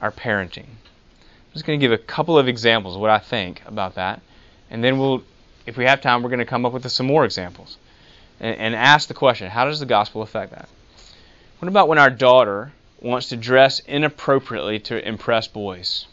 our 0.00 0.12
parenting. 0.12 0.66
I'm 0.66 1.52
just 1.52 1.64
going 1.64 1.78
to 1.78 1.84
give 1.84 1.92
a 1.92 1.98
couple 1.98 2.38
of 2.38 2.48
examples 2.48 2.94
of 2.94 3.00
what 3.00 3.10
I 3.10 3.18
think 3.18 3.62
about 3.66 3.94
that, 3.94 4.20
and 4.70 4.82
then 4.82 4.98
we'll, 4.98 5.22
if 5.64 5.76
we 5.76 5.84
have 5.84 6.00
time, 6.00 6.22
we're 6.22 6.30
going 6.30 6.38
to 6.38 6.44
come 6.44 6.66
up 6.66 6.72
with 6.72 6.90
some 6.90 7.06
more 7.06 7.24
examples 7.24 7.76
and, 8.40 8.56
and 8.58 8.74
ask 8.74 9.08
the 9.08 9.14
question: 9.14 9.50
How 9.50 9.64
does 9.64 9.80
the 9.80 9.86
gospel 9.86 10.22
affect 10.22 10.52
that? 10.52 10.68
What 11.58 11.68
about 11.68 11.88
when 11.88 11.98
our 11.98 12.10
daughter 12.10 12.72
wants 13.00 13.30
to 13.30 13.36
dress 13.36 13.80
inappropriately 13.80 14.78
to 14.80 15.06
impress 15.06 15.48
boys? 15.48 16.06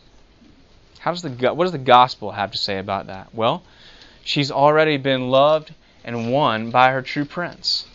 How 0.99 1.11
does 1.11 1.21
the 1.21 1.53
what 1.53 1.65
does 1.65 1.73
the 1.73 1.77
gospel 1.77 2.31
have 2.31 2.51
to 2.51 2.57
say 2.57 2.77
about 2.77 3.07
that? 3.07 3.33
Well, 3.33 3.63
she's 4.23 4.51
already 4.51 4.95
been 4.97 5.29
loved 5.29 5.73
and 6.03 6.31
won 6.31 6.71
by 6.71 6.91
her 6.91 7.01
true 7.01 7.25
prince. 7.25 7.87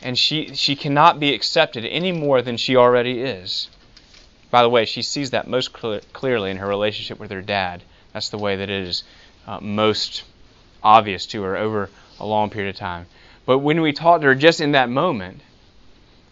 And 0.00 0.18
she 0.18 0.54
she 0.54 0.74
cannot 0.74 1.20
be 1.20 1.32
accepted 1.32 1.84
any 1.84 2.10
more 2.10 2.42
than 2.42 2.56
she 2.56 2.74
already 2.74 3.20
is. 3.20 3.68
By 4.52 4.62
the 4.62 4.68
way, 4.68 4.84
she 4.84 5.00
sees 5.00 5.30
that 5.30 5.48
most 5.48 5.70
cl- 5.76 6.00
clearly 6.12 6.50
in 6.50 6.58
her 6.58 6.68
relationship 6.68 7.18
with 7.18 7.30
her 7.30 7.40
dad. 7.40 7.82
That's 8.12 8.28
the 8.28 8.36
way 8.36 8.56
that 8.56 8.68
it 8.68 8.86
is 8.86 9.02
uh, 9.46 9.58
most 9.60 10.24
obvious 10.82 11.24
to 11.26 11.42
her 11.42 11.56
over 11.56 11.88
a 12.20 12.26
long 12.26 12.50
period 12.50 12.68
of 12.68 12.76
time. 12.76 13.06
But 13.46 13.60
when 13.60 13.80
we 13.80 13.94
talk 13.94 14.20
to 14.20 14.26
her 14.26 14.34
just 14.34 14.60
in 14.60 14.72
that 14.72 14.90
moment, 14.90 15.40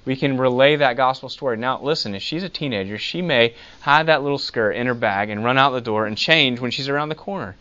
we 0.05 0.17
can 0.17 0.37
relay 0.37 0.77
that 0.77 0.99
gospel 0.99 1.31
story. 1.31 1.57
Now, 1.57 1.81
listen, 1.81 2.15
if 2.15 2.23
she's 2.23 2.43
a 2.43 2.51
teenager, 2.51 2.99
she 2.99 3.23
may 3.23 3.55
hide 3.81 4.07
that 4.07 4.23
little 4.23 4.39
skirt 4.39 4.73
in 4.73 4.87
her 4.87 4.95
bag 4.95 5.31
and 5.31 5.43
run 5.43 5.57
out 5.57 5.71
the 5.71 5.81
door 5.81 6.05
and 6.05 6.17
change 6.17 6.61
when 6.61 6.71
she's 6.71 6.91
around 6.91 7.09
the 7.09 7.15
corner. 7.15 7.57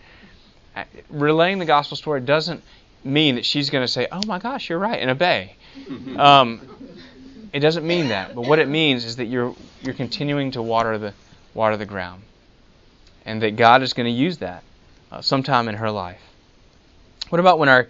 Uh, 0.76 0.84
relaying 1.10 1.60
the 1.60 1.66
gospel 1.66 1.96
story 1.96 2.20
doesn't 2.20 2.62
mean 3.06 3.36
that 3.36 3.46
she's 3.46 3.70
going 3.70 3.84
to 3.84 3.92
say, 3.92 4.08
"Oh 4.12 4.24
my 4.26 4.40
gosh, 4.40 4.70
you're 4.70 4.78
right," 4.78 5.00
and 5.00 5.10
obey. 5.10 5.56
Um, 6.18 6.60
it 7.54 7.60
doesn't 7.60 7.86
mean 7.86 8.10
that, 8.10 8.36
but 8.36 8.42
what 8.42 8.60
it 8.60 8.68
means 8.68 9.06
is 9.06 9.16
that 9.18 9.26
you're 9.26 9.56
you're 9.82 9.94
continuing 9.94 10.52
to 10.52 10.62
water 10.62 10.98
the 10.98 11.14
water 11.54 11.78
the 11.78 11.86
ground, 11.86 12.24
and 13.26 13.42
that 13.42 13.56
God 13.56 13.82
is 13.82 13.94
going 13.94 14.06
to 14.06 14.12
use 14.12 14.38
that 14.38 14.64
uh, 15.12 15.22
sometime 15.22 15.68
in 15.68 15.76
her 15.76 15.92
life. 15.92 16.22
What 17.30 17.40
about 17.40 17.60
when 17.60 17.70
our 17.70 17.88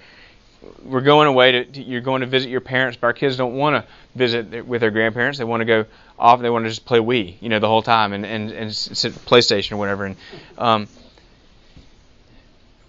we're 0.84 1.02
going 1.02 1.28
away 1.28 1.52
to, 1.54 1.66
to, 1.66 1.82
you're 1.82 2.02
going 2.02 2.22
to 2.22 2.28
visit 2.28 2.50
your 2.50 2.62
parents, 2.62 2.98
but 3.00 3.08
our 3.08 3.14
kids 3.14 3.38
don't 3.38 3.56
want 3.56 3.76
to 3.76 3.92
visit 4.16 4.66
with 4.66 4.82
their 4.82 4.92
grandparents. 4.92 5.38
They 5.38 5.46
want 5.46 5.62
to 5.62 5.66
go 5.66 5.86
off. 6.18 6.42
They 6.42 6.50
want 6.50 6.66
to 6.66 6.70
just 6.70 6.86
play 6.86 7.00
Wii, 7.00 7.36
you 7.40 7.50
know, 7.50 7.60
the 7.60 7.68
whole 7.68 7.82
time 7.82 8.14
and 8.14 8.26
and, 8.26 8.52
and 8.52 8.76
sit 8.76 9.14
PlayStation 9.14 9.74
or 9.74 9.78
whatever. 9.78 10.06
And 10.06 10.16
um, 10.58 10.88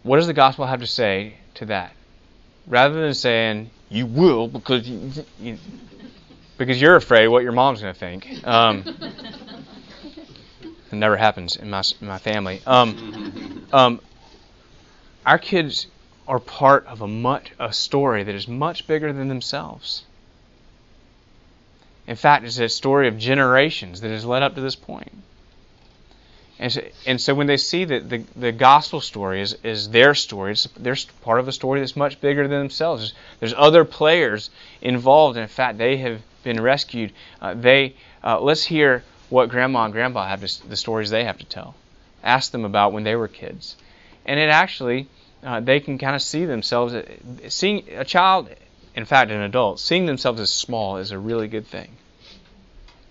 what 0.02 0.16
does 0.16 0.26
the 0.26 0.34
gospel 0.34 0.66
have 0.66 0.80
to 0.80 0.86
say 0.86 1.34
to 1.54 1.66
that? 1.66 1.92
Rather 2.66 3.00
than 3.00 3.14
saying 3.14 3.70
you 3.88 4.06
will 4.06 4.48
because 4.48 4.88
you, 4.88 5.24
you 5.40 5.58
because 6.60 6.78
you're 6.78 6.96
afraid 6.96 7.26
what 7.28 7.42
your 7.42 7.52
mom's 7.52 7.80
going 7.80 7.94
to 7.94 7.98
think. 7.98 8.46
Um, 8.46 8.84
it 10.62 10.92
never 10.92 11.16
happens 11.16 11.56
in 11.56 11.70
my 11.70 11.82
in 12.02 12.06
my 12.06 12.18
family. 12.18 12.60
Um, 12.66 13.66
um, 13.72 14.00
our 15.24 15.38
kids 15.38 15.86
are 16.28 16.38
part 16.38 16.86
of 16.86 17.00
a 17.00 17.08
much 17.08 17.52
a 17.58 17.72
story 17.72 18.24
that 18.24 18.34
is 18.34 18.46
much 18.46 18.86
bigger 18.86 19.10
than 19.10 19.28
themselves. 19.28 20.04
In 22.06 22.16
fact, 22.16 22.44
it's 22.44 22.58
a 22.58 22.68
story 22.68 23.08
of 23.08 23.16
generations 23.16 24.02
that 24.02 24.10
has 24.10 24.26
led 24.26 24.42
up 24.42 24.54
to 24.56 24.60
this 24.60 24.76
point. 24.76 25.12
And 26.58 26.70
so, 26.70 26.82
and 27.06 27.18
so 27.18 27.34
when 27.34 27.46
they 27.46 27.56
see 27.56 27.86
that 27.86 28.10
the, 28.10 28.18
the 28.36 28.52
gospel 28.52 29.00
story 29.00 29.40
is, 29.40 29.56
is 29.62 29.88
their 29.88 30.14
story, 30.14 30.52
it's, 30.52 30.68
they're 30.76 30.96
part 31.22 31.40
of 31.40 31.48
a 31.48 31.52
story 31.52 31.80
that's 31.80 31.96
much 31.96 32.20
bigger 32.20 32.46
than 32.46 32.58
themselves. 32.58 33.00
There's, 33.00 33.14
there's 33.40 33.54
other 33.56 33.86
players 33.86 34.50
involved. 34.82 35.38
And 35.38 35.42
in 35.42 35.48
fact, 35.48 35.78
they 35.78 35.96
have 35.98 36.20
been 36.42 36.60
rescued, 36.60 37.12
uh, 37.40 37.54
they 37.54 37.94
uh, 38.24 38.40
let's 38.40 38.64
hear 38.64 39.04
what 39.28 39.48
grandma 39.48 39.84
and 39.84 39.92
grandpa 39.92 40.26
have 40.26 40.44
to, 40.44 40.68
the 40.68 40.76
stories 40.76 41.10
they 41.10 41.24
have 41.24 41.38
to 41.38 41.44
tell. 41.44 41.74
Ask 42.22 42.52
them 42.52 42.64
about 42.64 42.92
when 42.92 43.04
they 43.04 43.16
were 43.16 43.28
kids, 43.28 43.76
and 44.26 44.38
it 44.38 44.50
actually 44.50 45.08
uh, 45.42 45.60
they 45.60 45.80
can 45.80 45.98
kind 45.98 46.14
of 46.14 46.22
see 46.22 46.44
themselves 46.44 46.94
uh, 46.94 47.04
seeing 47.48 47.88
a 47.90 48.04
child, 48.04 48.48
in 48.94 49.04
fact, 49.04 49.30
an 49.30 49.40
adult 49.40 49.80
seeing 49.80 50.06
themselves 50.06 50.40
as 50.40 50.52
small 50.52 50.96
is 50.96 51.10
a 51.10 51.18
really 51.18 51.48
good 51.48 51.66
thing. 51.66 51.96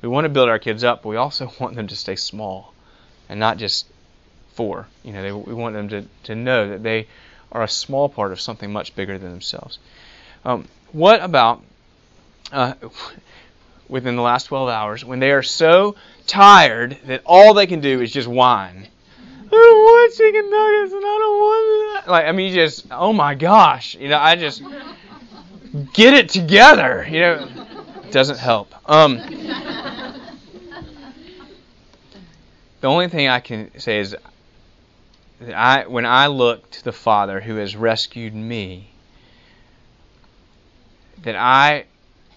We 0.02 0.08
want 0.08 0.26
to 0.26 0.30
build 0.30 0.50
our 0.50 0.60
kids 0.60 0.84
up, 0.84 1.04
but 1.04 1.10
we 1.10 1.16
also 1.16 1.52
want 1.60 1.76
them 1.76 1.88
to 1.88 1.96
stay 1.96 2.16
small 2.16 2.74
and 3.28 3.40
not 3.40 3.58
just 3.58 3.88
four. 4.54 4.88
You 5.04 5.14
know, 5.14 5.22
they, 5.22 5.32
we 5.32 5.54
want 5.54 5.76
them 5.76 5.90
to, 5.90 6.06
to 6.26 6.36
know 6.36 6.70
that 6.70 6.84
they 6.84 7.08
are 7.52 7.64
a 7.64 7.68
small 7.68 8.10
part 8.10 8.32
of 8.32 8.42
something 8.42 8.72
much 8.72 8.96
bigger 8.96 9.18
than 9.18 9.32
themselves. 9.32 9.80
Um, 10.46 10.68
what 10.92 11.22
about 11.22 11.64
uh, 12.52 12.74
within 13.88 14.16
the 14.16 14.22
last 14.22 14.46
12 14.46 14.70
hours 14.70 15.06
when 15.06 15.20
they 15.20 15.32
are 15.32 15.44
so 15.44 15.96
tired 16.28 16.98
that 17.06 17.22
all 17.26 17.54
they 17.54 17.68
can 17.68 17.80
do 17.82 18.02
is 18.02 18.12
just 18.12 18.28
whine? 18.28 18.88
I 19.18 19.50
don't 19.52 19.78
want 19.78 20.14
chicken 20.14 20.50
nuggets 20.50 20.94
and 20.94 21.04
I 21.04 21.18
don't 21.18 21.40
want 21.40 22.06
that. 22.06 22.12
Like, 22.12 22.26
I 22.26 22.32
mean, 22.32 22.50
you 22.50 22.56
just, 22.56 22.88
oh 22.92 23.14
my 23.14 23.34
gosh, 23.34 23.96
you 23.96 24.10
know, 24.10 24.20
I 24.20 24.36
just 24.36 24.62
get 25.94 26.14
it 26.14 26.30
together. 26.30 27.06
You 27.10 27.20
know, 27.20 27.48
doesn't 28.12 28.38
help. 28.38 28.74
Um, 28.90 29.18
the 32.82 32.88
only 32.88 33.08
thing 33.08 33.28
I 33.28 33.40
can 33.40 33.78
say 33.80 34.00
is 34.00 34.16
that 35.42 35.56
I, 35.56 35.88
when 35.88 36.06
I 36.06 36.28
look 36.28 36.70
to 36.72 36.84
the 36.84 36.92
Father 36.92 37.40
who 37.40 37.56
has 37.56 37.76
rescued 37.76 38.36
me, 38.36 38.92
that 41.24 41.36
I, 41.36 41.86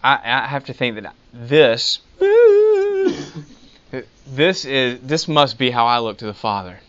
I, 0.02 0.20
I 0.24 0.46
have 0.46 0.64
to 0.64 0.72
think 0.72 0.96
that 0.96 1.14
this, 1.32 2.00
this 4.26 4.64
is, 4.64 5.00
this 5.00 5.28
must 5.28 5.58
be 5.58 5.70
how 5.70 5.86
I 5.86 5.98
look 6.00 6.18
to 6.18 6.26
the 6.26 6.34
Father. 6.34 6.80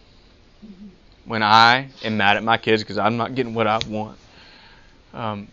When 1.25 1.43
I 1.43 1.89
am 2.03 2.17
mad 2.17 2.37
at 2.37 2.43
my 2.43 2.57
kids 2.57 2.83
because 2.83 2.97
I'm 2.97 3.17
not 3.17 3.35
getting 3.35 3.53
what 3.53 3.67
I 3.67 3.79
want. 3.87 4.17
Um, 5.13 5.47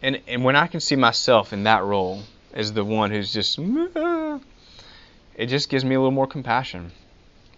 and, 0.00 0.20
and 0.28 0.44
when 0.44 0.56
I 0.56 0.66
can 0.66 0.80
see 0.80 0.96
myself 0.96 1.52
in 1.52 1.64
that 1.64 1.82
role 1.82 2.22
as 2.54 2.72
the 2.72 2.84
one 2.84 3.10
who's 3.10 3.32
just, 3.32 3.58
it 5.34 5.46
just 5.46 5.68
gives 5.68 5.84
me 5.84 5.94
a 5.94 5.98
little 5.98 6.10
more 6.10 6.26
compassion. 6.26 6.92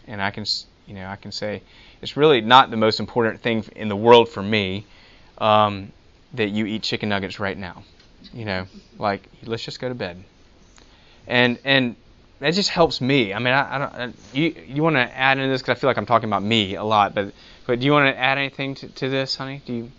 And 0.06 0.22
I 0.22 0.30
can 0.30 0.46
you 0.88 0.94
know, 0.94 1.06
I 1.06 1.16
can 1.16 1.30
say 1.30 1.62
it's 2.00 2.16
really 2.16 2.40
not 2.40 2.70
the 2.70 2.76
most 2.76 2.98
important 2.98 3.42
thing 3.42 3.64
in 3.76 3.88
the 3.88 3.96
world 3.96 4.30
for 4.30 4.42
me 4.42 4.86
um, 5.36 5.92
that 6.32 6.48
you 6.48 6.64
eat 6.64 6.82
chicken 6.82 7.10
nuggets 7.10 7.38
right 7.38 7.56
now. 7.56 7.84
You 8.32 8.44
know, 8.44 8.66
like 8.98 9.28
let's 9.44 9.64
just 9.64 9.80
go 9.80 9.88
to 9.88 9.94
bed. 9.94 10.22
And 11.26 11.58
and 11.64 11.96
that 12.40 12.54
just 12.54 12.70
helps 12.70 13.00
me. 13.00 13.34
I 13.34 13.38
mean, 13.38 13.54
I, 13.54 13.74
I 13.74 13.78
don't. 13.78 13.94
I, 13.94 14.12
you 14.32 14.54
you 14.66 14.82
want 14.82 14.96
to 14.96 15.16
add 15.16 15.38
into 15.38 15.50
this 15.50 15.62
because 15.62 15.76
I 15.76 15.80
feel 15.80 15.88
like 15.88 15.96
I'm 15.96 16.06
talking 16.06 16.28
about 16.28 16.42
me 16.42 16.74
a 16.74 16.84
lot, 16.84 17.14
but 17.14 17.32
but 17.66 17.80
do 17.80 17.86
you 17.86 17.92
want 17.92 18.14
to 18.14 18.18
add 18.18 18.38
anything 18.38 18.74
to, 18.76 18.88
to 18.88 19.08
this, 19.08 19.36
honey? 19.36 19.62
Do 19.64 19.72
you? 19.72 19.90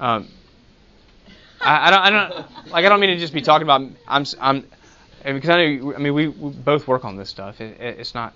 Um, 0.00 0.28
I, 1.60 1.88
I 1.88 1.90
don't 1.90 2.00
I 2.00 2.10
don't 2.10 2.70
like 2.70 2.84
I 2.84 2.88
don't 2.88 3.00
mean 3.00 3.10
to 3.10 3.18
just 3.18 3.32
be 3.32 3.42
talking 3.42 3.62
about 3.62 3.82
I'm 4.06 4.24
I'm 4.40 4.64
because 5.24 5.50
I 5.50 5.76
know 5.76 5.94
I 5.94 5.98
mean 5.98 6.14
we, 6.14 6.28
we 6.28 6.50
both 6.50 6.86
work 6.86 7.04
on 7.04 7.16
this 7.16 7.28
stuff. 7.28 7.60
It, 7.60 7.80
it, 7.80 7.98
it's 8.00 8.14
not 8.14 8.34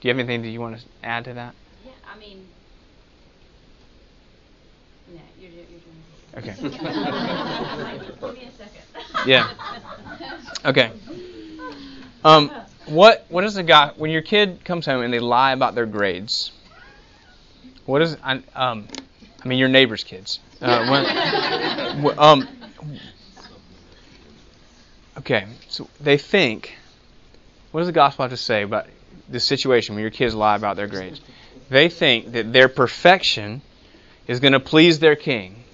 do 0.00 0.08
you 0.08 0.14
have 0.14 0.18
anything 0.18 0.42
that 0.42 0.48
you 0.48 0.60
want 0.60 0.78
to 0.78 0.84
add 1.04 1.24
to 1.24 1.34
that? 1.34 1.54
Yeah, 1.84 1.92
I 2.12 2.18
mean, 2.18 2.48
no, 5.12 5.20
you're, 5.38 5.50
you're 5.50 5.64
doing 5.64 6.02
Okay. 6.36 6.54
Give 6.62 6.72
me 8.34 8.44
a 8.44 8.52
second. 8.52 9.26
Yeah. 9.26 9.50
Okay. 10.64 10.90
Um, 12.24 12.50
what 12.86 13.26
what 13.28 13.42
does 13.42 13.54
the 13.54 13.62
guy 13.62 13.92
when 13.96 14.10
your 14.10 14.22
kid 14.22 14.64
comes 14.64 14.86
home 14.86 15.02
and 15.02 15.12
they 15.12 15.20
lie 15.20 15.52
about 15.52 15.74
their 15.74 15.86
grades? 15.86 16.52
What 17.84 18.02
is 18.02 18.16
I 18.22 18.42
um, 18.54 18.88
I 19.44 19.48
mean 19.48 19.58
your 19.58 19.68
neighbor's 19.68 20.04
kids. 20.04 20.40
Uh, 20.60 20.86
when, 20.86 22.14
um, 22.18 22.48
okay, 25.18 25.46
so 25.68 25.88
they 26.00 26.16
think. 26.18 26.76
What 27.72 27.80
does 27.80 27.88
the 27.88 27.92
gospel 27.92 28.24
have 28.24 28.30
to 28.30 28.36
say 28.36 28.62
about 28.62 28.86
this 29.32 29.44
situation 29.44 29.94
when 29.94 30.02
your 30.02 30.10
kids 30.10 30.34
lie 30.34 30.56
about 30.56 30.76
their 30.76 30.86
grades. 30.86 31.20
They 31.70 31.88
think 31.88 32.32
that 32.32 32.52
their 32.52 32.68
perfection 32.68 33.62
is 34.26 34.40
going 34.40 34.52
to 34.52 34.60
please 34.60 34.98
their 34.98 35.16
king. 35.16 35.64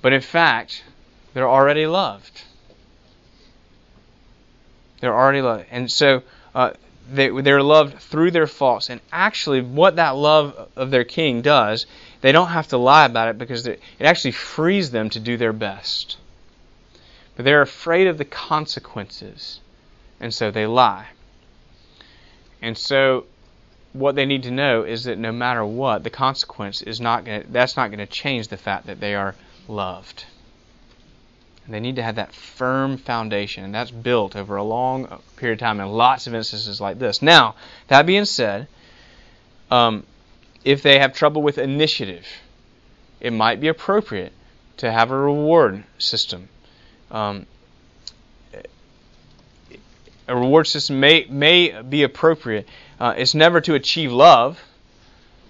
But 0.00 0.12
in 0.12 0.20
fact, 0.20 0.84
they're 1.34 1.48
already 1.48 1.86
loved. 1.86 2.42
They're 5.00 5.14
already 5.14 5.42
loved. 5.42 5.66
And 5.70 5.90
so 5.90 6.22
uh, 6.54 6.72
they, 7.10 7.28
they're 7.28 7.62
loved 7.62 7.98
through 7.98 8.30
their 8.30 8.46
faults. 8.46 8.90
And 8.90 9.00
actually, 9.12 9.60
what 9.60 9.96
that 9.96 10.16
love 10.16 10.68
of 10.76 10.90
their 10.90 11.04
king 11.04 11.42
does, 11.42 11.86
they 12.20 12.32
don't 12.32 12.48
have 12.48 12.68
to 12.68 12.78
lie 12.78 13.06
about 13.06 13.28
it 13.28 13.38
because 13.38 13.66
it 13.66 13.80
actually 14.00 14.32
frees 14.32 14.90
them 14.90 15.10
to 15.10 15.20
do 15.20 15.36
their 15.36 15.52
best. 15.52 16.16
But 17.36 17.44
they're 17.44 17.62
afraid 17.62 18.08
of 18.08 18.18
the 18.18 18.24
consequences. 18.24 19.60
And 20.20 20.34
so 20.34 20.50
they 20.50 20.66
lie. 20.66 21.08
And 22.60 22.76
so 22.76 23.26
what 23.98 24.14
they 24.14 24.26
need 24.26 24.44
to 24.44 24.50
know 24.50 24.84
is 24.84 25.04
that 25.04 25.18
no 25.18 25.32
matter 25.32 25.64
what, 25.64 26.04
the 26.04 26.10
consequence 26.10 26.82
is 26.82 27.00
not 27.00 27.24
going 27.24 27.42
to, 27.42 27.48
that's 27.48 27.76
not 27.76 27.88
going 27.88 27.98
to 27.98 28.06
change 28.06 28.48
the 28.48 28.56
fact 28.56 28.86
that 28.86 29.00
they 29.00 29.14
are 29.14 29.34
loved. 29.66 30.24
And 31.64 31.74
they 31.74 31.80
need 31.80 31.96
to 31.96 32.02
have 32.02 32.14
that 32.14 32.32
firm 32.32 32.96
foundation, 32.96 33.64
and 33.64 33.74
that's 33.74 33.90
built 33.90 34.36
over 34.36 34.56
a 34.56 34.62
long 34.62 35.20
period 35.36 35.54
of 35.54 35.60
time 35.60 35.80
in 35.80 35.88
lots 35.88 36.26
of 36.26 36.34
instances 36.34 36.80
like 36.80 36.98
this. 36.98 37.20
Now, 37.20 37.56
that 37.88 38.06
being 38.06 38.24
said, 38.24 38.68
um, 39.70 40.04
if 40.64 40.82
they 40.82 40.98
have 40.98 41.12
trouble 41.12 41.42
with 41.42 41.58
initiative, 41.58 42.26
it 43.20 43.32
might 43.32 43.60
be 43.60 43.68
appropriate 43.68 44.32
to 44.78 44.90
have 44.90 45.10
a 45.10 45.18
reward 45.18 45.84
system. 45.98 46.48
Um, 47.10 47.46
a 50.28 50.36
reward 50.36 50.66
system 50.66 51.00
may 51.00 51.26
may 51.28 51.82
be 51.82 52.02
appropriate. 52.02 52.68
Uh, 53.00 53.14
it's 53.16 53.34
never 53.34 53.60
to 53.62 53.74
achieve 53.74 54.12
love, 54.12 54.62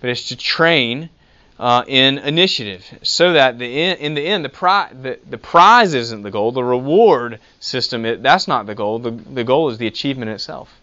but 0.01 0.11
it's 0.11 0.29
to 0.29 0.37
train 0.37 1.11
uh, 1.59 1.85
in 1.87 2.19
initiative, 2.19 2.85
so 3.03 3.33
that 3.33 3.59
the 3.59 3.67
in, 3.67 3.97
in 3.99 4.15
the 4.15 4.27
end 4.27 4.45
the 4.45 4.49
prize 4.49 4.95
the, 5.03 5.19
the 5.29 5.39
prize 5.39 5.95
isn't 5.95 6.23
the 6.23 6.31
goal. 6.31 6.53
The 6.53 6.65
reward 6.65 7.41
system 7.61 8.05
it, 8.05 8.23
that's 8.23 8.49
not 8.49 8.67
the 8.67 8.75
goal. 8.75 8.99
The 8.99 9.11
the 9.11 9.45
goal 9.45 9.71
is 9.71 9.79
the 9.79 9.87
achievement 9.87 10.31
itself. 10.31 10.75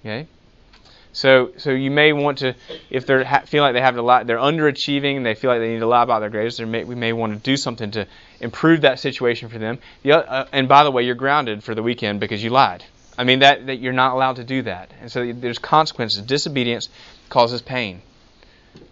Okay. 0.00 0.26
So, 1.12 1.50
so 1.56 1.70
you 1.70 1.90
may 1.90 2.12
want 2.12 2.38
to, 2.38 2.54
if 2.90 3.06
they 3.06 3.24
ha- 3.24 3.40
feel 3.40 3.62
like 3.64 3.72
they 3.72 3.80
have 3.80 3.96
to 3.96 4.02
lie, 4.02 4.22
they're 4.22 4.36
underachieving, 4.36 5.16
and 5.16 5.26
they 5.26 5.34
feel 5.34 5.50
like 5.50 5.58
they 5.58 5.72
need 5.72 5.80
to 5.80 5.86
lie 5.86 6.02
about 6.04 6.20
their 6.20 6.30
grades. 6.30 6.60
May, 6.60 6.84
we 6.84 6.94
may 6.94 7.12
want 7.12 7.32
to 7.32 7.38
do 7.40 7.56
something 7.56 7.90
to 7.92 8.06
improve 8.40 8.82
that 8.82 9.00
situation 9.00 9.48
for 9.48 9.58
them. 9.58 9.78
The, 10.02 10.12
uh, 10.12 10.46
and 10.52 10.68
by 10.68 10.84
the 10.84 10.92
way, 10.92 11.02
you're 11.02 11.16
grounded 11.16 11.64
for 11.64 11.74
the 11.74 11.82
weekend 11.82 12.20
because 12.20 12.44
you 12.44 12.50
lied. 12.50 12.84
I 13.18 13.24
mean 13.24 13.40
that, 13.40 13.66
that 13.66 13.80
you're 13.80 13.92
not 13.92 14.14
allowed 14.14 14.36
to 14.36 14.44
do 14.44 14.62
that. 14.62 14.92
And 15.00 15.10
so 15.10 15.32
there's 15.32 15.58
consequences. 15.58 16.22
Disobedience 16.22 16.88
causes 17.28 17.60
pain. 17.60 18.00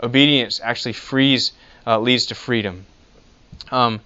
Obedience 0.03 0.61
actually 0.63 0.95
frees, 0.95 1.53
uh, 1.87 2.01
leads 2.01 2.27
to 2.27 2.35
freedom. 2.35 2.85
Um, 3.71 4.01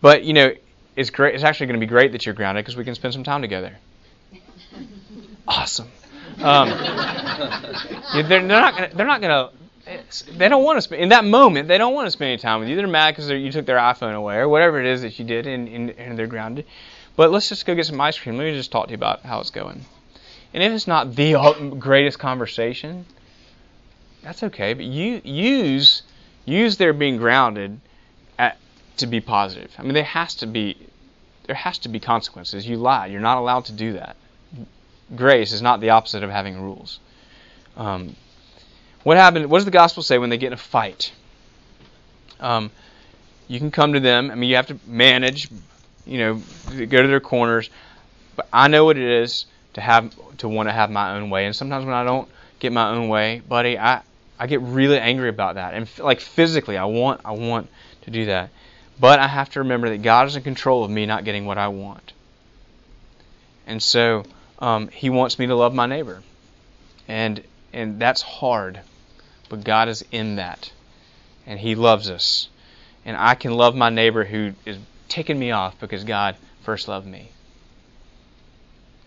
but 0.00 0.22
you 0.22 0.32
know, 0.32 0.52
it's 0.94 1.10
great. 1.10 1.34
It's 1.34 1.42
actually 1.42 1.66
going 1.66 1.80
to 1.80 1.84
be 1.84 1.90
great 1.90 2.12
that 2.12 2.24
you're 2.24 2.36
grounded 2.36 2.64
because 2.64 2.76
we 2.76 2.84
can 2.84 2.94
spend 2.94 3.12
some 3.14 3.24
time 3.24 3.42
together. 3.42 3.76
Awesome. 5.50 5.88
Um, 6.42 6.68
they're, 8.12 8.22
they're 8.22 8.42
not. 8.42 8.74
Gonna, 8.74 8.90
they're 8.94 9.06
not 9.06 9.22
going 9.22 9.50
to. 9.86 10.32
They 10.34 10.50
don't 10.50 10.62
want 10.62 10.76
to 10.76 10.82
spend 10.82 11.00
in 11.02 11.08
that 11.08 11.24
moment. 11.24 11.68
They 11.68 11.78
don't 11.78 11.94
want 11.94 12.06
to 12.06 12.10
spend 12.10 12.28
any 12.28 12.38
time 12.38 12.60
with 12.60 12.68
you. 12.68 12.76
They're 12.76 12.86
mad 12.86 13.12
because 13.12 13.30
you 13.30 13.50
took 13.50 13.64
their 13.64 13.78
iPhone 13.78 14.14
away 14.14 14.36
or 14.36 14.46
whatever 14.46 14.78
it 14.78 14.84
is 14.84 15.00
that 15.00 15.18
you 15.18 15.24
did, 15.24 15.46
and, 15.46 15.66
and, 15.68 15.90
and 15.92 16.18
they're 16.18 16.26
grounded. 16.26 16.66
But 17.18 17.32
let's 17.32 17.48
just 17.48 17.66
go 17.66 17.74
get 17.74 17.84
some 17.84 18.00
ice 18.00 18.16
cream. 18.16 18.36
Let 18.36 18.44
me 18.44 18.52
just 18.52 18.70
talk 18.70 18.86
to 18.86 18.90
you 18.92 18.94
about 18.94 19.22
how 19.22 19.40
it's 19.40 19.50
going. 19.50 19.84
And 20.54 20.62
if 20.62 20.72
it's 20.72 20.86
not 20.86 21.16
the 21.16 21.34
greatest 21.80 22.20
conversation, 22.20 23.06
that's 24.22 24.44
okay. 24.44 24.72
But 24.72 24.84
you 24.84 25.20
use 25.24 26.04
use 26.44 26.76
their 26.76 26.92
being 26.92 27.16
grounded 27.16 27.80
at, 28.38 28.56
to 28.98 29.08
be 29.08 29.20
positive. 29.20 29.74
I 29.76 29.82
mean, 29.82 29.94
there 29.94 30.04
has 30.04 30.36
to 30.36 30.46
be 30.46 30.76
there 31.46 31.56
has 31.56 31.78
to 31.78 31.88
be 31.88 31.98
consequences. 31.98 32.68
You 32.68 32.76
lie. 32.76 33.06
You're 33.06 33.20
not 33.20 33.38
allowed 33.38 33.64
to 33.64 33.72
do 33.72 33.94
that. 33.94 34.14
Grace 35.16 35.52
is 35.52 35.60
not 35.60 35.80
the 35.80 35.90
opposite 35.90 36.22
of 36.22 36.30
having 36.30 36.62
rules. 36.62 37.00
Um, 37.76 38.14
what 39.02 39.16
happened? 39.16 39.50
What 39.50 39.58
does 39.58 39.64
the 39.64 39.72
gospel 39.72 40.04
say 40.04 40.18
when 40.18 40.30
they 40.30 40.38
get 40.38 40.48
in 40.48 40.52
a 40.52 40.56
fight? 40.56 41.10
Um, 42.38 42.70
you 43.48 43.58
can 43.58 43.72
come 43.72 43.94
to 43.94 44.00
them. 44.00 44.30
I 44.30 44.36
mean, 44.36 44.48
you 44.50 44.54
have 44.54 44.68
to 44.68 44.78
manage 44.86 45.48
you 46.08 46.18
know, 46.18 46.42
go 46.86 47.02
to 47.02 47.08
their 47.08 47.20
corners. 47.20 47.70
But 48.36 48.48
I 48.52 48.68
know 48.68 48.84
what 48.84 48.96
it 48.96 49.02
is 49.02 49.46
to 49.74 49.80
have 49.80 50.14
to 50.38 50.48
want 50.48 50.68
to 50.68 50.72
have 50.72 50.90
my 50.90 51.16
own 51.16 51.30
way. 51.30 51.46
And 51.46 51.54
sometimes 51.54 51.84
when 51.84 51.94
I 51.94 52.04
don't 52.04 52.28
get 52.58 52.72
my 52.72 52.90
own 52.90 53.08
way, 53.08 53.40
buddy, 53.46 53.78
I 53.78 54.02
I 54.38 54.46
get 54.46 54.60
really 54.62 54.98
angry 54.98 55.28
about 55.28 55.56
that. 55.56 55.74
And 55.74 55.88
like 55.98 56.20
physically, 56.20 56.76
I 56.76 56.84
want 56.84 57.20
I 57.24 57.32
want 57.32 57.68
to 58.02 58.10
do 58.10 58.26
that. 58.26 58.50
But 59.00 59.20
I 59.20 59.28
have 59.28 59.50
to 59.50 59.60
remember 59.60 59.90
that 59.90 60.02
God 60.02 60.26
is 60.26 60.36
in 60.36 60.42
control 60.42 60.84
of 60.84 60.90
me 60.90 61.06
not 61.06 61.24
getting 61.24 61.46
what 61.46 61.58
I 61.58 61.68
want. 61.68 62.12
And 63.66 63.82
so 63.82 64.24
um, 64.58 64.88
He 64.88 65.10
wants 65.10 65.38
me 65.38 65.46
to 65.46 65.54
love 65.54 65.74
my 65.74 65.86
neighbor, 65.86 66.22
and 67.06 67.42
and 67.72 68.00
that's 68.00 68.22
hard, 68.22 68.80
but 69.48 69.62
God 69.62 69.88
is 69.88 70.04
in 70.10 70.36
that, 70.36 70.72
and 71.46 71.60
He 71.60 71.74
loves 71.74 72.10
us, 72.10 72.48
and 73.04 73.16
I 73.16 73.34
can 73.34 73.52
love 73.52 73.76
my 73.76 73.90
neighbor 73.90 74.24
who 74.24 74.54
is 74.64 74.78
ticking 75.08 75.38
me 75.38 75.50
off 75.50 75.78
because 75.80 76.04
God 76.04 76.36
first 76.62 76.88
loved 76.88 77.06
me. 77.06 77.30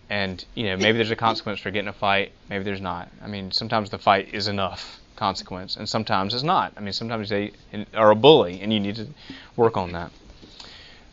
And 0.09 0.43
you 0.55 0.65
know 0.65 0.77
maybe 0.77 0.97
there's 0.97 1.11
a 1.11 1.15
consequence 1.15 1.59
for 1.59 1.71
getting 1.71 1.87
a 1.87 1.93
fight, 1.93 2.31
maybe 2.49 2.63
there's 2.63 2.81
not. 2.81 3.09
I 3.23 3.27
mean 3.27 3.51
sometimes 3.51 3.89
the 3.89 3.97
fight 3.97 4.33
is 4.33 4.47
enough 4.47 4.99
consequence, 5.15 5.77
and 5.77 5.87
sometimes 5.87 6.33
it's 6.33 6.43
not. 6.43 6.73
I 6.75 6.81
mean 6.81 6.93
sometimes 6.93 7.29
they 7.29 7.51
are 7.93 8.11
a 8.11 8.15
bully, 8.15 8.59
and 8.61 8.73
you 8.73 8.79
need 8.79 8.95
to 8.95 9.07
work 9.55 9.77
on 9.77 9.93
that. 9.93 10.11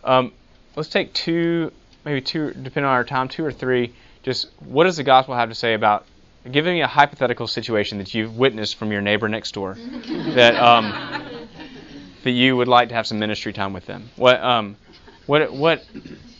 Um, 0.03 0.32
let's 0.74 0.89
take 0.89 1.12
two, 1.12 1.72
maybe 2.05 2.20
two, 2.20 2.53
depending 2.53 2.84
on 2.84 2.93
our 2.93 3.05
time, 3.05 3.28
two 3.28 3.45
or 3.45 3.53
three. 3.53 3.95
Just 4.22 4.49
what 4.61 4.84
does 4.84 4.97
the 4.97 5.05
gospel 5.05 5.34
have 5.34 5.49
to 5.49 5.55
say 5.55 5.74
about? 5.74 6.07
Giving 6.51 6.74
me 6.74 6.80
a 6.80 6.86
hypothetical 6.86 7.47
situation 7.47 7.99
that 7.99 8.14
you've 8.14 8.39
witnessed 8.39 8.76
from 8.76 8.91
your 8.91 9.03
neighbor 9.03 9.28
next 9.28 9.53
door, 9.53 9.76
that 10.34 10.55
um, 10.57 11.38
that 12.22 12.30
you 12.30 12.56
would 12.56 12.68
like 12.68 12.88
to 12.90 12.94
have 12.94 13.06
some 13.06 13.18
ministry 13.18 13.52
time 13.52 13.72
with 13.72 13.86
them. 13.86 14.10
What 14.16 14.42
um, 14.42 14.76
what 15.26 15.52
what 15.52 15.84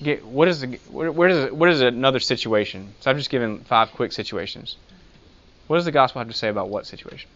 get, 0.02 0.24
what 0.24 0.48
is 0.48 0.60
the 0.60 0.78
where 0.90 1.28
does 1.28 1.52
what 1.52 1.68
is 1.68 1.80
another 1.80 2.20
situation? 2.20 2.94
So 3.00 3.10
I've 3.10 3.16
just 3.16 3.30
given 3.30 3.64
five 3.64 3.92
quick 3.92 4.12
situations. 4.12 4.76
What 5.66 5.76
does 5.76 5.84
the 5.84 5.92
gospel 5.92 6.20
have 6.20 6.28
to 6.28 6.36
say 6.36 6.48
about 6.48 6.68
what 6.68 6.86
situation? 6.86 7.30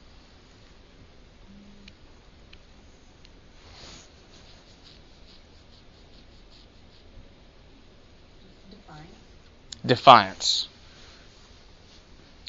defiance. 9.84 10.68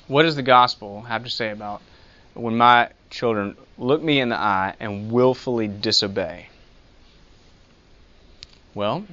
What 0.08 0.24
does 0.24 0.36
the 0.36 0.44
gospel 0.44 1.02
have 1.04 1.24
to 1.24 1.30
say 1.30 1.50
about 1.50 1.82
when 2.34 2.58
my 2.58 2.90
children 3.14 3.56
look 3.78 4.02
me 4.02 4.20
in 4.20 4.30
the 4.30 4.36
eye 4.36 4.74
and 4.80 5.12
willfully 5.12 5.68
disobey? 5.68 6.50
Well, 8.74 9.06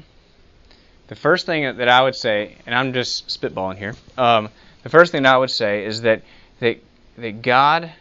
the 1.09 1.15
first 1.15 1.45
thing 1.47 1.77
that 1.77 1.89
I 1.89 2.03
would 2.03 2.17
say, 2.17 2.57
and 2.67 2.75
I'm 2.75 2.93
just 2.93 3.29
spitballing 3.29 3.77
here, 3.77 3.95
um, 4.17 4.49
the 4.83 4.89
first 4.89 5.13
thing 5.13 5.25
that 5.25 5.35
I 5.35 5.39
would 5.39 5.51
say 5.51 5.85
is 5.85 6.03
that 6.03 6.23
that, 6.61 6.79
that 7.19 7.43
God, 7.43 7.93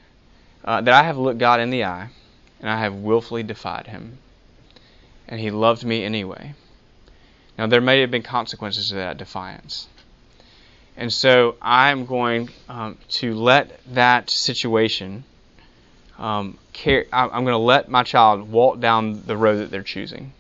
uh, 0.64 0.82
that 0.82 0.94
I 0.94 1.04
have 1.04 1.18
looked 1.18 1.40
God 1.40 1.60
in 1.60 1.70
the 1.70 1.84
eye, 1.84 2.10
and 2.62 2.70
I 2.70 2.80
have 2.80 2.96
willfully 2.96 3.44
defied 3.44 3.88
Him, 3.88 4.18
and 5.28 5.40
He 5.40 5.52
loved 5.52 5.84
me 5.84 6.04
anyway. 6.04 6.54
Now 7.58 7.68
there 7.68 7.82
may 7.82 8.00
have 8.00 8.12
been 8.12 8.24
consequences 8.24 8.90
to 8.90 8.96
that 8.96 9.18
defiance. 9.18 9.88
And 10.96 11.12
so 11.12 11.56
I'm 11.62 12.06
going 12.06 12.50
um, 12.68 12.98
to 13.10 13.34
let 13.34 13.80
that 13.94 14.30
situation, 14.30 15.24
um, 16.20 16.58
care, 16.74 17.06
I'm 17.12 17.30
going 17.30 17.54
to 17.54 17.58
let 17.58 17.90
my 17.90 18.04
child 18.04 18.52
walk 18.52 18.80
down 18.80 19.24
the 19.26 19.38
road 19.38 19.58
that 19.58 19.72
they're 19.72 19.82
choosing. 19.82 20.34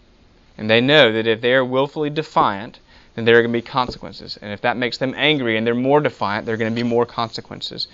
And 0.57 0.69
they 0.69 0.81
know 0.81 1.13
that 1.13 1.25
if 1.25 1.39
they're 1.39 1.63
willfully 1.63 2.09
defiant, 2.09 2.79
then 3.15 3.23
there 3.23 3.37
are 3.37 3.41
going 3.41 3.53
to 3.53 3.57
be 3.57 3.61
consequences. 3.61 4.37
And 4.41 4.51
if 4.51 4.61
that 4.61 4.75
makes 4.75 4.97
them 4.97 5.13
angry 5.15 5.57
and 5.57 5.65
they're 5.65 5.73
more 5.73 6.01
defiant, 6.01 6.45
there 6.45 6.55
are 6.55 6.57
going 6.57 6.71
to 6.71 6.75
be 6.75 6.87
more 6.87 7.05
consequences. 7.05 7.87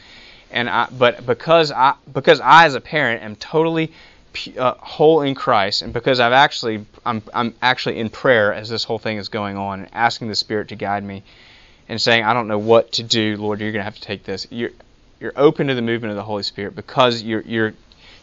And 0.52 0.68
I, 0.68 0.88
but 0.98 1.26
because 1.26 1.72
I, 1.72 1.94
because 2.12 2.40
I 2.42 2.66
as 2.66 2.74
a 2.74 2.82
parent 2.82 3.24
am 3.24 3.36
totally 3.36 3.92
uh, 4.58 4.74
whole 4.80 5.22
in 5.22 5.36
Christ, 5.36 5.84
and 5.84 5.94
because 5.94 6.20
I've 6.20 6.34
actually, 6.34 6.86
I'm, 7.06 7.22
I'm 7.34 7.54
actually 7.62 8.00
in 8.00 8.10
prayer 8.10 8.52
as 8.52 8.68
this 8.68 8.84
whole 8.84 9.00
thing 9.00 9.18
is 9.18 9.30
going 9.30 9.58
on, 9.58 9.82
and 9.82 9.90
asking 9.94 10.30
the 10.30 10.36
Spirit 10.36 10.70
to 10.70 10.76
guide 10.76 11.04
me 11.04 11.24
and 11.88 12.02
saying, 12.02 12.24
I 12.24 12.34
don't 12.34 12.48
know 12.48 12.58
what 12.58 12.94
to 12.94 13.04
do, 13.04 13.38
Lord, 13.38 13.60
you're 13.60 13.72
going 13.72 13.82
to 13.82 13.86
have 13.86 13.96
to 13.96 14.02
take 14.02 14.24
this. 14.24 14.48
You're, 14.50 14.72
you're 15.20 15.34
open 15.36 15.68
to 15.68 15.76
the 15.76 15.82
movement 15.82 16.12
of 16.12 16.18
the 16.18 16.24
Holy 16.24 16.44
Spirit 16.44 16.76
because 16.76 17.22
you're, 17.22 17.42
you're, 17.42 17.74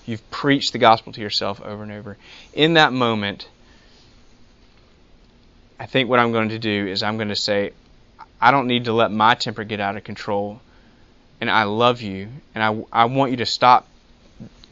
you've 0.07 0.28
preached 0.30 0.72
the 0.72 0.78
gospel 0.78 1.12
to 1.12 1.20
yourself 1.20 1.61
over 1.61 1.82
and 1.82 1.93
over. 1.93 2.16
In 2.53 2.74
that 2.74 2.93
moment, 2.93 3.49
I 5.78 5.86
think 5.86 6.09
what 6.09 6.18
I'm 6.18 6.32
going 6.32 6.51
to 6.51 6.59
do 6.59 6.86
is 6.86 7.03
I'm 7.03 7.16
going 7.16 7.28
to 7.28 7.36
say, 7.36 7.72
I 8.40 8.51
don't 8.51 8.66
need 8.66 8.84
to 8.84 8.93
let 8.93 9.11
my 9.11 9.34
temper 9.34 9.64
get 9.64 9.80
out 9.80 9.97
of 9.97 10.05
control, 10.05 10.61
and 11.40 11.51
I 11.51 11.64
love 11.64 12.03
you, 12.03 12.28
and 12.55 12.62
I, 12.62 13.03
I 13.03 13.05
want 13.07 13.30
you 13.30 13.38
to 13.38 13.47
stop 13.47 13.88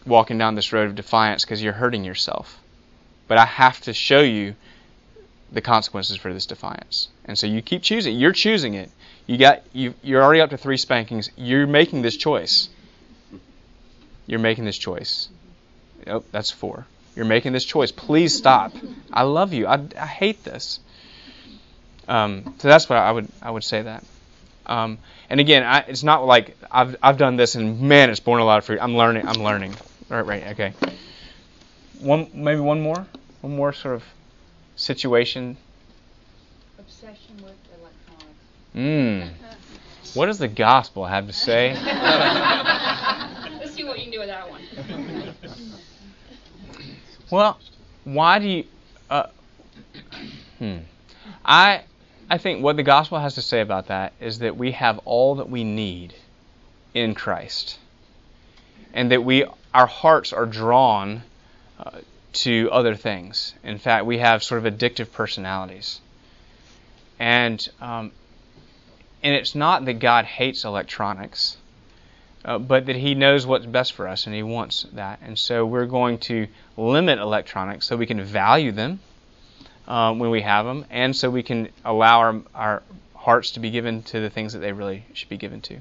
walking 0.06 0.38
down 0.38 0.54
this 0.54 0.72
road 0.72 0.88
of 0.88 0.94
defiance 0.94 1.44
because 1.44 1.62
you're 1.62 1.72
hurting 1.72 2.04
yourself. 2.04 2.58
But 3.28 3.38
I 3.38 3.44
have 3.44 3.80
to 3.82 3.92
show 3.92 4.20
you 4.20 4.54
the 5.52 5.60
consequences 5.60 6.16
for 6.16 6.32
this 6.32 6.46
defiance. 6.46 7.08
And 7.24 7.38
so 7.38 7.46
you 7.46 7.62
keep 7.62 7.82
choosing. 7.82 8.18
You're 8.18 8.32
choosing 8.32 8.74
it. 8.74 8.90
You 9.30 9.38
got 9.38 9.62
you 9.72 9.94
you're 10.02 10.24
already 10.24 10.40
up 10.40 10.50
to 10.50 10.56
three 10.56 10.76
spankings. 10.76 11.30
You're 11.36 11.68
making 11.68 12.02
this 12.02 12.16
choice. 12.16 12.68
You're 14.26 14.40
making 14.40 14.64
this 14.64 14.76
choice. 14.76 15.28
Oh, 16.08 16.24
that's 16.32 16.50
four. 16.50 16.84
You're 17.14 17.26
making 17.26 17.52
this 17.52 17.64
choice. 17.64 17.92
Please 17.92 18.36
stop. 18.36 18.72
I 19.12 19.22
love 19.22 19.52
you. 19.52 19.68
I, 19.68 19.86
I 19.96 20.06
hate 20.06 20.42
this. 20.42 20.80
Um, 22.08 22.56
so 22.58 22.66
that's 22.66 22.88
what 22.88 22.98
I 22.98 23.12
would 23.12 23.28
I 23.40 23.52
would 23.52 23.62
say 23.62 23.82
that. 23.82 24.02
Um, 24.66 24.98
and 25.28 25.38
again, 25.38 25.62
I, 25.62 25.84
it's 25.86 26.02
not 26.02 26.26
like 26.26 26.56
I've 26.68 26.96
I've 27.00 27.16
done 27.16 27.36
this 27.36 27.54
and 27.54 27.82
man, 27.82 28.10
it's 28.10 28.18
borne 28.18 28.40
a 28.40 28.44
lot 28.44 28.58
of 28.58 28.64
fruit. 28.64 28.80
I'm 28.82 28.96
learning. 28.96 29.28
I'm 29.28 29.44
learning. 29.44 29.76
All 30.10 30.16
right, 30.16 30.26
right. 30.26 30.46
Okay. 30.54 30.72
One 32.00 32.28
maybe 32.34 32.58
one 32.58 32.80
more. 32.80 33.06
One 33.42 33.54
more 33.54 33.72
sort 33.72 33.94
of 33.94 34.04
situation? 34.74 35.56
Obsession 36.80 37.36
with 37.44 37.59
Mmm. 38.74 39.30
What 40.14 40.26
does 40.26 40.38
the 40.38 40.48
gospel 40.48 41.06
have 41.06 41.26
to 41.26 41.32
say? 41.32 41.74
Let's 41.74 43.74
see 43.74 43.84
what 43.84 43.98
you 43.98 44.04
can 44.04 44.12
do 44.12 44.18
with 44.18 44.28
that 44.28 44.50
one. 44.50 44.62
well, 47.30 47.58
why 48.04 48.38
do 48.38 48.48
you? 48.48 48.64
Uh, 49.08 49.26
hmm. 50.58 50.78
I 51.44 51.82
I 52.28 52.38
think 52.38 52.62
what 52.62 52.76
the 52.76 52.82
gospel 52.82 53.18
has 53.18 53.34
to 53.36 53.42
say 53.42 53.60
about 53.60 53.88
that 53.88 54.12
is 54.20 54.40
that 54.40 54.56
we 54.56 54.72
have 54.72 54.98
all 55.04 55.36
that 55.36 55.48
we 55.48 55.64
need 55.64 56.14
in 56.94 57.14
Christ, 57.14 57.78
and 58.94 59.12
that 59.12 59.24
we 59.24 59.44
our 59.74 59.86
hearts 59.86 60.32
are 60.32 60.46
drawn 60.46 61.22
uh, 61.78 62.00
to 62.32 62.68
other 62.72 62.94
things. 62.94 63.54
In 63.62 63.78
fact, 63.78 64.06
we 64.06 64.18
have 64.18 64.42
sort 64.42 64.64
of 64.64 64.72
addictive 64.72 65.12
personalities. 65.12 66.00
And, 67.18 67.66
um, 67.80 68.12
and 69.22 69.34
it's 69.34 69.54
not 69.54 69.84
that 69.84 69.94
God 69.94 70.24
hates 70.24 70.64
electronics, 70.64 71.56
uh, 72.44 72.58
but 72.58 72.86
that 72.86 72.96
He 72.96 73.14
knows 73.14 73.46
what's 73.46 73.66
best 73.66 73.92
for 73.92 74.08
us 74.08 74.26
and 74.26 74.34
He 74.34 74.42
wants 74.42 74.86
that. 74.92 75.20
And 75.22 75.38
so 75.38 75.66
we're 75.66 75.86
going 75.86 76.18
to 76.18 76.46
limit 76.76 77.18
electronics 77.18 77.86
so 77.86 77.96
we 77.96 78.06
can 78.06 78.22
value 78.22 78.72
them 78.72 79.00
um, 79.88 80.18
when 80.18 80.30
we 80.30 80.42
have 80.42 80.66
them, 80.66 80.86
and 80.90 81.14
so 81.14 81.30
we 81.30 81.42
can 81.42 81.68
allow 81.84 82.20
our, 82.20 82.40
our 82.54 82.82
hearts 83.14 83.52
to 83.52 83.60
be 83.60 83.70
given 83.70 84.02
to 84.04 84.20
the 84.20 84.30
things 84.30 84.52
that 84.52 84.60
they 84.60 84.72
really 84.72 85.04
should 85.14 85.28
be 85.28 85.36
given 85.36 85.60
to. 85.62 85.78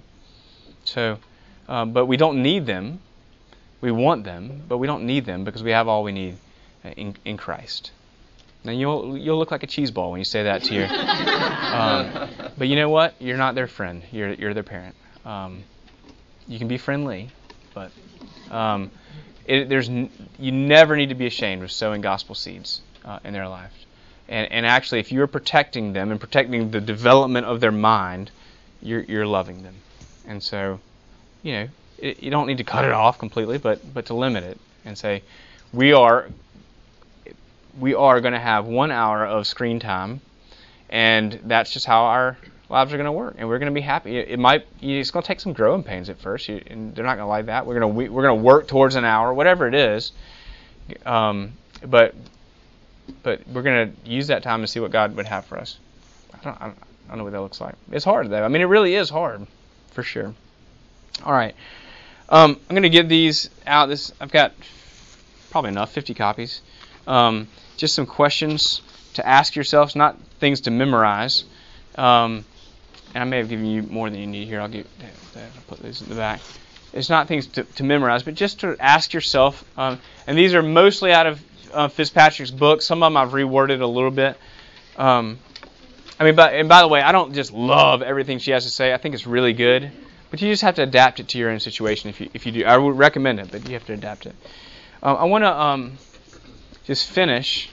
So, 0.83 1.19
uh, 1.67 1.85
but 1.85 2.07
we 2.07 2.17
don't 2.17 2.41
need 2.41 2.65
them 2.65 2.99
we 3.81 3.91
want 3.91 4.23
them, 4.23 4.63
but 4.67 4.77
we 4.77 4.87
don't 4.87 5.05
need 5.05 5.25
them 5.25 5.43
because 5.43 5.63
we 5.63 5.71
have 5.71 5.87
all 5.87 6.03
we 6.03 6.11
need 6.11 6.35
in, 6.83 7.15
in 7.23 7.37
Christ. 7.37 7.91
Now 8.63 8.73
you'll 8.73 9.17
you'll 9.17 9.37
look 9.37 9.51
like 9.51 9.63
a 9.63 9.67
cheese 9.67 9.89
ball 9.89 10.11
when 10.11 10.19
you 10.19 10.25
say 10.25 10.43
that 10.43 10.63
to 10.63 10.73
your. 10.73 10.87
Um, 11.69 12.29
but 12.59 12.67
you 12.67 12.75
know 12.75 12.89
what? 12.89 13.15
You're 13.19 13.37
not 13.37 13.55
their 13.55 13.67
friend. 13.67 14.03
You're 14.11 14.33
you're 14.33 14.53
their 14.53 14.63
parent. 14.63 14.95
Um, 15.25 15.63
you 16.47 16.59
can 16.59 16.67
be 16.67 16.77
friendly, 16.77 17.31
but 17.73 17.91
um, 18.51 18.91
it, 19.45 19.69
there's 19.69 19.89
n- 19.89 20.11
you 20.37 20.51
never 20.51 20.97
need 20.97 21.09
to 21.09 21.15
be 21.15 21.25
ashamed 21.25 21.63
of 21.63 21.71
sowing 21.71 22.01
gospel 22.01 22.35
seeds 22.35 22.81
uh, 23.05 23.19
in 23.23 23.33
their 23.33 23.47
life. 23.47 23.73
And 24.27 24.51
and 24.51 24.65
actually, 24.65 24.99
if 24.99 25.11
you're 25.11 25.25
protecting 25.25 25.93
them 25.93 26.11
and 26.11 26.19
protecting 26.19 26.69
the 26.69 26.81
development 26.81 27.45
of 27.47 27.61
their 27.61 27.71
mind, 27.71 28.29
you're 28.81 29.03
you're 29.03 29.25
loving 29.25 29.63
them. 29.63 29.75
And 30.27 30.43
so, 30.43 30.79
you 31.41 31.53
know, 31.53 31.69
it, 31.97 32.21
you 32.21 32.29
don't 32.29 32.45
need 32.45 32.57
to 32.57 32.63
cut 32.65 32.83
it 32.83 32.91
off 32.91 33.17
completely, 33.17 33.57
but 33.57 33.93
but 33.93 34.05
to 34.07 34.13
limit 34.13 34.43
it 34.43 34.59
and 34.83 34.97
say, 34.97 35.23
we 35.71 35.93
are 35.93 36.29
we 37.79 37.93
are 37.93 38.19
going 38.19 38.33
to 38.33 38.39
have 38.39 38.65
one 38.65 38.91
hour 38.91 39.25
of 39.25 39.47
screen 39.47 39.79
time, 39.79 40.19
and 40.89 41.39
that's 41.45 41.71
just 41.71 41.85
how 41.85 42.05
our 42.05 42.37
lives 42.69 42.93
are 42.93 42.97
going 42.97 43.05
to 43.05 43.11
work, 43.11 43.35
and 43.37 43.47
we're 43.47 43.59
going 43.59 43.71
to 43.71 43.75
be 43.75 43.81
happy. 43.81 44.17
It, 44.17 44.39
might 44.39 44.65
it's 44.81 45.11
going 45.11 45.23
to 45.23 45.27
take 45.27 45.39
some 45.39 45.53
growing 45.53 45.83
pains 45.83 46.09
at 46.09 46.19
first, 46.19 46.47
you, 46.47 46.61
and 46.67 46.95
they're 46.95 47.05
not 47.05 47.15
going 47.15 47.25
to 47.25 47.29
like 47.29 47.47
that. 47.47 47.65
We're 47.65 47.79
going 47.79 47.93
to 47.93 48.11
we're 48.11 48.23
going 48.23 48.37
to 48.37 48.43
work 48.43 48.67
towards 48.67 48.95
an 48.95 49.05
hour, 49.05 49.33
whatever 49.33 49.67
it 49.67 49.75
is, 49.75 50.11
um, 51.05 51.53
but 51.85 52.13
but 53.23 53.47
we're 53.47 53.63
going 53.63 53.91
to 53.91 54.09
use 54.09 54.27
that 54.27 54.43
time 54.43 54.61
to 54.61 54.67
see 54.67 54.79
what 54.79 54.91
God 54.91 55.15
would 55.15 55.25
have 55.25 55.45
for 55.45 55.57
us. 55.57 55.77
I 56.33 56.43
don't, 56.43 56.61
I 56.61 56.73
don't 57.09 57.17
know 57.17 57.23
what 57.23 57.33
that 57.33 57.41
looks 57.41 57.59
like. 57.59 57.75
It's 57.91 58.05
hard 58.05 58.29
though. 58.29 58.43
I 58.43 58.47
mean, 58.47 58.61
it 58.61 58.65
really 58.65 58.95
is 58.95 59.09
hard, 59.09 59.45
for 59.91 60.03
sure. 60.03 60.33
All 61.23 61.33
right. 61.33 61.55
Um, 62.29 62.59
I'm 62.69 62.75
going 62.75 62.83
to 62.83 62.89
give 62.89 63.09
these 63.09 63.49
out. 63.65 63.87
This 63.87 64.13
I've 64.21 64.31
got 64.31 64.53
probably 65.49 65.69
enough, 65.69 65.91
50 65.91 66.13
copies. 66.13 66.61
Um, 67.07 67.47
just 67.77 67.95
some 67.95 68.05
questions 68.05 68.81
to 69.19 69.27
ask 69.27 69.55
yourselves, 69.55 69.95
not 69.95 70.17
things 70.39 70.61
to 70.61 70.71
memorize. 70.71 71.43
Um, 71.95 72.45
and 73.13 73.23
I 73.23 73.25
may 73.25 73.37
have 73.37 73.49
given 73.49 73.65
you 73.65 73.83
more 73.83 74.09
than 74.09 74.19
you 74.19 74.27
need 74.27 74.47
here. 74.47 74.61
I'll, 74.61 74.73
I'll 74.73 75.63
put 75.67 75.79
these 75.79 76.01
in 76.01 76.09
the 76.09 76.15
back. 76.15 76.41
It's 76.93 77.09
not 77.09 77.27
things 77.27 77.47
to, 77.47 77.63
to 77.63 77.83
memorize, 77.83 78.23
but 78.23 78.33
just 78.33 78.61
to 78.61 78.75
ask 78.79 79.13
yourself. 79.13 79.63
Um, 79.77 79.99
and 80.25 80.37
these 80.37 80.53
are 80.53 80.63
mostly 80.63 81.11
out 81.11 81.27
of 81.27 81.41
uh, 81.73 81.87
Fitzpatrick's 81.87 82.51
book. 82.51 82.81
Some 82.81 83.03
of 83.03 83.07
them 83.07 83.17
I've 83.17 83.31
reworded 83.31 83.81
a 83.81 83.85
little 83.85 84.11
bit. 84.11 84.37
Um, 84.97 85.37
I 86.19 86.25
mean, 86.25 86.35
but 86.35 86.53
and 86.53 86.67
by 86.67 86.81
the 86.81 86.87
way, 86.87 87.01
I 87.01 87.11
don't 87.11 87.33
just 87.33 87.53
love 87.53 88.01
everything 88.01 88.39
she 88.39 88.51
has 88.51 88.65
to 88.65 88.69
say. 88.69 88.93
I 88.93 88.97
think 88.97 89.15
it's 89.15 89.27
really 89.27 89.53
good, 89.53 89.91
but 90.29 90.41
you 90.41 90.51
just 90.51 90.63
have 90.63 90.75
to 90.75 90.83
adapt 90.83 91.19
it 91.19 91.29
to 91.29 91.37
your 91.37 91.49
own 91.49 91.59
situation. 91.59 92.09
If 92.09 92.19
you 92.19 92.29
if 92.33 92.45
you 92.45 92.51
do, 92.51 92.65
I 92.65 92.77
would 92.77 92.97
recommend 92.97 93.39
it, 93.39 93.51
but 93.51 93.67
you 93.67 93.73
have 93.73 93.85
to 93.85 93.93
adapt 93.93 94.25
it. 94.25 94.35
Um, 95.01 95.15
I 95.15 95.23
want 95.25 95.43
to 95.43 95.57
um, 95.57 95.97
just 96.83 97.09
finish, 97.09 97.69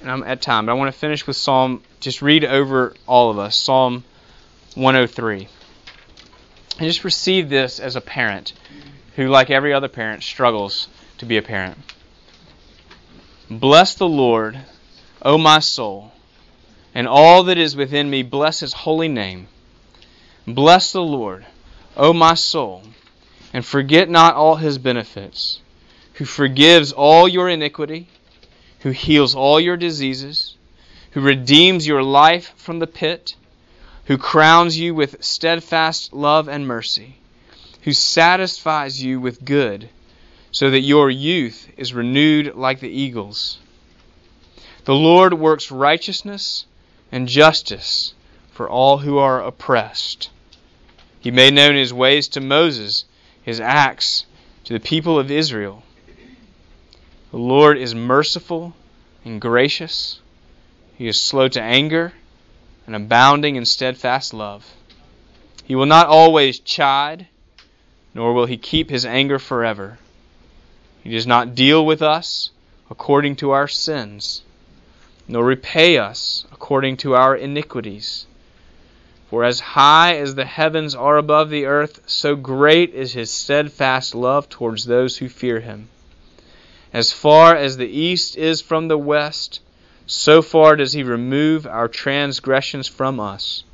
and 0.00 0.10
I'm 0.10 0.22
at 0.24 0.42
time, 0.42 0.66
but 0.66 0.72
I 0.72 0.74
want 0.74 0.92
to 0.92 0.98
finish 0.98 1.26
with 1.26 1.36
Psalm. 1.36 1.82
Just 2.00 2.22
read 2.22 2.44
over 2.44 2.94
all 3.06 3.30
of 3.30 3.38
us 3.38 3.56
Psalm 3.56 4.04
103, 4.74 5.48
and 6.78 6.86
just 6.86 7.04
receive 7.04 7.48
this 7.48 7.80
as 7.80 7.96
a 7.96 8.00
parent 8.00 8.52
who, 9.16 9.28
like 9.28 9.50
every 9.50 9.72
other 9.72 9.88
parent, 9.88 10.22
struggles 10.22 10.88
to 11.18 11.26
be 11.26 11.36
a 11.36 11.42
parent. 11.42 11.78
Bless 13.50 13.94
the 13.94 14.08
Lord, 14.08 14.58
O 15.22 15.38
my 15.38 15.60
soul 15.60 16.12
and 16.96 17.06
all 17.06 17.42
that 17.42 17.58
is 17.58 17.76
within 17.76 18.08
me 18.08 18.22
bless 18.22 18.60
his 18.60 18.72
holy 18.72 19.06
name. 19.06 19.46
Bless 20.46 20.92
the 20.92 21.02
Lord, 21.02 21.44
O 21.94 22.14
my 22.14 22.32
soul, 22.32 22.84
and 23.52 23.66
forget 23.66 24.08
not 24.08 24.34
all 24.34 24.56
his 24.56 24.78
benefits, 24.78 25.60
who 26.14 26.24
forgives 26.24 26.92
all 26.92 27.28
your 27.28 27.50
iniquity, 27.50 28.08
who 28.80 28.90
heals 28.90 29.34
all 29.34 29.58
your 29.60 29.76
diseases, 29.76 30.56
who 31.12 31.20
redeems 31.20 31.86
your 31.86 32.02
life 32.02 32.52
from 32.56 32.78
the 32.78 32.86
pit, 32.86 33.34
who 34.04 34.18
crowns 34.18 34.78
you 34.78 34.94
with 34.94 35.24
steadfast 35.24 36.12
love 36.12 36.48
and 36.48 36.66
mercy, 36.66 37.16
who 37.82 37.92
satisfies 37.92 39.02
you 39.02 39.20
with 39.20 39.44
good, 39.44 39.88
so 40.52 40.70
that 40.70 40.80
your 40.80 41.10
youth 41.10 41.68
is 41.76 41.92
renewed 41.92 42.54
like 42.54 42.80
the 42.80 42.88
eagles. 42.88 43.58
The 44.84 44.94
Lord 44.94 45.34
works 45.34 45.70
righteousness 45.70 46.66
and 47.10 47.28
justice 47.28 48.14
for 48.52 48.68
all 48.68 48.98
who 48.98 49.18
are 49.18 49.42
oppressed. 49.42 50.30
He 51.20 51.30
made 51.30 51.54
known 51.54 51.74
his 51.74 51.92
ways 51.92 52.28
to 52.28 52.40
Moses, 52.40 53.04
his 53.42 53.60
acts 53.60 54.26
to 54.64 54.72
the 54.72 54.80
people 54.80 55.18
of 55.18 55.30
Israel. 55.30 55.82
The 57.36 57.42
Lord 57.42 57.76
is 57.76 57.94
merciful 57.94 58.74
and 59.22 59.38
gracious. 59.38 60.20
He 60.96 61.06
is 61.06 61.20
slow 61.20 61.48
to 61.48 61.60
anger 61.60 62.14
and 62.86 62.96
abounding 62.96 63.56
in 63.56 63.66
steadfast 63.66 64.32
love. 64.32 64.64
He 65.62 65.74
will 65.74 65.84
not 65.84 66.06
always 66.06 66.58
chide, 66.58 67.26
nor 68.14 68.32
will 68.32 68.46
he 68.46 68.56
keep 68.56 68.88
his 68.88 69.04
anger 69.04 69.38
forever. 69.38 69.98
He 71.04 71.10
does 71.10 71.26
not 71.26 71.54
deal 71.54 71.84
with 71.84 72.00
us 72.00 72.52
according 72.88 73.36
to 73.36 73.50
our 73.50 73.68
sins 73.68 74.40
nor 75.28 75.44
repay 75.44 75.98
us 75.98 76.46
according 76.50 76.96
to 76.96 77.14
our 77.16 77.36
iniquities. 77.36 78.24
For 79.28 79.44
as 79.44 79.60
high 79.60 80.16
as 80.16 80.36
the 80.36 80.46
heavens 80.46 80.94
are 80.94 81.18
above 81.18 81.50
the 81.50 81.66
earth, 81.66 82.00
so 82.06 82.34
great 82.34 82.94
is 82.94 83.12
his 83.12 83.30
steadfast 83.30 84.14
love 84.14 84.48
towards 84.48 84.86
those 84.86 85.18
who 85.18 85.28
fear 85.28 85.60
him. 85.60 85.90
As 86.92 87.12
far 87.12 87.56
as 87.56 87.76
the 87.76 87.88
east 87.88 88.36
is 88.36 88.60
from 88.60 88.88
the 88.88 88.98
west, 88.98 89.60
so 90.06 90.40
far 90.40 90.76
does 90.76 90.92
he 90.92 91.02
remove 91.02 91.66
our 91.66 91.88
transgressions 91.88 92.86
from 92.86 93.18
us. 93.18 93.64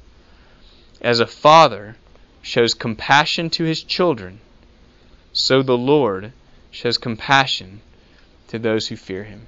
As 1.01 1.21
a 1.21 1.27
father 1.27 1.97
shows 2.41 2.75
compassion 2.75 3.51
to 3.51 3.65
his 3.65 3.83
children, 3.83 4.41
so 5.33 5.63
the 5.63 5.77
Lord 5.77 6.33
shows 6.71 6.97
compassion 6.97 7.83
to 8.49 8.59
those 8.59 8.89
who 8.89 8.97
fear 8.97 9.25
him. 9.25 9.47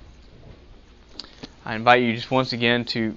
I 1.65 1.75
invite 1.75 2.03
you 2.03 2.15
just 2.15 2.31
once 2.31 2.53
again 2.53 2.85
to 2.87 3.17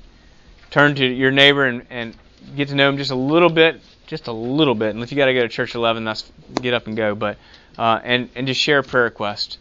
turn 0.71 0.95
to 0.95 1.05
your 1.05 1.31
neighbor 1.31 1.65
and, 1.65 1.85
and 1.89 2.15
get 2.55 2.69
to 2.69 2.75
know 2.75 2.89
him 2.89 2.97
just 2.97 3.11
a 3.11 3.15
little 3.15 3.49
bit, 3.49 3.81
just 4.05 4.27
a 4.27 4.31
little 4.31 4.75
bit. 4.75 4.95
And 4.95 5.03
if 5.03 5.11
you 5.11 5.17
got 5.17 5.25
to 5.25 5.33
go 5.33 5.41
to 5.41 5.49
church 5.49 5.75
11, 5.75 6.05
that's 6.05 6.31
get 6.61 6.73
up 6.73 6.87
and 6.87 6.95
go. 6.95 7.15
But 7.15 7.37
uh, 7.77 7.99
and 8.03 8.29
and 8.35 8.47
just 8.47 8.61
share 8.61 8.79
a 8.79 8.83
prayer 8.83 9.03
request 9.03 9.57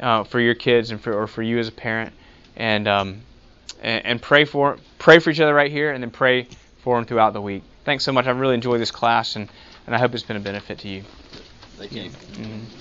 uh, 0.00 0.24
for 0.24 0.40
your 0.40 0.54
kids 0.54 0.90
and 0.90 1.00
for 1.00 1.12
or 1.12 1.26
for 1.26 1.42
you 1.42 1.58
as 1.58 1.68
a 1.68 1.72
parent, 1.72 2.12
and 2.56 2.88
um, 2.88 3.20
and, 3.82 4.04
and 4.06 4.22
pray 4.22 4.44
for 4.44 4.78
pray 4.98 5.18
for 5.18 5.30
each 5.30 5.40
other 5.40 5.54
right 5.54 5.70
here, 5.70 5.92
and 5.92 6.02
then 6.02 6.10
pray 6.10 6.48
for 6.78 6.96
them 6.96 7.04
throughout 7.04 7.32
the 7.32 7.42
week. 7.42 7.62
Thanks 7.84 8.04
so 8.04 8.12
much. 8.12 8.26
I've 8.26 8.38
really 8.38 8.54
enjoyed 8.54 8.80
this 8.80 8.90
class, 8.90 9.36
and 9.36 9.48
and 9.86 9.94
I 9.94 9.98
hope 9.98 10.14
it's 10.14 10.22
been 10.22 10.36
a 10.36 10.40
benefit 10.40 10.78
to 10.80 10.88
you. 10.88 11.02
Thank 11.76 11.92
you. 11.92 12.10
Mm-hmm. 12.10 12.79